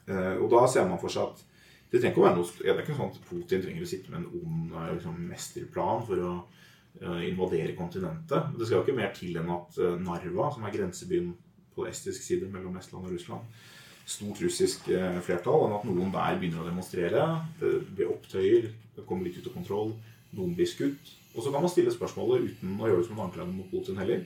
Uh, 0.09 0.35
og 0.41 0.49
da 0.53 0.63
ser 0.69 0.87
man 0.89 1.01
for 1.01 1.13
seg 1.13 1.29
at 1.29 1.45
det 1.89 1.99
trenger 1.99 2.13
ikke 2.13 2.21
å 2.21 2.25
være 2.27 2.37
noe, 2.37 2.55
det 2.61 2.71
er 2.71 2.81
ikke 2.83 2.95
sånn 2.97 3.11
at 3.11 3.21
Putin 3.25 3.61
trenger 3.63 3.85
å 3.85 3.89
sitte 3.89 4.11
med 4.13 4.19
en 4.19 4.39
ond 4.39 4.73
eh, 4.77 4.89
liksom, 4.93 5.21
mesterplan 5.25 6.03
for 6.05 6.21
å 6.21 6.33
uh, 6.45 7.21
invadere 7.25 7.73
kontinentet. 7.77 8.51
Det 8.53 8.67
skal 8.67 8.77
jo 8.77 8.83
ikke 8.83 8.97
mer 8.99 9.09
til 9.17 9.39
enn 9.41 9.49
at 9.55 9.79
uh, 9.81 9.95
Narva, 9.97 10.51
som 10.53 10.67
er 10.67 10.75
grensebyen 10.75 11.31
på 11.73 11.87
estisk 11.89 12.21
side 12.21 12.49
mellom 12.53 12.77
Estland 12.77 13.09
og 13.09 13.15
Russland, 13.15 13.57
stort 14.09 14.41
russisk 14.41 14.85
flertall, 15.25 15.65
enn 15.65 15.75
at 15.79 15.89
noen 15.89 16.13
der 16.13 16.37
begynner 16.37 16.61
å 16.61 16.69
demonstrere. 16.69 17.25
Det 17.57 17.73
blir 17.89 18.13
opptøyer, 18.13 18.69
det 18.95 19.05
kommer 19.09 19.25
litt 19.25 19.41
ut 19.41 19.49
av 19.49 19.57
kontroll, 19.57 19.91
noen 20.37 20.55
blir 20.57 20.69
skutt. 20.69 21.11
Og 21.39 21.45
så 21.45 21.53
kan 21.53 21.63
man 21.63 21.71
stille 21.71 21.93
spørsmålet 21.95 22.49
uten 22.49 22.75
å 22.75 22.89
gjøre 22.89 22.99
det 22.99 23.07
som 23.07 23.19
en 23.19 23.29
anklage 23.29 23.53
mot 23.55 23.69
Putin 23.71 23.99
heller. 24.01 24.25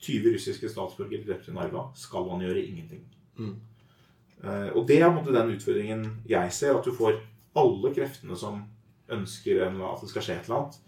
20 0.00 0.32
russiske 0.32 0.70
statsborgere 0.72 1.26
drept 1.26 1.50
i 1.50 1.52
Narva. 1.52 1.90
Skal 1.98 2.24
man 2.24 2.40
gjøre 2.40 2.62
ingenting? 2.62 3.02
Mm. 3.36 3.56
Uh, 4.40 4.70
og 4.78 4.86
det 4.88 5.02
er 5.02 5.12
måte 5.12 5.34
den 5.34 5.52
utfordringen 5.52 6.06
jeg 6.30 6.54
ser. 6.56 6.78
At 6.78 6.88
du 6.88 6.94
får 6.96 7.18
alle 7.58 7.92
kreftene 7.92 8.38
som 8.38 8.62
ønsker 9.12 9.60
at 9.66 10.00
det 10.00 10.08
skal 10.08 10.24
skje 10.24 10.38
et 10.38 10.48
eller 10.48 10.62
annet, 10.62 10.80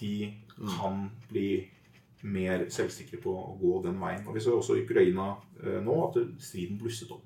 de 0.00 0.12
mm. 0.58 0.68
kan 0.74 1.00
bli 1.30 1.48
mer 2.26 2.66
selvsikre 2.72 3.20
på 3.22 3.32
å 3.32 3.56
gå 3.60 3.80
den 3.86 3.96
veien. 4.02 4.26
Og 4.26 4.36
Vi 4.36 4.44
så 4.44 4.52
også 4.58 4.76
i 4.76 4.84
Ukraina 4.84 5.32
uh, 5.64 5.80
nå 5.80 5.96
at 6.10 6.20
striden 6.44 6.76
blusset 6.82 7.16
opp 7.16 7.24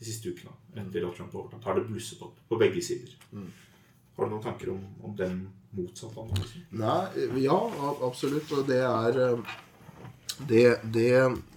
de 0.00 0.08
siste 0.08 0.32
ukene. 0.32 0.56
Etter 0.72 1.04
at 1.04 1.20
Trump 1.20 1.36
overtok, 1.36 1.68
har 1.68 1.76
det 1.76 1.86
blusset 1.90 2.24
opp 2.24 2.40
på 2.48 2.60
begge 2.64 2.80
sider. 2.80 3.12
Mm. 3.36 3.52
Har 4.16 4.28
du 4.28 4.34
noen 4.34 4.44
tanker 4.44 4.70
om, 4.74 4.82
om 5.02 5.14
den 5.18 5.40
motsatte 5.74 6.22
analysen? 6.22 6.66
Nei, 6.78 7.26
ja, 7.42 7.58
absolutt. 8.06 8.52
Og 8.54 8.66
det 8.68 8.80
er 8.86 9.20
eh, 9.24 9.54
det, 10.48 10.66
det, 10.94 11.10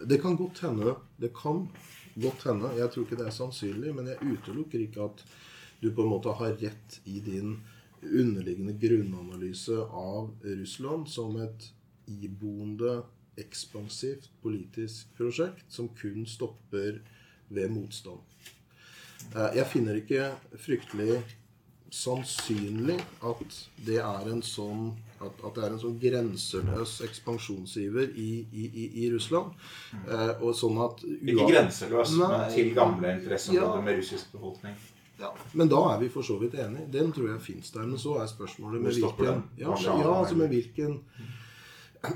det, 0.06 0.22
kan 0.22 0.38
godt 0.40 0.64
hende. 0.66 0.96
Det 1.18 1.34
kan 1.38 1.68
godt 2.16 2.48
hende. 2.50 2.74
Jeg 2.80 2.94
tror 2.94 3.06
ikke 3.06 3.20
det 3.20 3.28
er 3.30 3.36
sannsynlig, 3.36 3.94
men 3.96 4.10
jeg 4.12 4.34
utelukker 4.34 4.86
ikke 4.88 5.06
at 5.06 5.26
du 5.82 5.92
på 5.94 6.06
en 6.06 6.14
måte 6.16 6.34
har 6.40 6.58
rett 6.58 7.00
i 7.06 7.20
din 7.22 7.60
underliggende 8.02 8.74
grunnanalyse 8.78 9.78
av 9.86 10.32
Russland 10.46 11.08
som 11.10 11.38
et 11.42 11.72
iboende, 12.08 13.02
ekspansivt 13.38 14.32
politisk 14.42 15.12
prosjekt 15.18 15.68
som 15.70 15.92
kun 15.94 16.26
stopper 16.26 17.04
ved 17.54 17.70
motstand. 17.70 18.24
Eh, 19.36 19.52
jeg 19.60 19.70
finner 19.70 20.00
ikke 20.02 20.32
fryktelig 20.58 21.20
sannsynlig 21.94 22.98
at 23.26 23.60
det 23.88 24.00
er 24.04 24.32
en 24.32 24.42
sånn 24.46 24.90
at, 25.18 25.40
at 25.48 25.56
det 25.56 25.64
er 25.66 25.74
en 25.74 25.80
sånn 25.82 25.96
grenseløs 26.02 26.98
ekspansjonsiver 27.08 28.12
i, 28.22 28.30
i, 28.54 28.68
i 29.04 29.08
Russland. 29.14 29.56
Eh, 30.04 30.34
og 30.36 30.54
sånn 30.58 30.78
at 30.84 31.02
Ikke 31.08 31.48
grenseløs, 31.50 32.14
nei, 32.20 32.30
men 32.34 32.54
til 32.54 32.70
gamle 32.78 33.16
interesseområder 33.16 33.82
ja, 33.82 33.88
med 33.88 34.00
russisk 34.02 34.36
befolkning. 34.36 34.78
Ja, 35.18 35.32
Men 35.58 35.72
da 35.72 35.80
er 35.96 36.00
vi 36.04 36.12
for 36.14 36.22
så 36.22 36.38
vidt 36.38 36.54
enige. 36.62 36.86
Den 36.94 37.10
tror 37.14 37.32
jeg 37.32 37.42
fins 37.42 37.72
der. 37.74 37.88
Men 37.90 37.98
så 37.98 38.20
er 38.22 38.30
spørsmålet 38.30 38.84
med 38.84 38.94
hvilken 39.00 39.44
ja, 39.58 39.74
ja, 39.82 39.96
altså 40.14 40.38
med 40.38 40.54
hvilken 40.54 41.00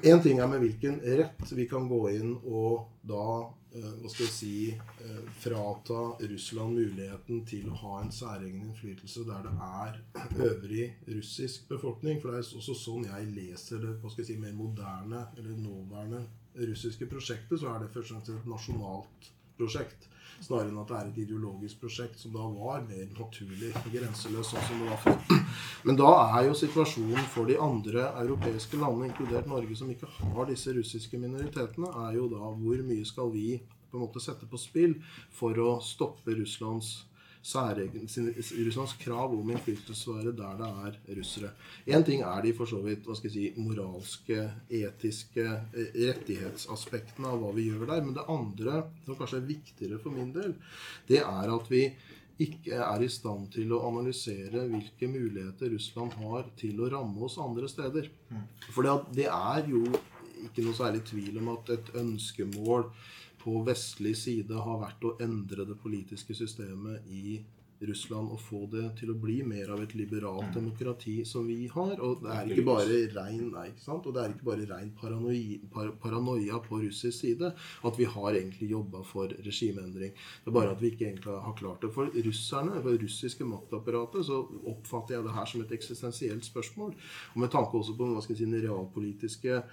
En 0.01 0.21
ting 0.23 0.39
er 0.39 0.47
med 0.51 0.63
hvilken 0.63 1.01
rett 1.03 1.55
vi 1.55 1.67
kan 1.69 1.89
gå 1.89 2.03
inn 2.15 2.35
og 2.41 2.87
da 3.07 3.25
Eh, 3.71 3.91
hva 4.01 4.09
skal 4.11 4.25
jeg 4.25 4.33
si 4.35 4.55
eh, 4.75 5.19
frata 5.39 5.99
Russland 6.27 6.75
muligheten 6.75 7.45
til 7.47 7.69
å 7.71 7.77
ha 7.79 8.01
en 8.01 8.09
særegen 8.11 8.65
innflytelse 8.65 9.23
der 9.29 9.45
det 9.45 9.53
er 9.63 9.99
øvrig 10.49 10.87
russisk 11.07 11.69
befolkning. 11.69 12.19
For 12.19 12.35
det 12.35 12.41
er 12.41 12.59
også 12.59 12.75
sånn 12.75 13.07
jeg 13.07 13.29
leser 13.31 13.79
det 13.79 13.93
hva 14.01 14.11
skal 14.11 14.25
jeg 14.25 14.33
si, 14.33 14.39
mer 14.43 14.57
moderne 14.57 15.23
eller 15.37 15.55
nåværende 15.55 16.25
russiske 16.67 17.07
prosjektet. 17.13 17.61
Så 17.61 17.71
er 17.71 17.85
det 17.85 17.93
først 17.95 18.11
og 18.11 18.17
fremst 18.17 18.33
et 18.35 18.51
nasjonalt 18.51 19.31
prosjekt. 19.55 20.10
Snarere 20.41 20.71
enn 20.71 20.79
at 20.81 20.89
det 20.89 20.97
er 20.97 21.09
et 21.11 21.19
ideologisk 21.21 21.83
prosjekt 21.83 22.21
som 22.21 22.33
da 22.33 22.45
var 22.55 22.81
mer 22.87 23.03
naturlig 23.13 23.69
grenseløst, 23.93 24.55
sånn 24.55 24.65
som 24.67 24.81
det 24.81 24.87
var 24.89 25.03
før. 25.03 25.43
Men 25.85 25.99
da 25.99 26.09
er 26.39 26.47
jo 26.47 26.55
situasjonen 26.57 27.27
for 27.33 27.49
de 27.49 27.59
andre 27.61 28.07
europeiske 28.23 28.79
landene, 28.81 29.11
inkludert 29.11 29.49
Norge, 29.51 29.77
som 29.77 29.91
ikke 29.93 30.09
har 30.09 30.49
disse 30.49 30.73
russiske 30.73 31.21
minoritetene, 31.21 31.93
er 32.07 32.17
jo 32.17 32.25
da 32.31 32.41
hvor 32.41 32.81
mye 32.87 33.05
skal 33.05 33.29
vi 33.35 33.59
på 33.91 33.99
en 33.99 34.05
måte 34.05 34.23
sette 34.23 34.47
på 34.49 34.57
spill 34.59 34.97
for 35.35 35.57
å 35.59 35.75
stoppe 35.83 36.33
Russlands 36.37 36.93
særegen, 37.41 38.05
Russlands 38.05 38.93
krav 39.01 39.33
om 39.33 39.49
innflytelsesvære 39.49 40.33
der 40.37 40.59
det 40.59 40.69
er 40.69 41.17
russere. 41.17 41.51
Én 41.87 42.05
ting 42.05 42.21
er 42.21 42.41
de 42.45 42.53
for 42.53 42.69
så 42.69 42.81
vidt 42.85 43.07
hva 43.07 43.17
skal 43.17 43.31
jeg 43.31 43.35
si, 43.35 43.61
moralske, 43.61 44.45
etiske 44.69 45.45
eh, 45.47 45.91
rettighetsaspektene 45.97 47.31
av 47.33 47.41
hva 47.41 47.51
vi 47.57 47.67
gjør 47.71 47.87
der. 47.89 48.05
Men 48.05 48.15
det 48.17 48.27
andre, 48.29 48.83
som 49.05 49.17
kanskje 49.17 49.41
er 49.41 49.49
viktigere 49.49 50.01
for 50.03 50.13
min 50.13 50.33
del, 50.35 50.55
det 51.09 51.23
er 51.23 51.55
at 51.55 51.71
vi 51.71 51.87
ikke 52.41 52.77
er 52.81 53.03
i 53.03 53.09
stand 53.11 53.51
til 53.53 53.73
å 53.75 53.83
analysere 53.89 54.65
hvilke 54.69 55.09
muligheter 55.09 55.73
Russland 55.73 56.15
har 56.21 56.47
til 56.57 56.79
å 56.81 56.89
ramme 56.93 57.25
oss 57.27 57.37
andre 57.41 57.69
steder. 57.69 58.09
Mm. 58.31 58.45
For 58.73 58.87
det 59.13 59.27
er 59.29 59.69
jo 59.69 59.83
ikke 60.47 60.65
noe 60.65 60.77
særlig 60.77 61.03
tvil 61.09 61.37
om 61.41 61.51
at 61.53 61.69
et 61.75 61.91
ønskemål 62.01 62.87
på 63.41 63.63
vestlig 63.67 64.15
side 64.17 64.61
har 64.67 64.79
vært 64.85 65.09
å 65.09 65.15
endre 65.23 65.65
det 65.65 65.79
politiske 65.81 66.35
systemet 66.37 67.07
i 67.09 67.41
Russland 67.81 68.29
og 68.29 68.37
få 68.45 68.59
det 68.69 68.83
til 68.99 69.09
å 69.09 69.15
bli 69.17 69.39
mer 69.41 69.71
av 69.73 69.79
et 69.81 69.95
liberalt 69.97 70.51
Mm. 70.51 70.53
demokrati 70.53 71.25
som 71.25 71.47
vi 71.47 71.65
har. 71.65 71.95
Og 71.99 72.21
det 72.21 72.29
er 72.29 72.45
ikke 72.53 72.65
bare 72.65 72.97
rein, 73.15 73.47
nei? 73.51 73.71
Og 73.87 74.13
det 74.13 74.21
er 74.21 74.29
ikke 74.35 74.45
bare 74.45 74.67
rein 74.69 74.91
paranoi, 74.91 75.59
par, 75.73 75.89
paranoia 76.03 76.59
på 76.61 76.77
russisk 76.83 77.21
side 77.21 77.49
at 77.83 77.97
vi 77.97 78.05
har 78.05 78.33
egentlig 78.37 78.69
jobba 78.69 79.01
for 79.03 79.27
regimeendring. 79.29 80.13
Det 80.13 80.47
er 80.47 80.51
bare 80.51 80.71
at 80.75 80.79
vi 80.79 80.91
ikke 80.91 81.07
egentlig 81.09 81.41
har 81.41 81.55
klart 81.57 81.81
det. 81.81 81.91
For 81.91 82.05
russerne, 82.05 82.83
for 82.83 82.91
det 82.91 83.01
russiske 83.01 83.43
maktapparatet, 83.49 84.25
så 84.29 84.45
oppfatter 84.67 85.15
jeg 85.15 85.23
det 85.23 85.33
her 85.33 85.45
som 85.45 85.61
et 85.61 85.71
eksistensielt 85.71 86.45
spørsmål. 86.45 86.93
Og 87.33 87.37
med 87.41 87.49
tanke 87.49 87.73
også 87.81 87.97
på 87.97 88.13
hva 88.13 88.21
skal 88.21 88.35
jeg 88.35 88.45
si, 88.45 88.51
den 88.51 88.61
realpolitiske 88.61 89.63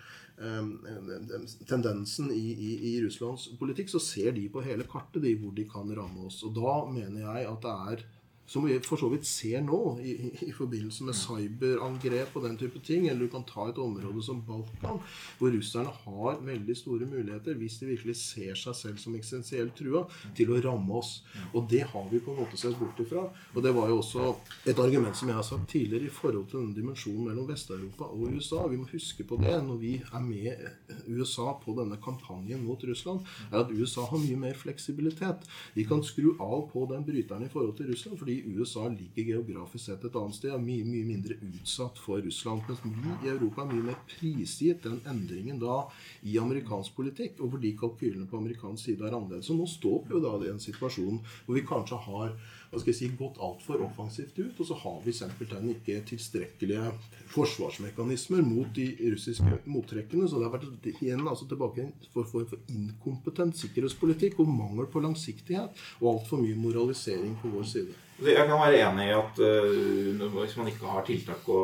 tendensen 1.68 2.30
i, 2.30 2.44
i, 2.52 2.70
i 2.92 2.92
Russlands 3.02 3.48
politikk, 3.58 3.90
så 3.90 4.00
ser 4.02 4.32
de 4.36 4.44
på 4.52 4.62
hele 4.62 4.86
kartet 4.88 5.24
de 5.24 5.34
hvor 5.40 5.54
de 5.56 5.66
kan 5.70 5.90
ramme 5.96 6.28
oss. 6.28 6.42
Og 6.46 6.54
da 6.56 6.76
mener 6.92 7.24
jeg 7.24 7.48
at 7.50 7.64
det 7.64 7.74
er 7.92 8.04
som 8.48 8.64
vi 8.64 8.78
for 8.80 8.96
så 9.00 9.10
vidt 9.12 9.26
ser 9.28 9.60
nå, 9.64 9.78
i, 10.00 10.14
i, 10.46 10.52
forbindelse 10.56 11.04
med 11.04 11.16
cyberangrep 11.18 12.36
og 12.38 12.46
den 12.46 12.56
type 12.60 12.80
ting. 12.84 13.06
Eller 13.08 13.26
du 13.26 13.32
kan 13.32 13.44
ta 13.48 13.68
et 13.68 13.80
område 13.82 14.22
som 14.24 14.40
Balkan, 14.46 15.02
hvor 15.38 15.52
russerne 15.52 15.92
har 16.04 16.40
veldig 16.46 16.76
store 16.76 17.08
muligheter, 17.10 17.58
hvis 17.60 17.76
de 17.82 17.90
virkelig 17.90 18.16
ser 18.22 18.56
seg 18.56 18.76
selv 18.78 19.02
som 19.02 19.16
eksistensielt 19.18 19.76
trua, 19.76 20.06
til 20.38 20.54
å 20.54 20.60
ramme 20.64 20.96
oss. 20.96 21.18
Og 21.52 21.68
det 21.68 21.82
har 21.92 22.08
vi 22.08 22.22
på 22.24 22.32
en 22.32 22.40
måte 22.40 22.60
sett 22.60 22.78
bort 22.80 23.00
ifra. 23.04 23.26
Og 23.52 23.60
det 23.64 23.74
var 23.76 23.92
jo 23.92 24.00
også 24.00 24.30
et 24.70 24.80
argument 24.80 25.18
som 25.18 25.28
jeg 25.28 25.36
har 25.36 25.46
sagt 25.46 25.68
tidligere 25.74 26.08
i 26.08 26.14
forhold 26.14 26.48
til 26.48 26.62
denne 26.62 26.76
dimensjonen 26.78 27.28
mellom 27.28 27.48
Vest-Europa 27.50 28.08
og 28.08 28.32
USA. 28.32 28.64
Vi 28.72 28.80
må 28.80 28.88
huske 28.88 29.28
på 29.28 29.40
det 29.42 29.58
når 29.66 29.82
vi 29.82 29.94
er 30.00 30.24
med 30.24 31.04
USA 31.04 31.52
på 31.60 31.76
denne 31.76 32.00
kampanjen 32.00 32.64
mot 32.64 32.80
Russland, 32.88 33.28
er 33.52 33.60
at 33.60 33.76
USA 33.76 34.08
har 34.08 34.24
mye 34.24 34.40
mer 34.40 34.56
fleksibilitet. 34.56 35.44
De 35.76 35.84
kan 35.88 36.00
skru 36.06 36.32
av 36.40 36.70
på 36.72 36.88
den 36.88 37.04
bryteren 37.04 37.44
i 37.44 37.52
forhold 37.52 37.76
til 37.76 37.92
Russland. 37.92 38.16
fordi 38.18 38.37
USA 38.46 38.86
ligger 38.88 39.32
geografisk 39.32 39.84
sett 39.88 40.04
et 40.06 40.18
annet 40.18 40.36
sted, 40.36 40.52
er 40.54 40.62
mye, 40.62 40.84
mye 40.86 41.06
mindre 41.06 41.38
utsatt 41.48 41.98
for 42.02 42.22
Russland. 42.24 42.64
Mens 42.68 42.84
vi 42.84 43.14
i 43.26 43.32
Europa 43.32 43.64
er 43.64 43.72
mye 43.72 43.88
mer 43.90 43.98
prisgitt 44.10 44.84
den 44.86 45.00
endringen 45.08 45.60
da 45.62 45.80
i 46.26 46.38
amerikansk 46.40 46.96
politikk, 46.98 47.40
og 47.42 47.56
fordi 47.56 47.74
kalkylene 47.80 48.28
på 48.30 48.40
amerikansk 48.40 48.90
side 48.90 49.06
er 49.06 49.16
annerledes. 49.16 49.48
Så 49.50 49.56
nå 49.58 49.66
står 49.68 50.06
vi 50.06 50.16
jo 50.16 50.22
da 50.24 50.36
i 50.44 50.52
en 50.52 50.62
situasjon 50.62 51.20
hvor 51.46 51.58
vi 51.58 51.66
kanskje 51.66 52.00
har 52.08 52.32
hva 52.68 52.80
skal 52.80 52.92
jeg 52.92 52.98
si, 52.98 53.06
gått 53.16 53.38
altfor 53.40 53.80
offensivt 53.80 54.36
ut, 54.42 54.58
og 54.60 54.66
så 54.68 54.76
har 54.82 54.98
vi 55.04 55.14
simpelthen 55.16 55.70
ikke 55.72 56.02
tilstrekkelige 56.10 56.90
forsvarsmekanismer 57.32 58.44
mot 58.44 58.68
de 58.76 58.90
russiske 59.14 59.62
mottrekkene. 59.72 60.28
Så 60.28 60.36
det 60.36 60.48
har 60.48 60.56
vært 60.58 60.90
igjen 60.90 61.24
altså 61.24 61.48
tilbake 61.48 61.86
for 62.12 62.28
for, 62.28 62.44
for 62.50 62.74
inkompetent 62.74 63.56
sikkerhetspolitikk 63.56 64.42
og 64.42 64.52
mangel 64.52 64.90
på 64.92 65.00
langsiktighet, 65.04 65.80
og 66.02 66.12
altfor 66.12 66.44
mye 66.44 66.58
moralisering 66.60 67.38
på 67.40 67.54
vår 67.56 67.72
side. 67.72 67.96
Jeg 68.18 68.48
kan 68.48 68.58
være 68.58 68.80
enig 68.82 69.04
i 69.06 69.14
at 69.14 69.40
uh, 69.46 70.26
hvis 70.40 70.56
man 70.58 70.68
ikke 70.70 70.90
har 70.90 71.04
tiltak 71.06 71.46
å 71.54 71.60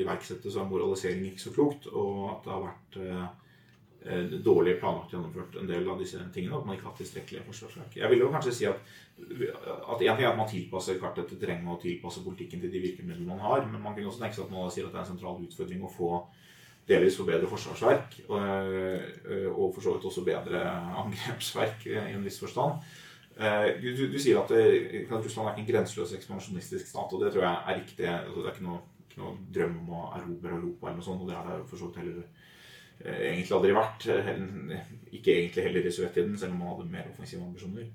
iverksette, 0.00 0.50
så 0.50 0.64
er 0.64 0.70
moralisering 0.70 1.28
ikke 1.28 1.44
så 1.44 1.54
klokt. 1.54 1.86
Og 1.86 2.32
at 2.32 2.46
det 2.46 2.54
har 2.54 2.64
vært 2.64 2.98
uh, 2.98 3.26
dårlig 4.44 4.74
planlagt 4.80 5.14
gjennomført 5.14 5.54
en 5.60 5.70
del 5.70 5.86
av 5.88 6.02
disse 6.02 6.18
tingene. 6.34 6.58
At 6.58 6.66
man 6.66 6.74
ikke 6.74 6.88
har 6.88 6.96
hatt 6.96 7.02
tilstrekkelige 7.04 7.46
forsvarsverk. 7.46 7.94
Jeg 8.00 8.10
vil 8.10 8.24
jo 8.24 8.32
kanskje 8.34 8.56
si 8.58 8.68
at 8.70 8.82
at 9.14 10.00
en 10.02 10.16
ting 10.16 10.24
er 10.24 10.32
at 10.32 10.38
man 10.38 10.50
tilpasser 10.50 10.98
kartet 10.98 11.28
til 11.30 11.38
terrenget 11.38 11.70
og 11.70 11.78
tilpasser 11.84 12.24
politikken 12.24 12.64
til 12.64 12.72
de 12.72 12.82
virkemidlene 12.82 13.30
man 13.30 13.44
har. 13.46 13.62
Men 13.70 13.82
man 13.82 13.94
kan 13.94 14.10
også 14.10 14.24
tenke 14.24 14.34
seg 14.34 14.48
at 14.48 14.56
man 14.56 14.72
sier 14.74 14.88
at 14.88 14.96
det 14.96 14.98
er 14.98 15.06
en 15.06 15.12
sentral 15.12 15.38
utfordring 15.46 15.86
å 15.86 15.92
få 15.94 16.10
delvis 16.88 17.16
forbedre 17.16 17.48
forsvarsverk. 17.48 18.18
Og, 18.26 18.42
og 19.54 19.70
for 19.76 19.80
så 19.80 19.94
vidt 19.94 20.10
også 20.10 20.26
bedre 20.26 20.66
angrepsverk 21.04 21.86
i 21.86 21.98
en 22.02 22.26
viss 22.26 22.42
forstand. 22.42 22.82
Du, 23.34 23.88
du, 23.98 24.04
du 24.12 24.18
sier 24.22 24.38
at, 24.38 24.52
det, 24.54 25.04
at, 25.08 25.14
Russland 25.18 25.48
er 25.48 25.56
ikke 25.56 25.64
en 25.64 25.70
grenseløs 25.72 26.12
ekspansjonistisk 26.14 26.86
stat, 26.86 27.14
og 27.16 27.22
det 27.24 27.32
tror 27.34 27.42
jeg 27.42 27.56
er 27.56 27.78
riktig. 27.80 28.06
Altså, 28.06 28.36
det 28.38 28.50
er 28.50 28.54
ikke 28.54 28.66
noe, 28.68 28.80
ikke 29.08 29.22
noe, 29.22 29.34
drøm 29.56 29.76
om 29.82 29.94
å 29.98 30.02
erobre 30.20 30.54
Europa 30.54 30.88
eller 30.88 31.00
noe 31.00 31.08
sånt, 31.08 31.24
og 31.24 31.30
det 31.32 31.38
har 31.38 31.48
det 31.50 31.56
for 31.70 31.80
så 31.80 31.88
vidt 31.88 31.98
heller 32.04 32.20
eh, 33.02 33.20
egentlig 33.32 33.56
aldri 33.58 33.74
vært. 33.80 34.08
Ikke 35.18 35.34
egentlig 35.34 35.66
heller 35.66 35.90
i 35.90 35.94
sovjettiden, 35.98 36.38
selv 36.38 36.54
om 36.54 36.62
man 36.62 36.74
hadde 36.76 36.90
mer 36.94 37.10
offensive 37.10 37.42
ambisjoner. 37.42 37.90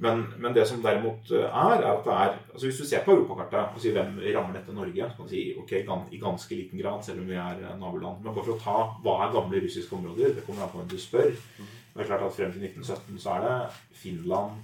Men, 0.00 0.20
men, 0.38 0.54
det 0.54 0.62
som 0.70 0.78
derimot 0.82 1.30
er, 1.34 1.48
er 1.50 1.84
at 1.90 2.04
det 2.06 2.12
er 2.14 2.28
altså 2.52 2.66
Hvis 2.68 2.76
du 2.78 2.84
ser 2.86 3.02
på 3.02 3.16
europakartet 3.16 3.74
og 3.74 3.82
sier 3.82 3.96
hvem 3.96 4.20
rammer 4.36 4.54
dette 4.54 4.74
Norge, 4.74 5.08
så 5.10 5.16
kan 5.16 5.26
du 5.26 5.32
si 5.32 5.42
ok, 5.58 5.72
i 6.14 6.20
ganske 6.22 6.54
liten 6.54 6.78
grad, 6.78 7.02
selv 7.02 7.24
om 7.24 7.26
vi 7.26 7.34
er 7.34 7.64
naboland. 7.80 8.22
Men 8.22 8.30
bare 8.30 8.46
for 8.46 8.54
å 8.54 8.62
ta 8.62 8.76
hva 9.02 9.16
er 9.24 9.34
gamle 9.34 9.62
russiske 9.64 9.96
områder, 9.98 10.36
det 10.36 10.44
kommer 10.46 10.64
an 10.64 10.70
på 10.70 10.78
hvem 10.78 10.92
du 10.92 11.00
spør. 11.02 11.34
Det 11.58 12.04
er 12.04 12.10
klart 12.12 12.22
at 12.28 12.36
Frem 12.36 12.54
til 12.54 12.68
1917 12.68 13.18
så 13.24 13.34
er 13.34 13.46
det 13.48 13.56
Finland, 13.98 14.62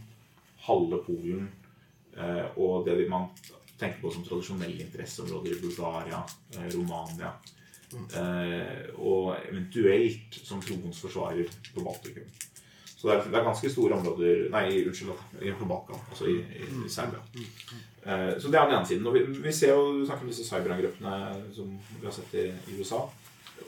halve 0.69 1.01
Polen 1.07 1.49
eh, 2.17 2.47
og 2.57 2.87
det 2.87 3.09
man 3.11 3.29
tenker 3.79 4.01
på 4.01 4.13
som 4.15 4.25
tradisjonelle 4.25 4.87
interesseområder 4.87 5.57
i 5.57 5.61
Bulgaria, 5.61 6.23
eh, 6.57 6.69
Romania. 6.77 7.35
Eh, 7.95 8.87
og 8.99 9.37
eventuelt 9.45 10.35
som 10.43 10.63
troens 10.63 11.01
forsvarer 11.03 11.51
på 11.75 11.85
Baltikum. 11.85 12.27
Så 12.95 13.11
det 13.11 13.17
er, 13.17 13.27
det 13.29 13.37
er, 13.37 13.45
ganske 13.45 13.71
store 13.71 13.99
områder 13.99 14.47
Nei, 14.51 14.69
unnskyld, 14.89 15.19
på 15.59 15.67
Balkan. 15.69 16.01
Altså 16.09 16.31
i, 16.33 16.39
i, 16.41 16.89
Serbia. 16.89 17.21
Så 18.41 18.49
det 18.49 18.57
er 18.57 18.71
den 18.71 18.79
ene 18.79 18.89
siden. 18.89 19.07
Og 19.07 19.15
vi, 19.15 19.21
vi 19.45 19.53
ser 19.53 19.75
jo, 19.75 19.91
vi 19.99 20.07
snakker 20.09 20.25
om 20.25 20.31
disse 20.33 20.47
cyberangrepene 20.49 21.19
som 21.53 21.75
vi 21.99 22.07
har 22.07 22.17
sett 22.17 22.33
i, 22.41 22.47
i 22.73 22.79
USA 22.79 23.03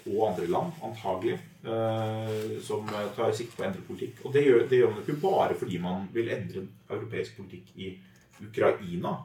og 0.07 0.20
andre 0.28 0.47
land, 0.47 0.74
antagelig, 0.87 1.39
eh, 1.66 2.59
som 2.62 2.87
tar 3.16 3.32
sikte 3.34 3.57
på 3.57 3.64
å 3.64 3.66
endre 3.68 3.84
politikk. 3.87 4.22
Og 4.24 4.34
det 4.34 4.45
gjør, 4.47 4.66
det 4.70 4.80
gjør 4.80 4.93
man 4.93 5.03
ikke 5.03 5.18
bare 5.22 5.57
fordi 5.59 5.80
man 5.82 6.07
vil 6.14 6.30
endre 6.34 6.66
europeisk 6.89 7.41
politikk 7.41 7.72
i 7.82 7.93
Ukraina, 8.47 9.16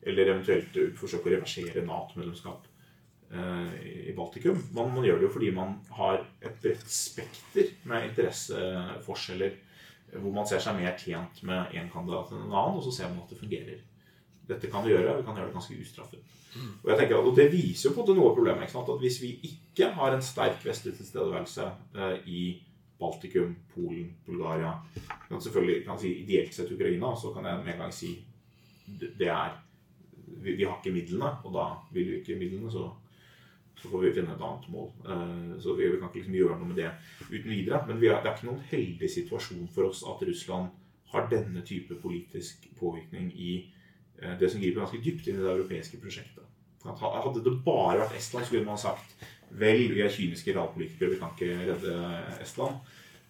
eller 0.00 0.32
eventuelt 0.32 0.78
forsøke 0.96 1.28
å 1.28 1.34
reversere 1.34 1.84
Nato-medlemskap 1.84 2.68
eh, 3.36 3.74
i 4.08 4.14
Baltikum. 4.16 4.62
Man, 4.76 4.94
man, 4.94 5.04
gjør 5.04 5.20
det 5.20 5.28
jo 5.28 5.34
fordi 5.34 5.50
man 5.56 5.76
har 5.98 6.22
et 6.40 6.56
bredt 6.62 6.88
spekter 6.88 7.74
med 7.90 8.08
interesseforskjeller, 8.10 9.58
hvor 10.16 10.32
man 10.34 10.48
ser 10.48 10.62
seg 10.64 10.80
mer 10.80 10.96
tjent 10.98 11.44
med 11.46 11.76
én 11.76 11.92
kandidat 11.92 12.32
enn 12.32 12.46
en 12.46 12.56
annen, 12.56 12.80
og 12.80 12.86
så 12.86 12.96
ser 12.96 13.12
man 13.12 13.26
at 13.26 13.34
det 13.34 13.42
fungerer. 13.42 13.84
Dette 14.50 14.70
kan 14.70 14.84
vi 14.84 14.92
gjøre, 14.92 15.16
vi 15.20 15.26
kan 15.26 15.38
gjøre 15.38 15.50
det 15.50 15.56
ganske 15.56 15.78
ustraffet. 15.80 16.36
Og 16.82 16.90
jeg 16.90 16.98
tenker, 16.98 17.20
og 17.22 17.36
det 17.36 17.46
viser 17.52 17.88
jo 17.88 17.94
på 17.94 18.02
en 18.02 18.06
måte 18.08 18.16
noe 18.18 18.30
av 18.30 18.36
problemet. 18.38 18.74
At 18.80 18.90
hvis 19.04 19.20
vi 19.22 19.30
ikke 19.46 19.92
har 19.94 20.16
en 20.16 20.24
sterk 20.24 20.64
vestlig 20.66 20.96
tilstedeværelse 20.98 21.68
eh, 21.94 22.16
i 22.26 22.42
Baltikum, 23.00 23.54
Polen, 23.74 24.16
Bulgaria 24.26 24.74
kan 25.28 25.40
Selvfølgelig 25.40 25.84
kan 25.86 25.98
si 25.98 26.10
ideelt 26.22 26.54
sett 26.54 26.72
Ukraina, 26.72 27.14
så 27.16 27.32
kan 27.32 27.46
jeg 27.46 27.62
med 27.64 27.72
en 27.74 27.84
gang 27.84 27.94
si 27.94 28.16
det 29.00 29.28
er 29.30 29.54
vi, 30.42 30.54
vi, 30.56 30.64
har 30.64 30.78
ikke 30.78 30.94
midlene, 30.94 31.30
og 31.44 31.54
da 31.54 31.66
vil 31.94 32.10
vi 32.10 32.18
ikke 32.20 32.38
midlene, 32.38 32.70
så, 32.70 32.88
så 33.78 33.88
får 33.88 34.04
vi 34.04 34.12
finne 34.14 34.34
et 34.34 34.44
annet 34.46 34.68
mål. 34.72 34.90
Eh, 35.06 35.56
så 35.62 35.74
vi, 35.78 35.86
vi, 35.86 35.98
kan 35.98 36.10
ikke 36.10 36.20
liksom 36.20 36.38
gjøre 36.38 36.58
noe 36.58 36.70
med 36.70 36.80
det 36.82 36.90
uten 37.30 37.50
videre. 37.50 37.82
Men 37.86 38.02
har, 38.02 38.22
det 38.22 38.30
er 38.30 38.36
ikke 38.36 38.50
noen 38.50 38.68
heldig 38.70 39.10
situasjon 39.14 39.68
for 39.74 39.90
oss 39.90 40.02
at 40.06 40.26
Russland 40.28 40.70
har 41.14 41.30
denne 41.30 41.62
type 41.66 41.96
politisk 42.02 42.68
påvirkning 42.78 43.30
i 43.34 43.52
det 44.20 44.50
som 44.52 44.60
griper 44.60 44.82
ganske 44.82 45.00
dypt 45.04 45.28
inn 45.30 45.38
i 45.38 45.44
det 45.44 45.52
europeiske 45.52 46.00
prosjektet. 46.02 46.44
Hadde 46.84 47.42
det 47.44 47.52
bare 47.64 48.02
vært 48.02 48.16
Estland, 48.18 48.46
så 48.46 48.54
kunne 48.54 48.68
man 48.68 48.80
sagt 48.80 49.14
vel, 49.50 49.86
vi 49.92 50.02
er 50.04 50.12
kyniske 50.12 50.54
realpolitikere, 50.54 51.14
vi 51.14 51.20
kan 51.20 51.32
ikke 51.34 51.70
redde 51.70 51.94
Estland. 52.40 52.80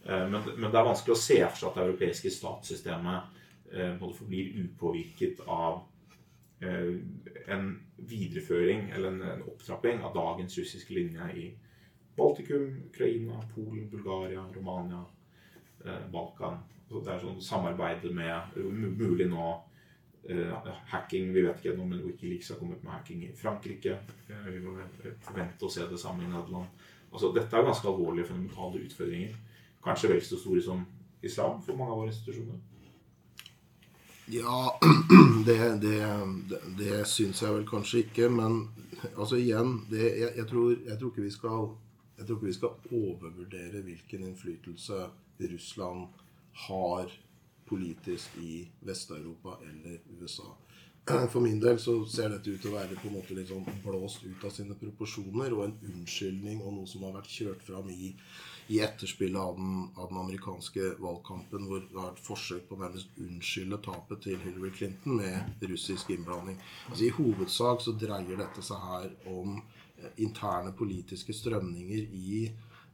Eh, 0.05 0.27
men, 0.31 0.43
men, 0.57 0.71
det 0.71 0.81
er 0.81 0.89
vanskelig 0.89 1.17
å 1.17 1.21
se 1.21 1.39
for 1.45 1.61
seg 1.61 1.71
at 1.71 1.79
det 1.79 1.87
europeiske 1.89 2.35
statssystemet 2.35 3.37
både 3.71 4.17
forblir 4.17 4.57
upåvirket 4.65 5.45
av 5.47 5.77
eh, 6.59 6.97
en 7.55 7.69
videreføring 7.97 8.89
eller 8.91 9.13
en, 9.13 9.43
opptrapping 9.47 10.03
av 10.03 10.15
dagens 10.17 10.59
russiske 10.59 10.95
linje 10.95 11.29
i 11.39 11.45
Baltikum, 12.19 12.83
Ukraina, 12.89 13.39
Polen, 13.55 13.87
Bulgaria, 13.93 14.43
Romania, 14.55 15.05
eh, 15.85 16.03
Balkan. 16.13 16.59
Det 16.91 17.07
er 17.07 17.23
sånn 17.23 17.39
samarbeid 17.39 18.09
med 18.11 18.57
mulig 18.99 19.29
nå 19.31 19.53
Uh, 20.29 20.53
hacking 20.93 21.31
Vi 21.33 21.43
vet 21.43 21.63
ikke 21.63 21.73
ennå, 21.73 21.87
men 21.89 22.03
Wikileaks 22.05 22.51
har 22.53 22.59
kommet 22.61 22.83
med 22.85 22.93
hacking 22.93 23.23
i 23.25 23.31
Frankrike. 23.37 23.99
Uh, 24.29 24.49
vi 24.53 24.61
må 24.61 24.75
vente 25.35 25.65
og 25.65 25.73
se 25.73 25.87
det 25.89 26.01
samme 26.01 26.27
i 26.27 26.29
Nederland. 26.29 26.69
Altså, 27.11 27.33
dette 27.35 27.57
er 27.57 27.67
ganske 27.67 27.89
alvorlige 27.89 28.29
fundamentale 28.29 28.85
utfordringer. 28.85 29.39
Kanskje 29.85 30.13
vel 30.13 30.21
så 30.25 30.39
store 30.39 30.63
som 30.63 30.85
islam 31.23 31.63
for 31.65 31.79
mange 31.79 31.95
av 31.95 32.03
våre 32.03 32.13
institusjoner. 32.13 32.61
Ja, 34.31 34.79
det, 35.47 35.59
det, 35.83 35.97
det, 36.51 36.61
det 36.79 37.01
syns 37.11 37.41
jeg 37.43 37.55
vel 37.57 37.67
kanskje 37.67 38.05
ikke. 38.05 38.29
Men 38.31 38.61
altså 39.17 39.41
igjen 39.41 39.81
jeg, 39.91 40.31
jeg, 40.37 40.47
tror, 40.47 40.77
jeg, 40.77 40.99
tror, 41.01 41.11
ikke 41.11 41.25
vi 41.25 41.33
skal 41.35 41.71
Jeg 42.19 42.27
tror 42.27 42.37
ikke 42.37 42.51
vi 42.51 42.59
skal 42.59 42.95
overvurdere 43.01 43.83
hvilken 43.83 44.25
innflytelse 44.29 45.01
Russland 45.41 46.07
har 46.67 47.13
politisk 47.71 48.37
i 48.43 48.65
Vest-Europa 48.87 49.57
eller 49.65 50.03
USA. 50.19 50.51
For 51.11 51.41
min 51.41 51.59
del 51.61 51.79
så 51.81 51.95
ser 52.07 52.31
dette 52.31 52.53
ut 52.53 52.61
til 52.63 52.71
å 52.71 52.77
være 52.77 52.99
på 53.01 53.09
en 53.09 53.17
måte 53.17 53.35
litt 53.35 53.49
sånn 53.51 53.65
blåst 53.83 54.23
ut 54.27 54.45
av 54.47 54.53
sine 54.55 54.77
proporsjoner, 54.79 55.57
og 55.57 55.65
en 55.65 55.77
unnskyldning 55.91 56.61
og 56.63 56.77
noe 56.77 56.91
som 56.91 57.07
har 57.07 57.17
vært 57.17 57.33
kjørt 57.33 57.65
fram 57.67 57.89
i, 57.91 58.13
i 58.71 58.79
etterspillet 58.85 59.41
av 59.41 59.57
den, 59.59 59.89
av 59.97 60.13
den, 60.13 60.21
amerikanske 60.21 60.93
valgkampen, 61.03 61.67
hvor 61.67 61.83
det 61.83 61.97
har 61.97 62.13
vært 62.13 62.23
forsøk 62.29 62.69
på 62.69 62.79
å 62.79 62.83
nærmest 62.85 63.19
unnskylde 63.25 63.81
tapet 63.89 64.23
til 64.29 64.39
Hillary 64.45 64.71
Clinton 64.77 65.19
med 65.19 65.67
russisk 65.73 66.13
innblanding. 66.15 66.61
Altså 66.93 67.09
I 67.09 67.15
hovedsak 67.19 67.87
så 67.87 67.97
dreier 68.05 68.45
dette 68.45 68.65
seg 68.67 68.89
her 68.93 69.11
om 69.33 69.57
eh, 69.59 70.13
interne 70.23 70.77
politiske 70.79 71.35
strømninger 71.35 72.07
i 72.21 72.45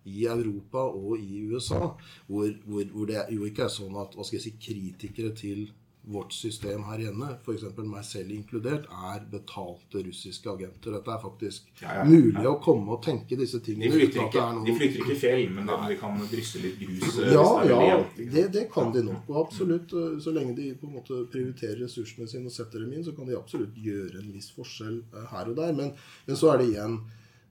i 0.07 0.27
Europa 0.31 0.85
og 0.87 1.19
i 1.19 1.43
USA, 1.51 1.83
hvor, 2.27 2.53
hvor, 2.67 2.85
hvor, 2.93 3.11
det 3.11 3.27
jo 3.35 3.49
ikke 3.49 3.67
er 3.67 3.75
sånn 3.75 3.99
at 4.01 4.15
hva 4.15 4.27
skal 4.27 4.39
jeg 4.39 4.47
si, 4.47 4.55
kritikere 4.69 5.35
til 5.37 5.67
vårt 6.07 6.33
system 6.33 6.85
her 6.87 7.01
hjemme, 7.03 7.33
f.eks. 7.43 7.65
meg 7.83 8.05
selv 8.07 8.31
inkludert, 8.31 8.85
er 9.11 9.25
betalte 9.31 10.05
russiske 10.07 10.49
agenter. 10.53 10.95
Dette 10.95 11.11
er 11.11 11.19
faktisk 11.23 11.83
ja, 11.83 11.97
ja, 11.99 12.05
mulig 12.07 12.45
ja. 12.45 12.53
å 12.53 12.61
komme 12.63 12.95
og 12.95 13.01
tenke 13.03 13.39
disse 13.39 13.59
tingene. 13.65 13.91
De 13.91 13.99
flytter 13.99 14.23
ikke, 14.29 14.45
noen... 14.55 14.69
de 14.69 14.77
flytter 14.79 15.03
ikke 15.03 15.19
fjell, 15.25 15.43
men 15.57 15.67
da, 15.67 15.81
de 15.91 15.99
kan 15.99 16.23
drysse 16.31 16.63
litt 16.63 16.79
grus. 16.79 17.19
Ja, 17.27 17.45
ja, 17.67 17.81
ja, 17.91 17.99
det, 18.21 18.47
det, 18.55 18.65
kan 18.71 18.95
de 18.95 19.03
nok. 19.09 19.27
Og 19.33 19.41
absolutt, 19.43 19.97
eh, 19.99 20.15
så 20.23 20.35
lenge 20.37 20.55
de 20.61 20.71
på 20.79 20.87
en 20.87 20.95
måte 21.01 21.25
prioriterer 21.33 21.83
ressursene 21.83 22.31
sine 22.31 22.53
og 22.53 22.55
setter 22.55 22.87
dem 22.87 22.95
inn, 22.95 23.05
så 23.07 23.17
kan 23.17 23.27
de 23.27 23.39
absolutt 23.39 23.75
gjøre 23.75 24.23
en 24.23 24.31
viss 24.31 24.53
forskjell 24.55 25.01
eh, 25.03 25.31
her 25.35 25.51
og 25.51 25.59
der. 25.59 25.75
Men, 25.75 25.95
men 26.31 26.39
så 26.39 26.55
er 26.55 26.63
det 26.63 26.71
igjen 26.71 27.01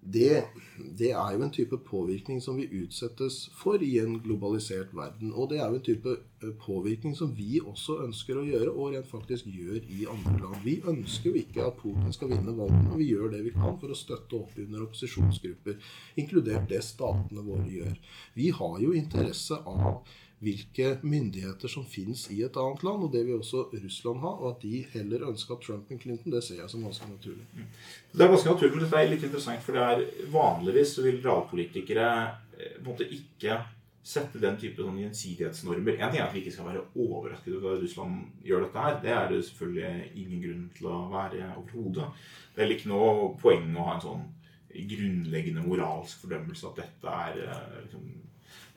det, 0.06 0.44
det, 0.78 1.12
er 1.12 1.34
jo 1.34 1.42
en 1.42 1.52
type 1.54 1.78
påvirkning 1.88 2.42
som 2.42 2.60
vi 2.60 2.68
utsettes 2.84 3.48
for 3.58 3.82
i 3.82 3.96
en 4.00 4.20
globalisert 4.22 4.94
verden. 4.94 5.32
Og 5.34 5.50
det 5.50 5.58
er 5.60 5.72
jo 5.72 5.80
en 5.80 5.86
type 5.88 6.14
eh, 6.44 6.52
påvirkning 6.62 7.16
som 7.18 7.32
vi 7.34 7.58
også 7.62 7.98
ønsker 8.06 8.38
å 8.38 8.46
gjøre, 8.46 8.74
og 8.74 8.94
rent 8.94 9.10
faktisk 9.10 9.50
gjør 9.50 9.80
i 9.82 10.06
andre 10.12 10.36
land. 10.44 10.60
Vi 10.66 10.76
ønsker 10.86 11.32
jo 11.32 11.42
ikke 11.42 11.66
at 11.66 11.80
Putin 11.82 12.14
skal 12.14 12.30
vinne 12.36 12.54
valget, 12.58 12.92
og 12.92 13.02
vi 13.02 13.10
gjør 13.10 13.34
det 13.34 13.42
vi 13.48 13.56
kan 13.56 13.80
for 13.82 13.90
å 13.90 13.98
støtte 13.98 14.38
opp 14.38 14.60
under 14.62 14.86
opposisjonsgrupper, 14.86 15.82
inkludert 16.22 16.70
det 16.70 16.84
statene 16.86 17.48
våre 17.48 17.66
gjør. 17.72 17.98
Vi 18.38 18.52
har 18.60 18.78
jo 18.84 18.94
interesse 18.94 19.58
av 19.66 20.06
hvilke 20.46 20.92
myndigheter 21.04 21.72
som 21.72 21.86
finnes 21.90 22.28
i 22.34 22.42
et 22.46 22.58
annet 22.62 22.84
land, 22.86 23.06
og 23.08 23.14
det 23.14 23.24
vil 23.28 23.40
også 23.40 23.66
Russland 23.74 24.22
ha. 24.24 24.34
Og 24.40 24.50
at 24.54 24.66
de 24.66 24.82
heller 24.94 25.28
ønsker 25.30 25.60
Trump 25.64 25.92
enn 25.92 26.02
Clinton, 26.02 26.34
det 26.34 26.44
ser 26.46 26.62
jeg 26.62 26.72
som 26.72 26.86
ganske 26.86 27.10
naturlig. 27.10 27.46
Mm. 27.54 27.70
Det 28.14 28.26
er 28.26 28.34
ganske 28.34 28.52
naturlig, 28.54 28.74
men 28.76 28.86
dette 28.86 29.02
er 29.02 29.14
litt 29.14 29.26
interessant, 29.30 29.64
for 29.66 29.78
det 29.78 29.88
er 29.88 30.28
vanligvis 30.34 30.98
vil 31.06 31.24
realpolitikere 31.26 32.12
eh, 32.58 32.78
måtte 32.86 33.10
ikke 33.10 33.60
sette 34.06 34.38
den 34.38 34.58
type 34.62 34.84
sånn 34.86 35.00
gjensidighetsnormer. 35.02 35.98
En 35.98 36.12
ting 36.14 36.22
er 36.22 36.28
at 36.28 36.36
vi 36.36 36.44
ikke 36.44 36.54
skal 36.54 36.70
være 36.70 36.84
overrasket 36.94 37.56
over 37.58 37.74
at 37.74 37.82
Russland 37.82 38.44
gjør 38.46 38.68
dette 38.68 38.84
her. 38.84 39.00
Det 39.02 39.14
er 39.16 39.32
det 39.32 39.40
selvfølgelig 39.48 40.10
ingen 40.22 40.44
grunn 40.44 40.68
til 40.78 40.90
å 40.92 41.00
være 41.10 41.48
overhodet. 41.56 42.10
Det 42.54 42.64
er 42.64 42.76
ikke 42.76 42.92
noe 42.94 43.32
poeng 43.42 43.72
å 43.74 43.88
ha 43.88 43.96
en 43.96 44.06
sånn 44.06 44.28
grunnleggende 44.76 45.64
moralsk 45.66 46.22
fordømmelse 46.22 46.70
at 46.70 46.84
dette 46.84 47.18
er 47.26 47.42
eh, 47.48 47.76
liksom, 47.86 48.06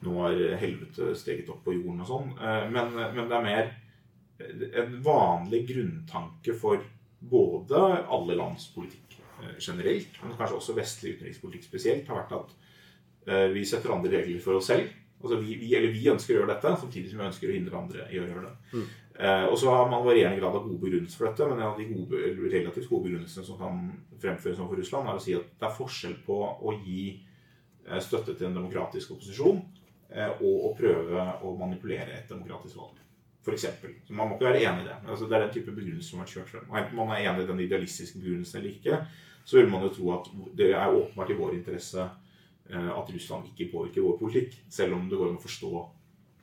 nå 0.06 0.14
har 0.22 0.40
helvete 0.60 1.12
steget 1.18 1.50
opp 1.50 1.64
på 1.66 1.74
jorden 1.74 2.04
og 2.04 2.10
sånn. 2.10 2.32
Eh, 2.38 2.64
men, 2.70 2.94
men, 2.94 3.26
det 3.26 3.38
er 3.38 3.46
mer 3.46 3.76
en 4.38 5.02
vanlig 5.02 5.66
grunntanke 5.68 6.54
for 6.54 6.82
både 7.18 7.80
alle 8.06 8.36
lands 8.38 8.68
politikk 8.74 9.18
eh, 9.42 9.56
generelt, 9.58 10.20
men 10.22 10.36
kanskje 10.38 10.60
også 10.60 10.76
vestlig 10.78 11.16
utenrikspolitikk 11.16 11.66
spesielt, 11.66 12.08
har 12.08 12.22
vært 12.22 12.36
at 12.38 12.54
eh, 13.26 13.46
vi 13.54 13.66
setter 13.66 13.94
andre 13.94 14.20
regler 14.20 14.40
for 14.42 14.60
oss 14.60 14.70
selv. 14.70 14.94
Altså 15.18 15.40
vi, 15.42 15.56
vi, 15.58 15.72
eller 15.74 15.90
vi 15.90 16.06
ønsker 16.12 16.36
å 16.36 16.40
gjøre 16.40 16.52
dette, 16.54 16.76
samtidig 16.78 17.10
som 17.10 17.18
vi 17.18 17.26
ønsker 17.26 17.50
å 17.50 17.56
hindre 17.56 17.78
andre 17.80 18.06
i 18.06 18.20
å 18.20 18.26
gjøre 18.28 18.44
det. 18.44 18.54
Mm. 18.70 18.84
Eh, 19.18 19.46
og 19.48 19.56
så 19.58 19.72
har 19.74 19.88
man 19.90 20.04
varierende 20.06 20.38
grad 20.38 20.54
av 20.54 20.68
gode 20.68 20.78
begrunnelser 20.84 21.18
for 21.18 21.30
dette, 21.32 21.48
men 21.50 21.58
en 21.58 21.72
av 21.72 21.80
de 21.80 21.88
gode, 21.90 22.20
relativt 22.52 22.86
gode 22.86 23.08
begrunnelsene 23.08 23.48
som 23.48 23.58
kan 23.58 23.80
fremføres 24.22 24.60
overfor 24.60 24.78
Russland, 24.78 25.10
er 25.10 25.18
å 25.18 25.24
si 25.24 25.34
at 25.34 25.50
det 25.58 25.66
er 25.66 25.74
forskjell 25.80 26.20
på 26.26 26.38
å 26.38 26.76
gi 26.84 27.08
støtte 28.04 28.34
til 28.36 28.50
en 28.50 28.58
demokratisk 28.58 29.14
opposisjon 29.14 29.62
og 30.08 30.62
å 30.70 30.72
prøve 30.78 31.24
å 31.44 31.50
manipulere 31.58 32.14
et 32.16 32.30
demokratisk 32.30 32.78
valg. 32.80 33.00
For 33.44 33.56
eksempel. 33.56 33.94
så 34.06 34.12
Man 34.12 34.28
må 34.28 34.36
ikke 34.36 34.48
være 34.50 34.62
enig 34.64 34.84
i 34.84 34.88
det. 34.88 34.96
Altså, 35.08 35.26
det 35.28 35.36
er 35.36 35.44
den 35.46 35.54
type 35.54 35.72
begrunnelse 35.72 36.10
som 36.10 36.22
har 36.22 36.30
kjørt 36.30 36.50
frem. 36.52 36.70
Og 36.70 36.78
Enten 36.80 36.98
man 36.98 37.12
er 37.14 37.28
enig 37.28 37.44
i 37.44 37.50
den 37.50 37.60
idealistiske 37.64 38.20
begrunnelsen 38.20 38.60
eller 38.60 38.74
ikke, 38.74 38.98
så 39.44 39.56
vil 39.56 39.70
man 39.72 39.84
jo 39.86 39.92
tro 39.94 40.10
at 40.18 40.30
det 40.58 40.72
er 40.76 40.96
åpenbart 40.96 41.32
i 41.32 41.36
vår 41.38 41.54
interesse 41.56 42.02
eh, 42.04 42.90
at 42.92 43.12
Russland 43.14 43.48
ikke 43.48 43.70
påvirker 43.72 44.04
vår 44.04 44.18
politikk, 44.20 44.58
selv 44.68 44.98
om 44.98 45.06
det 45.08 45.16
går 45.16 45.30
an 45.30 45.38
å 45.38 45.44
forstå 45.44 45.70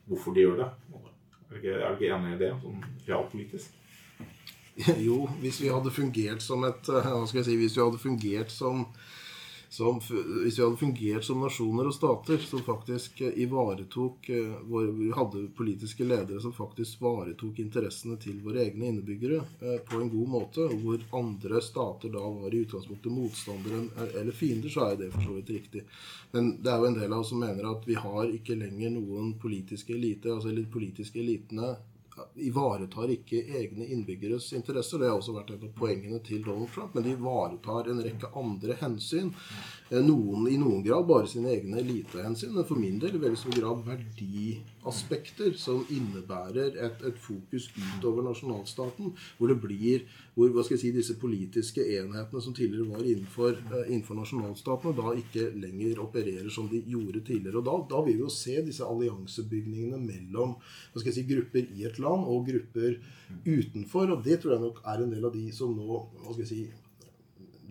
hvorfor 0.09 0.33
de 0.33 0.45
gjør 0.45 0.61
det. 0.63 0.69
Er 0.95 1.51
du 1.51 1.59
ikke, 1.59 1.75
ikke 1.91 2.09
enig 2.15 2.33
i 2.33 2.39
det, 2.41 2.51
sånn 2.63 2.81
realpolitisk? 3.05 3.81
Jo, 5.05 5.19
hvis 5.43 5.61
vi 5.61 5.69
hadde 5.71 5.93
fungert 5.93 6.41
som 6.43 6.65
et 6.67 6.89
eh, 6.91 7.05
Hva 7.07 7.21
skal 7.29 7.39
jeg 7.39 7.47
si 7.47 7.53
Hvis 7.61 7.77
vi 7.77 7.83
hadde 7.85 8.01
fungert 8.01 8.49
som 8.51 8.81
som, 9.75 9.99
hvis 9.99 10.59
vi 10.59 10.63
hadde 10.63 10.79
fungert 10.79 11.25
som 11.27 11.41
nasjoner 11.43 11.89
og 11.89 11.95
stater 11.95 12.39
som 12.39 12.61
faktisk 12.63 13.21
eh, 13.25 13.33
ivaretok 13.43 14.29
eh, 14.29 14.53
Vi 14.95 15.09
hadde 15.15 15.41
politiske 15.57 16.07
ledere 16.07 16.39
som 16.41 16.53
faktisk 16.55 17.01
varetok 17.03 17.59
interessene 17.59 18.15
til 18.21 18.37
våre 18.45 18.63
egne 18.63 18.87
innbyggere 18.93 19.41
eh, 19.59 19.81
på 19.89 19.99
en 19.99 20.11
god 20.13 20.31
måte, 20.31 20.67
og 20.69 20.85
hvor 20.85 21.03
andre 21.19 21.61
stater 21.61 22.13
da 22.13 22.23
var 22.23 22.55
i 22.55 22.61
utgangspunktet 22.63 23.11
motstandere 23.11 23.81
eller 24.21 24.31
fiender, 24.31 24.71
så 24.71 24.87
er 24.87 25.01
det 25.01 25.11
for 25.11 25.27
så 25.27 25.35
vidt 25.39 25.51
riktig. 25.57 25.83
Men 26.31 26.53
det 26.63 26.71
er 26.71 26.79
jo 26.79 26.91
en 26.93 26.99
del 27.01 27.11
av 27.11 27.25
oss 27.25 27.33
som 27.33 27.43
mener 27.43 27.67
at 27.67 27.83
vi 27.89 27.99
har 27.99 28.31
ikke 28.31 28.55
lenger 28.59 28.95
noen 28.95 29.35
politiske 29.41 29.97
elite, 29.97 30.31
altså 30.31 30.55
de 30.55 30.63
politiske 30.71 31.19
elitene 31.19 31.75
ivaretar 32.35 33.11
ikke 33.11 33.41
egne 33.59 33.87
innbyggeres 33.91 34.51
interesser. 34.53 34.99
Det 34.99 35.09
har 35.09 35.17
også 35.19 35.35
vært 35.35 35.55
et 35.55 35.65
av 35.67 35.73
poengene 35.79 36.19
til 36.25 36.43
Donald 36.45 36.71
Trump. 36.73 36.95
Men 36.95 37.07
de 37.07 37.15
ivaretar 37.15 37.91
en 37.91 38.03
rekke 38.05 38.31
andre 38.41 38.77
hensyn. 38.81 39.33
Eh, 39.89 40.01
noen, 40.03 40.47
I 40.51 40.57
noen 40.61 40.83
grad 40.85 41.07
bare 41.09 41.29
sine 41.31 41.51
egne 41.55 41.81
elitehensyn, 41.83 42.55
men 42.55 42.67
for 42.67 42.79
min 42.79 42.99
del 43.01 43.17
i 43.17 43.23
veldig 43.25 43.41
stor 43.41 43.59
grad 43.59 43.83
verdiaspekter 44.85 45.53
som 45.57 45.85
innebærer 45.89 46.75
et, 46.77 47.01
et, 47.05 47.17
fokus 47.17 47.69
utover 47.73 48.23
nasjonalstaten. 48.23 49.13
Hvor 49.37 49.47
det 49.47 49.59
blir 49.61 50.05
hvor 50.35 50.49
hva 50.51 50.63
skal 50.63 50.75
jeg 50.75 50.81
si, 50.81 50.91
disse 50.91 51.15
politiske 51.19 51.81
enhetene 51.81 52.41
som 52.41 52.53
tidligere 52.53 52.89
var 52.91 53.03
innenfor, 53.03 53.55
eh, 53.55 53.91
innenfor 53.91 54.15
nasjonalstatene, 54.19 54.95
da 54.95 55.13
ikke 55.15 55.51
lenger 55.55 56.01
opererer 56.03 56.49
som 56.51 56.67
de 56.69 56.81
gjorde 56.85 57.23
tidligere. 57.25 57.57
Og 57.57 57.65
da, 57.65 57.77
da 57.95 58.03
vil 58.05 58.17
vi 58.17 58.25
jo 58.25 58.29
se 58.29 58.61
disse 58.61 58.83
alliansebygningene 58.83 59.99
mellom 60.01 60.57
hva 60.59 60.99
skal 60.99 61.11
jeg 61.11 61.19
si, 61.21 61.27
grupper 61.33 61.69
i 61.71 61.85
et 61.87 61.99
land 61.99 62.27
og 62.27 62.49
grupper 62.49 62.99
utenfor. 63.45 64.11
Og 64.11 64.25
det 64.25 64.41
tror 64.41 64.57
jeg 64.57 64.65
nok 64.67 64.83
er 64.85 65.05
en 65.05 65.15
del 65.15 65.29
av 65.29 65.35
de 65.35 65.47
som 65.55 65.75
nå 65.75 65.87
hva 65.93 66.33
skal 66.33 66.43
jeg 66.43 66.51
si, 66.51 66.65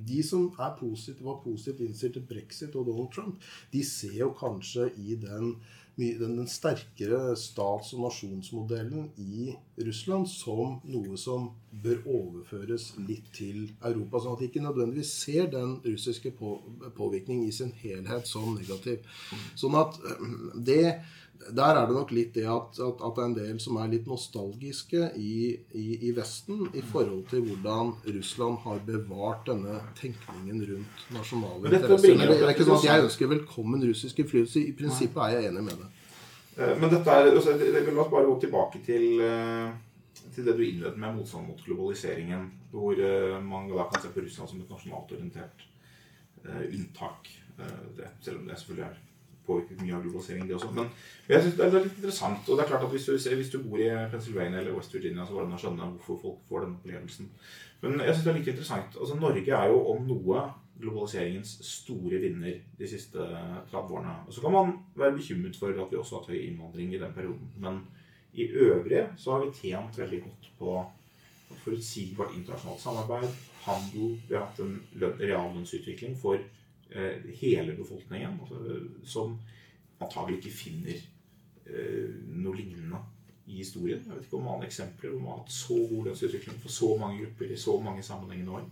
de 0.04 0.22
som 0.22 0.50
positive, 0.78 1.24
var 1.24 1.40
positivt 1.44 1.80
innstilt 1.80 2.18
til 2.18 2.26
brexit 2.28 2.74
og 2.76 2.86
Donald 2.86 3.12
Trump, 3.14 3.40
de 3.72 3.82
ser 3.84 4.18
jo 4.18 4.32
kanskje 4.36 4.90
i 5.00 5.16
den, 5.20 5.54
den, 5.96 6.36
den 6.38 6.48
sterkere 6.50 7.34
stats- 7.38 7.92
og 7.94 8.04
nasjonsmodellen 8.06 9.10
i 9.20 9.54
Russland 9.86 10.28
som 10.30 10.78
noe 10.90 11.18
som 11.20 11.50
bør 11.84 12.02
overføres 12.06 12.92
litt 13.08 13.30
til 13.34 13.68
Europa. 13.80 14.20
Sånn 14.20 14.36
at 14.36 14.42
de 14.42 14.48
ikke 14.50 14.64
nødvendigvis 14.64 15.12
ser 15.24 15.50
den 15.52 15.76
russiske 15.84 16.34
på, 16.38 16.56
påvirkning 16.96 17.44
i 17.46 17.52
sin 17.54 17.72
helhet 17.82 18.30
som 18.30 18.54
negativ. 18.54 19.06
Sånn 19.58 19.78
at 19.78 19.98
det 20.54 20.96
der 21.52 21.78
er 21.78 21.88
det 21.88 21.96
nok 21.96 22.12
litt 22.14 22.34
det 22.36 22.44
at, 22.48 22.78
at, 22.80 23.00
at, 23.04 23.16
det 23.16 23.22
er 23.22 23.28
en 23.28 23.36
del 23.36 23.58
som 23.62 23.76
er 23.80 23.90
litt 23.92 24.06
nostalgiske 24.08 25.10
i, 25.20 25.34
i, 25.76 25.84
i, 26.08 26.12
Vesten 26.16 26.68
i 26.72 26.82
forhold 26.92 27.26
til 27.30 27.44
hvordan 27.48 27.92
Russland 28.16 28.62
har 28.64 28.80
bevart 28.86 29.44
denne 29.50 29.80
tenkningen 29.98 30.62
rundt 30.70 31.04
nasjonale 31.14 31.68
interesser. 31.68 32.16
Men 32.16 32.32
det, 32.32 32.38
er 32.40 32.54
ikke 32.54 32.68
sånn 32.68 32.80
at 32.80 32.88
jeg 32.88 33.04
ønsker 33.08 33.32
velkommen 33.34 33.84
russisk 33.84 34.22
innflytelse. 34.24 34.64
I 34.64 34.74
prinsippet 34.78 35.22
er 35.26 35.36
jeg 35.36 35.52
enig 35.52 35.66
med 35.68 35.82
det. 35.82 35.90
Eh, 36.56 36.74
men 36.80 36.90
dette 36.92 37.10
er, 37.10 37.30
altså, 37.32 37.56
La 37.58 38.02
oss 38.02 38.12
bare 38.12 38.28
gå 38.28 38.36
tilbake 38.44 38.82
til, 38.86 39.06
eh, 39.24 40.26
til 40.34 40.46
det 40.46 40.56
du 40.56 40.62
innledet 40.64 40.98
med, 40.98 41.16
motstand 41.18 41.48
mot 41.48 41.64
globaliseringen. 41.66 42.50
Hvor 42.74 42.98
eh, 42.98 43.40
man 43.42 43.68
da 43.70 43.88
kan 43.90 44.02
se 44.02 44.12
på 44.14 44.24
Russland 44.24 44.50
som 44.50 44.60
et 44.62 44.70
nasjonalt 44.70 45.16
orientert 45.16 45.70
unntak. 46.44 47.30
Selv 48.20 48.40
om 48.42 48.48
det 48.48 48.58
selvfølgelig 48.58 48.84
er 48.84 48.96
påvirket 49.46 49.82
mye 49.82 49.94
av 49.96 50.02
globalisering, 50.04 50.48
det 50.48 50.56
også. 50.56 50.72
Men 50.76 50.90
jeg 51.28 51.42
synes 51.42 51.58
det 51.58 51.66
er 51.66 51.76
litt 51.76 51.98
interessant. 51.98 52.48
Og 52.48 52.56
det 52.56 52.64
er 52.64 52.70
klart 52.72 52.86
at 52.86 52.94
hvis 52.94 53.06
du, 53.08 53.36
hvis 53.36 53.52
du 53.52 53.60
bor 53.62 53.82
i 53.82 53.90
Pennsylvania 54.12 54.60
eller 54.60 54.76
West 54.76 54.94
Virginia, 54.94 55.26
så 55.26 55.36
går 55.36 55.44
det 55.44 55.50
an 55.50 55.58
å 55.58 55.62
skjønne 55.62 55.90
hvorfor 55.94 56.20
folk 56.22 56.42
får 56.48 56.66
den 56.66 56.76
opplevelsen. 56.78 57.30
Men 57.84 58.00
jeg 58.00 58.14
synes 58.14 58.24
det 58.24 58.32
er 58.32 58.38
like 58.38 58.54
interessant. 58.54 59.00
Altså, 59.00 59.18
Norge 59.20 59.58
er 59.60 59.72
jo 59.72 59.80
om 59.92 60.06
noe 60.08 60.44
globaliseringens 60.80 61.58
store 61.66 62.18
vinner 62.22 62.58
de 62.78 62.88
siste 62.88 63.28
30 63.70 63.94
årene. 63.98 64.16
Og 64.26 64.34
så 64.34 64.42
kan 64.42 64.54
man 64.54 64.72
være 64.96 65.18
bekymret 65.18 65.56
for 65.58 65.70
at 65.70 65.92
vi 65.92 66.00
også 66.00 66.16
har 66.16 66.24
hatt 66.24 66.34
høy 66.34 66.40
innvandring 66.40 66.94
i 66.94 67.00
den 67.02 67.14
perioden. 67.14 67.52
Men 67.62 67.82
i 68.34 68.48
øvrig 68.48 69.04
så 69.16 69.36
har 69.36 69.44
vi 69.44 69.54
tjent 69.60 69.98
veldig 69.98 70.20
godt 70.24 70.50
på 70.58 70.74
forutsigbart 71.64 72.34
internasjonalt 72.34 72.80
samarbeid, 72.82 73.28
handel 73.64 74.16
Vi 74.28 74.34
har 74.34 74.48
hatt 74.48 74.60
en 74.60 74.74
reallønnsutvikling 75.20 76.16
for 76.20 76.40
hele 77.40 77.72
befolkningen, 77.78 78.36
altså, 78.44 78.78
som 79.08 79.38
antagelig 80.04 80.40
ikke 80.40 80.56
finner 80.56 80.98
eh, 81.66 82.10
noe 82.36 82.56
lignende 82.58 83.00
i 83.46 83.60
historien. 83.60 84.02
Jeg 84.04 84.16
vet 84.16 84.26
ikke 84.26 84.40
om 84.40 84.50
andre 84.54 84.68
eksempler 84.70 85.12
hvor 85.12 85.22
man 85.22 85.32
har 85.34 85.42
hatt 85.42 85.54
så 85.54 85.78
god 85.90 86.08
lønnsutvikling 86.08 86.60
for 86.62 86.72
så 86.72 86.90
mange 87.00 87.22
grupper 87.22 87.52
i 87.52 87.60
så 87.60 87.78
mange 87.84 88.04
sammenhengende 88.06 88.60
år. 88.60 88.68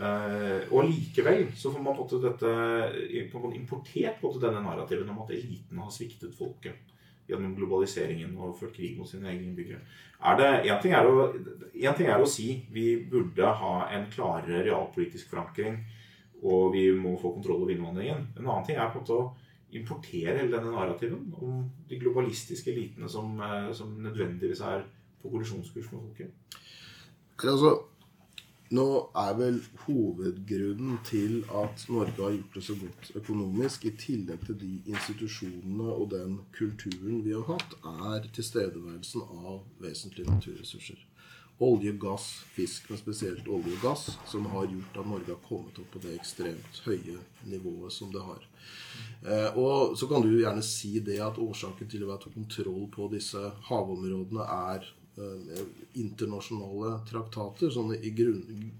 Uh, 0.00 0.62
og 0.70 0.86
likevel 0.86 1.48
så 1.58 1.72
får 1.74 1.82
man 1.82 1.96
på 1.98 2.04
en 2.16 3.42
måte 3.42 3.56
importert 3.58 4.20
på 4.20 4.30
denne 4.40 4.62
narrativen 4.64 5.08
om 5.10 5.18
at 5.24 5.32
eliten 5.34 5.80
har 5.82 5.90
sviktet 5.92 6.36
folket 6.38 6.94
gjennom 7.28 7.56
globaliseringen 7.58 8.36
og 8.38 8.56
ført 8.58 8.76
krig 8.76 8.94
mot 8.98 9.08
sine 9.08 9.28
egne 9.30 9.48
innbyggere. 9.48 9.82
Én 10.20 10.80
ting 10.82 10.94
ting 11.96 12.08
er 12.08 12.22
å 12.22 12.28
si 12.28 12.48
vi 12.72 12.86
burde 13.10 13.52
ha 13.60 13.74
en 13.96 14.06
klarere 14.12 14.64
realpolitisk 14.66 15.30
forankring, 15.32 15.78
og 16.42 16.72
vi 16.74 16.86
må 16.96 17.16
få 17.20 17.34
kontroll 17.34 17.62
over 17.62 17.74
innvandringen. 17.74 18.26
En 18.38 18.46
annen 18.46 18.66
ting 18.66 18.78
er 18.78 18.90
på 18.92 19.00
en 19.00 19.04
måte 19.04 19.18
å 19.18 19.28
importere 19.76 20.38
hele 20.40 20.50
denne 20.54 20.72
narrativen 20.74 21.28
om 21.38 21.62
de 21.88 21.98
globalistiske 22.00 22.72
elitene 22.72 23.08
som, 23.08 23.38
eh, 23.40 23.72
som 23.72 23.92
nødvendigvis 24.02 24.60
er 24.60 24.84
på 25.22 25.30
kollisjonskurs 25.30 25.92
med 25.92 26.00
folket. 26.00 26.58
Altså, 27.44 27.70
nå 28.70 28.86
er 29.16 29.36
vel 29.38 29.60
hovedgrunnen 29.84 30.98
til 31.04 31.40
at 31.62 31.86
Norge 31.88 32.22
har 32.22 32.34
gjort 32.36 32.54
det 32.54 32.64
så 32.64 32.76
godt 32.78 33.12
økonomisk, 33.16 33.84
i 33.84 33.90
tillegg 33.98 34.44
til 34.46 34.60
de 34.60 34.72
institusjonene 34.86 35.88
og 35.90 36.10
den 36.10 36.38
kulturen 36.52 37.24
vi 37.24 37.32
har 37.34 37.46
hatt, 37.48 37.74
er 37.82 38.28
tilstedeværelsen 38.36 39.24
av 39.26 39.64
vesentlige 39.82 40.30
naturressurser. 40.30 41.09
Olje, 41.60 41.92
gass, 42.00 42.26
fisk, 42.54 42.86
men 42.88 43.00
spesielt 43.00 43.48
olje 43.52 43.74
og 43.76 43.82
gass, 43.84 44.06
som 44.28 44.46
har 44.48 44.68
gjort 44.70 45.00
at 45.02 45.10
Norge 45.10 45.34
har 45.34 45.42
kommet 45.44 45.80
opp 45.82 45.90
på 45.92 46.00
det 46.00 46.14
ekstremt 46.16 46.80
høye 46.86 47.18
nivået 47.52 47.92
som 47.92 48.12
det 48.14 48.22
har. 48.24 48.46
Eh, 49.26 49.58
og 49.60 49.98
så 49.98 50.08
kan 50.08 50.24
du 50.24 50.30
gjerne 50.32 50.64
si 50.64 50.94
det 51.04 51.18
at 51.20 51.40
årsaken 51.40 51.90
til 51.90 52.06
å 52.06 52.14
ha 52.14 52.20
kontroll 52.22 52.88
på 52.94 53.10
disse 53.12 53.44
havområdene 53.68 54.48
er 54.56 54.88
Eh, 55.20 55.62
internasjonale 55.92 57.00
traktater. 57.10 57.70
sånn 57.70 57.94
i, 57.94 58.10
grunn, 58.10 58.70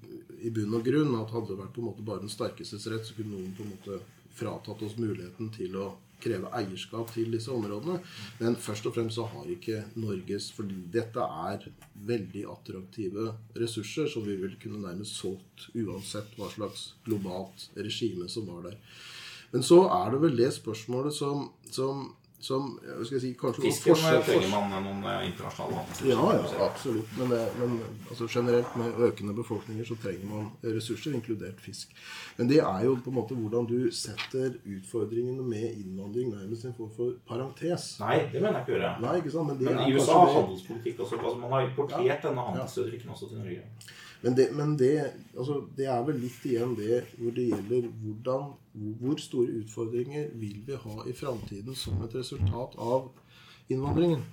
i, 0.41 0.51
bunn 0.51 0.77
og 0.79 0.85
grunn 0.87 1.17
at 1.19 1.33
hadde 1.35 1.51
det 1.51 1.59
vært 1.59 1.73
på 1.75 1.83
en 1.83 1.89
måte 1.91 2.05
bare 2.07 2.23
den 2.23 2.33
sterkestes 2.33 2.87
rett, 2.89 3.05
så 3.05 3.17
kunne 3.17 3.35
noen 3.35 3.51
på 3.57 3.67
en 3.67 3.73
måte 3.75 3.99
fratatt 4.39 4.85
oss 4.87 4.95
muligheten 4.97 5.51
til 5.53 5.75
å 5.77 5.89
kreve 6.23 6.51
eierskap 6.57 7.13
til 7.15 7.31
disse 7.35 7.53
områdene. 7.53 7.99
Men 8.41 8.59
først 8.61 8.87
og 8.89 8.97
fremst 8.97 9.19
så 9.19 9.27
har 9.33 9.49
ikke 9.51 9.85
Norges 10.01 10.51
For 10.55 10.69
dette 10.93 11.25
er 11.47 11.67
veldig 12.11 12.45
attraktive 12.53 13.35
ressurser 13.59 14.11
som 14.11 14.27
vi 14.27 14.37
vil 14.41 14.57
kunne 14.63 14.83
nærmest 14.85 15.19
solgt 15.21 15.69
uansett 15.75 16.37
hva 16.39 16.51
slags 16.53 16.93
globalt 17.07 17.69
regime 17.77 18.29
som 18.31 18.49
var 18.51 18.71
der. 18.71 18.79
Men 19.51 19.65
så 19.67 19.83
er 19.91 20.13
det 20.13 20.21
vel 20.23 20.37
det 20.39 20.53
spørsmålet 20.55 21.15
som, 21.17 21.49
som 21.75 22.11
som 22.41 22.71
skal 22.81 23.17
jeg 23.19 23.23
si, 23.23 23.31
kanskje 23.37 23.63
Fisken 23.67 23.99
trenger 24.25 24.49
man 24.49 24.73
noen 24.85 25.03
eh, 25.05 25.27
internasjonale 25.29 25.83
handel. 25.83 26.09
Ja, 26.09 26.29
ja, 26.39 26.65
absolutt. 26.65 27.11
Men, 27.19 27.35
det, 27.35 27.41
men 27.61 27.75
altså, 28.09 28.29
generelt 28.33 28.77
med 28.81 29.03
økende 29.09 29.35
befolkninger 29.37 29.85
så 29.85 29.97
trenger 30.01 30.31
man 30.31 30.49
ressurser, 30.65 31.15
inkludert 31.19 31.61
fisk. 31.61 31.93
Men 32.39 32.49
det 32.49 32.63
er 32.65 32.87
jo 32.87 32.97
på 33.05 33.13
en 33.13 33.19
måte 33.21 33.37
hvordan 33.37 33.69
du 33.69 33.91
setter 33.93 34.57
utfordringene 34.65 35.45
med 35.45 35.69
innvandring 35.69 36.33
nærmest 36.33 36.65
i 36.65 36.71
en 36.73 36.77
form 36.79 36.93
for 36.97 37.19
parentes. 37.29 37.93
Nei, 38.01 38.23
det 38.33 38.41
mener 38.41 38.61
jeg 38.61 38.67
ikke 38.67 38.77
gjøre. 38.79 38.95
Nei, 39.05 39.17
ikke 39.21 39.35
sant? 39.37 39.53
Men, 39.53 39.65
men 39.69 39.83
i 39.85 39.97
USA 39.99 40.21
har 40.23 40.37
handelspolitikk 40.39 41.05
også. 41.05 41.21
Altså, 41.21 41.39
man 41.45 41.57
har 41.59 41.69
importert 41.69 42.07
ja, 42.09 42.21
denne 42.25 42.49
handelsutviklingen 42.49 43.17
også 43.19 43.29
til 43.35 43.45
Norge. 43.45 43.67
Men, 44.23 44.37
det, 44.37 44.51
men 44.53 44.77
det, 44.79 44.95
altså, 45.39 45.63
det, 45.77 45.87
er 45.89 46.05
vel 46.05 46.19
litt 46.21 46.45
igjen 46.45 46.75
det 46.77 47.03
hvor 47.17 47.33
det 47.37 47.47
gjelder 47.49 47.89
hvordan, 48.03 48.51
hvor 49.01 49.21
store 49.23 49.61
utfordringer 49.63 50.29
vil 50.41 50.61
vi 50.67 50.77
ha 50.83 50.97
i 51.09 51.17
framtiden 51.17 51.77
som 51.79 52.03
et 52.05 52.17
resultat 52.19 52.77
av 52.77 53.09
innvandringen. 53.73 54.27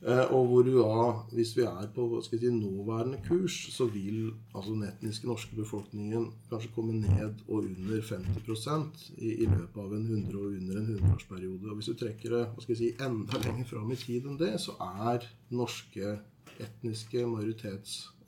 Eh, 0.00 0.30
og 0.32 0.46
hvor 0.48 0.62
da, 0.64 1.08
hvis 1.34 1.50
vi 1.58 1.66
er 1.66 1.88
på 1.92 2.06
si, 2.24 2.38
nåværende 2.54 3.18
kurs, 3.26 3.56
så 3.74 3.84
vil 3.90 4.30
altså 4.54 4.76
den 4.76 4.86
etniske 4.86 5.28
norske 5.28 5.58
befolkningen 5.58 6.30
kanskje 6.48 6.70
komme 6.76 6.94
ned 7.02 7.42
og 7.48 7.66
under 7.66 8.00
50 8.00 9.10
i, 9.18 9.34
i 9.42 9.50
løpet 9.50 9.82
av 9.82 9.92
en 9.98 10.06
100 10.06 10.38
og 10.38 10.54
under 10.54 10.80
en 10.80 10.88
100-årsperiode. 10.94 11.68
Og 11.68 11.80
hvis 11.80 11.90
du 11.90 11.98
trekker 12.00 12.36
det 12.36 12.46
skal 12.64 12.78
si, 12.78 12.94
enda 12.96 13.42
lenger 13.42 13.68
fram 13.74 13.92
i 13.92 13.98
tid 14.00 14.30
enn 14.30 14.40
det, 14.40 14.54
så 14.62 14.78
er 15.02 15.28
norske 15.50 16.16
etniske 16.60 17.26
majoritetsbefolkningen 17.26 18.19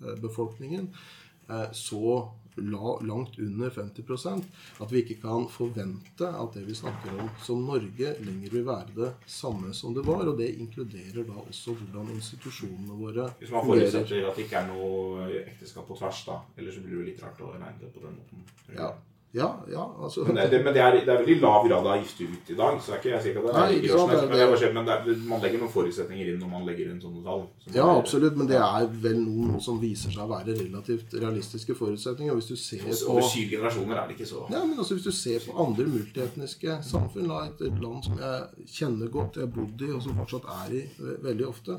eh, 1.49 1.69
så 1.73 2.23
langt 2.55 3.39
under 3.39 3.71
50% 3.71 4.43
at 4.79 4.93
vi 4.93 5.01
ikke 5.03 5.21
kan 5.23 5.47
forvente 5.51 6.29
at 6.29 6.57
det 6.57 6.65
vi 6.67 6.75
snakker 6.77 7.15
om 7.21 7.31
som 7.43 7.63
Norge, 7.65 8.15
lenger 8.21 8.53
vil 8.53 8.67
være 8.67 8.97
det 8.97 9.13
samme 9.27 9.73
som 9.75 9.95
det 9.97 10.05
var. 10.07 10.27
Og 10.29 10.37
det 10.39 10.51
inkluderer 10.61 11.25
da 11.29 11.39
også 11.47 11.77
hvordan 11.79 12.13
institusjonene 12.17 12.99
våre. 12.99 13.31
Hvis 13.41 13.55
man 13.55 13.65
forutsetter 13.71 14.29
at 14.29 14.37
det 14.37 14.47
ikke 14.47 14.61
er 14.61 14.69
noe 14.69 15.31
ekteskap 15.47 15.89
på 15.89 15.97
tvers, 15.99 16.25
da. 16.29 16.43
Ellers 16.59 16.83
blir 16.83 16.93
det 16.93 17.01
jo 17.01 17.09
litt 17.09 17.25
rart 17.25 17.41
å 17.41 17.55
regne 17.55 17.81
det 17.81 17.93
på 17.95 18.05
den 18.05 18.21
måten. 18.21 18.45
Ja. 18.77 18.93
Ja, 19.35 19.65
ja, 19.73 19.97
altså 20.03 20.25
Men, 20.25 20.35
det, 20.51 20.59
men 20.65 20.75
det, 20.75 20.81
er, 20.81 20.93
det, 20.93 21.09
er, 21.09 21.23
veldig 21.23 21.39
lav 21.41 21.65
grad 21.69 21.87
av 21.89 22.03
gifte 22.03 22.27
ut 22.29 22.51
i 22.53 22.57
dag. 22.57 22.75
Så 22.85 22.93
er 22.93 22.99
ikke, 23.01 23.11
jeg 23.15 23.25
sikker 23.27 23.41
på 23.41 23.49
det 23.49 23.55
Nei, 23.57 23.77
ikke 23.79 23.93
sant, 23.95 24.11
men, 24.13 24.19
det, 24.29 24.73
men 24.77 24.91
er, 24.93 25.23
man 25.31 25.45
legger 25.45 25.63
noen 25.63 25.73
forutsetninger 25.73 26.33
inn 26.35 26.43
når 26.43 26.51
man 26.51 26.67
legger 26.69 26.91
inn 26.93 26.99
sånne 27.01 27.23
tall. 27.25 27.47
Ja, 27.73 27.87
absolutt, 27.95 28.37
men 28.37 28.51
det 28.51 28.59
er 28.61 28.91
vel 29.07 29.23
noen 29.23 29.57
som 29.65 29.79
viser 29.81 30.13
seg 30.13 30.27
å 30.27 30.29
være 30.35 30.59
relativt 30.59 31.17
realistiske 31.17 31.77
forutsetninger. 31.79 32.37
Hvis 32.37 32.51
du 32.53 32.61
ser 32.61 32.85
på 32.85 32.99
Over 33.15 33.25
syv 33.31 33.55
generasjoner 33.55 34.03
er 34.03 34.11
det 34.11 34.19
ikke 34.19 34.29
så 34.29 34.45
Ja, 34.53 34.61
men 34.67 34.83
også 34.85 34.99
Hvis 34.99 35.09
du 35.09 35.17
ser 35.17 35.47
på 35.47 35.57
andre 35.65 35.87
multietniske 35.95 36.77
samfunn, 36.91 37.33
da, 37.33 37.47
et, 37.49 37.65
et 37.71 37.81
land 37.81 38.05
som 38.05 38.21
jeg 38.21 38.69
kjenner 38.75 39.15
godt, 39.17 39.41
jeg 39.41 39.49
har 39.49 39.55
bodd 39.57 39.87
i, 39.87 39.95
og 39.97 40.05
som 40.05 40.21
fortsatt 40.21 40.51
er 40.59 40.77
i 40.83 40.85
veldig 41.25 41.49
ofte, 41.49 41.79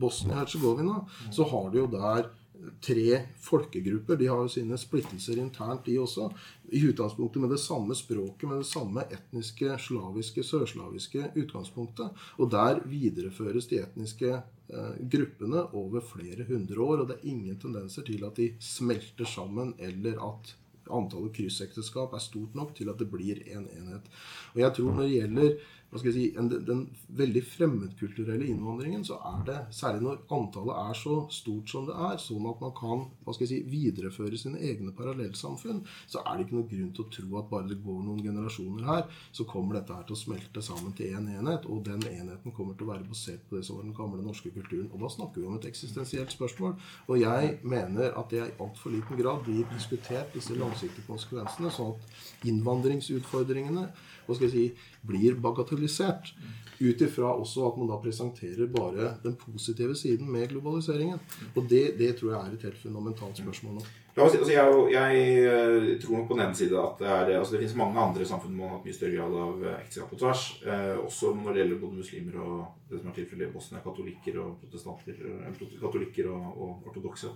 Bosnia-Hercegovina, 0.00 1.02
så 1.30 1.44
har 1.52 1.68
du 1.68 1.78
jo 1.82 1.86
der 1.92 2.32
tre 2.80 3.20
folkegrupper. 3.40 4.16
De 4.16 4.28
har 4.30 4.42
jo 4.44 4.50
sine 4.52 4.78
splittelser 4.78 5.38
internt, 5.42 5.84
de 5.86 5.98
også. 6.00 6.30
I 6.72 6.82
utgangspunktet 6.88 7.42
med 7.42 7.52
det 7.54 7.60
samme 7.62 7.96
språket, 7.98 8.48
med 8.48 8.62
det 8.62 8.68
samme 8.70 9.04
etniske, 9.12 9.76
slaviske, 9.86 10.44
sørslaviske 10.46 11.30
utgangspunktet. 11.34 12.26
Og 12.38 12.50
der 12.54 12.82
videreføres 12.88 13.68
de 13.70 13.82
etniske 13.84 14.32
eh, 14.32 14.98
gruppene 15.12 15.66
over 15.76 16.04
flere 16.04 16.46
hundre 16.48 16.80
år. 16.80 17.02
Og 17.04 17.08
det 17.10 17.18
er 17.20 17.32
ingen 17.34 17.60
tendenser 17.60 18.06
til 18.06 18.24
at 18.26 18.40
de 18.40 18.52
smelter 18.62 19.28
sammen, 19.28 19.74
eller 19.78 20.20
at 20.30 20.54
antallet 20.92 21.32
kryssekteskap 21.36 22.12
er 22.12 22.22
stort 22.22 22.56
nok 22.56 22.74
til 22.76 22.90
at 22.92 23.00
det 23.00 23.08
blir 23.12 23.40
en 23.54 23.68
enhet. 23.72 24.10
Og 24.54 24.60
jeg 24.60 24.76
tror 24.76 24.92
når 24.92 25.06
det 25.06 25.14
gjelder 25.14 25.54
si, 26.02 26.28
en, 26.38 26.48
den 26.48 26.84
veldig 27.18 27.42
fremmedkulturelle 27.48 28.46
innvandringen, 28.52 29.04
så 29.06 29.18
er 29.32 29.42
det, 29.48 29.58
særlig 29.74 30.04
når 30.06 30.22
antallet 30.38 30.80
er 30.84 31.00
så 31.02 31.18
stort 31.34 31.70
som 31.70 31.88
det 31.88 31.98
er, 32.10 32.16
sånn 32.22 32.48
at 32.50 32.62
man 32.62 32.74
kan 32.78 33.06
si, 33.38 33.60
videreføre 33.70 34.38
sine 34.40 34.62
egne 34.62 34.94
parallellsamfunn, 34.96 35.82
så 36.06 36.22
er 36.22 36.38
det 36.38 36.46
ikke 36.46 36.58
noe 36.60 36.70
grunn 36.70 36.94
til 36.94 37.06
å 37.06 37.12
tro 37.18 37.38
at 37.40 37.50
bare 37.50 37.70
det 37.72 37.80
går 37.84 38.00
noen 38.06 38.22
generasjoner 38.24 38.88
her, 38.88 39.06
så 39.34 39.46
kommer 39.48 39.80
dette 39.80 39.96
her 39.96 40.06
til 40.08 40.16
å 40.16 40.22
smelte 40.24 40.64
sammen 40.64 40.94
til 40.96 41.12
én 41.12 41.24
en 41.24 41.38
enhet, 41.38 41.66
og 41.66 41.84
den 41.86 42.02
enheten 42.08 42.54
kommer 42.54 42.76
til 42.76 42.86
å 42.86 42.92
være 42.92 43.08
basert 43.08 43.44
på 43.48 43.58
det 43.58 43.64
som 43.66 43.78
var 43.78 43.86
den 43.86 43.96
gamle 43.96 44.22
norske 44.24 44.52
kulturen. 44.54 44.90
Og 44.92 45.02
da 45.02 45.10
snakker 45.12 45.40
vi 45.40 45.48
om 45.48 45.58
et 45.58 45.68
eksistensielt 45.68 46.34
spørsmål. 46.34 46.76
Og 47.08 47.20
jeg 47.20 47.58
mener 47.62 48.16
at 48.18 48.32
det 48.32 48.42
i 48.42 48.56
altfor 48.64 48.94
liten 48.94 49.20
grad 49.20 49.44
blir 49.46 49.64
diskutert, 49.72 50.32
disse 50.34 50.56
langsiktige 50.58 51.06
konsekvensene, 51.08 51.72
sånn 51.74 51.94
at 51.94 52.48
innvandringsutfordringene 52.50 53.88
hva 54.26 54.36
skal 54.36 54.48
jeg 54.48 54.54
si, 54.54 54.92
blir 55.06 55.40
bagatellisert. 55.42 56.34
Ut 56.80 57.02
ifra 57.06 57.30
også 57.38 57.68
at 57.68 57.76
man 57.78 57.90
da 57.90 58.00
presenterer 58.02 58.70
bare 58.70 59.12
den 59.22 59.36
positive 59.38 59.94
siden 59.96 60.30
med 60.30 60.48
globaliseringen. 60.50 61.20
Og 61.54 61.68
det, 61.70 61.84
det 62.00 62.16
tror 62.18 62.32
jeg 62.32 62.40
er 62.40 62.56
et 62.56 62.66
helt 62.68 62.80
fundamentalt 62.82 63.38
spørsmål 63.38 63.78
nå. 63.78 63.84
Altså, 64.14 64.38
jeg, 64.46 64.74
jeg, 64.94 65.22
eh, 65.42 66.00
tror 66.02 66.20
nok 66.20 66.28
på 66.28 66.36
den 66.36 66.44
ene 66.44 66.54
side 66.54 66.78
at 66.78 67.00
det, 67.00 67.08
er, 67.10 67.30
altså 67.38 67.54
det 67.54 67.64
finnes 67.64 67.78
mange 67.80 67.98
andre 67.98 68.26
samfunn 68.28 68.54
man 68.54 68.68
har 68.68 68.76
hatt 68.76 68.84
mye 68.86 68.94
større 68.94 69.16
grad 69.16 69.34
av 69.42 69.64
eh, 69.64 69.78
ekteskap 69.80 70.12
på 70.12 70.18
tvers. 70.20 70.44
Eh, 70.62 70.92
også 71.02 71.32
når 71.34 71.48
det 71.50 71.62
gjelder 71.62 71.80
både 71.80 71.98
muslimer 71.98 72.36
og 72.44 72.60
det 72.90 73.00
som 73.00 73.10
er 73.10 73.16
tilfellet 73.16 73.48
i 73.48 73.54
Bosnia, 73.56 73.82
katolikker 73.82 74.38
og 74.44 74.52
protestanter. 74.62 75.18
Eh, 75.18 75.64
katolikker 75.82 76.30
og, 76.30 76.46
og 76.54 76.90
ortodokse. 76.92 77.32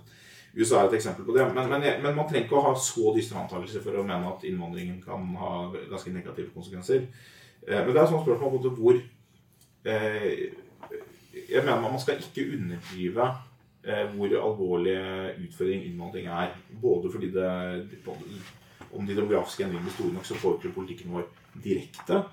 USA 0.55 0.81
er 0.81 0.89
et 0.89 0.97
eksempel 0.97 1.25
på 1.27 1.35
det. 1.35 1.45
Men, 1.53 1.69
men, 1.69 1.83
men, 2.03 2.15
man 2.15 2.29
trenger 2.29 2.47
ikke 2.47 2.57
å 2.57 2.69
ha 2.69 2.73
så 2.81 3.13
dystre 3.15 3.37
antakelser 3.41 3.83
for 3.83 3.99
å 3.99 4.05
mene 4.05 4.31
at 4.31 4.45
innvandringen 4.49 5.01
kan 5.03 5.27
ha 5.39 5.51
ganske 5.91 6.13
negative 6.13 6.53
konsekvenser. 6.55 7.05
Eh, 7.67 7.77
men 7.83 7.91
det 7.91 7.99
er 7.99 8.07
et 8.07 8.13
sånt 8.13 8.25
spørsmål 8.25 8.63
på 8.63 8.73
hvor 8.79 8.97
eh, 9.85 10.49
Jeg 11.49 11.63
mener 11.65 11.83
man 11.83 12.01
skal 12.01 12.21
ikke 12.21 12.47
underdrive 12.55 13.27
eh, 13.85 14.05
hvor 14.15 14.33
alvorlig 14.39 14.97
utfordring 15.45 15.85
innvandring 15.85 16.31
er. 16.33 16.57
Både 16.81 17.11
fordi 17.13 17.31
det 17.35 17.51
om 18.89 19.05
de 19.05 19.13
demografiske 19.13 19.63
endringene 19.63 19.85
blir 19.85 19.97
store 19.99 20.15
nok, 20.15 20.25
så 20.25 20.41
påvirker 20.41 20.73
politikken 20.73 21.13
vår 21.13 21.27
direkte. 21.61 22.23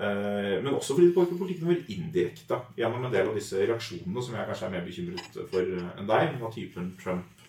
Men 0.00 0.72
også 0.72 0.94
fordi 0.94 1.10
det 1.10 1.14
påvirker 1.14 1.36
politikken 1.36 1.68
vår 1.68 1.82
indirekte 1.92 2.56
gjennom 2.78 3.04
en 3.04 3.12
del 3.12 3.28
av 3.28 3.34
disse 3.36 3.58
reaksjonene 3.68 4.22
som 4.24 4.38
jeg 4.38 4.48
kanskje 4.48 4.70
er 4.70 4.72
mer 4.72 4.86
bekymret 4.86 5.36
for 5.50 5.74
enn 5.76 6.08
deg. 6.08 6.38
Av 6.40 6.54
typen 6.54 6.94
Trump 7.02 7.39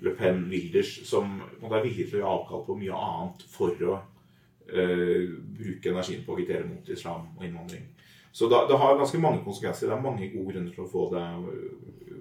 Le 0.00 0.14
Pen, 0.16 0.46
Wilders, 0.50 0.94
som 1.08 1.38
er 1.42 1.82
villig 1.84 2.08
til 2.08 2.18
å 2.18 2.22
gjøre 2.22 2.34
avkall 2.38 2.66
på 2.66 2.76
mye 2.80 3.00
annet 3.06 3.42
for 3.52 3.86
å 3.86 3.96
uh, 4.00 5.24
bruke 5.58 5.92
energien 5.92 6.22
på 6.24 6.32
å 6.32 6.38
agitere 6.38 6.68
mot 6.68 6.88
islam 6.88 7.26
og 7.36 7.44
innvandring. 7.44 7.88
Så 8.32 8.48
da, 8.48 8.62
det 8.68 8.78
har 8.78 8.96
ganske 8.96 9.18
mange 9.18 9.42
konsekvenser. 9.44 9.90
Det 9.90 9.96
er 9.96 10.04
mange 10.04 10.30
gode 10.30 10.54
grunner 10.54 10.72
til 10.74 10.84
å 10.84 10.90
få 10.90 11.08
det, 11.14 11.26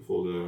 få 0.08 0.24
det 0.26 0.42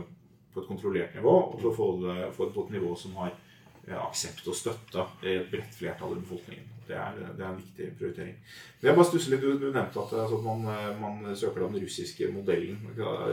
på 0.52 0.62
et 0.62 0.68
kontrollert 0.68 1.16
nivå, 1.16 1.36
og 1.52 1.60
til 1.60 1.70
å 1.70 1.76
få 1.76 1.88
det 2.02 2.18
få 2.36 2.48
det 2.48 2.56
på 2.56 2.66
et 2.66 2.74
nivå 2.76 2.96
som 3.00 3.14
har 3.22 3.30
eh, 3.32 3.98
aksept 3.98 4.48
og 4.52 4.58
støtte 4.58 5.06
i 5.24 5.38
et 5.38 5.52
bredt 5.52 5.78
flertall 5.78 6.18
i 6.18 6.24
befolkningen. 6.24 6.66
Det 6.88 6.98
er, 6.98 7.22
det 7.38 7.46
er 7.46 7.52
en 7.52 7.62
viktig 7.62 7.92
prioritering. 8.00 8.34
Men 8.80 8.90
jeg 8.90 8.98
bare 8.98 9.10
stusser 9.12 9.36
litt, 9.36 9.46
Du, 9.46 9.54
du 9.62 9.70
nevnte 9.70 10.02
at, 10.02 10.18
altså, 10.26 10.42
man, 10.44 10.66
man, 11.00 11.36
søker 11.36 11.64
den 11.68 11.86
russiske 11.86 12.32
modellen. 12.34 12.82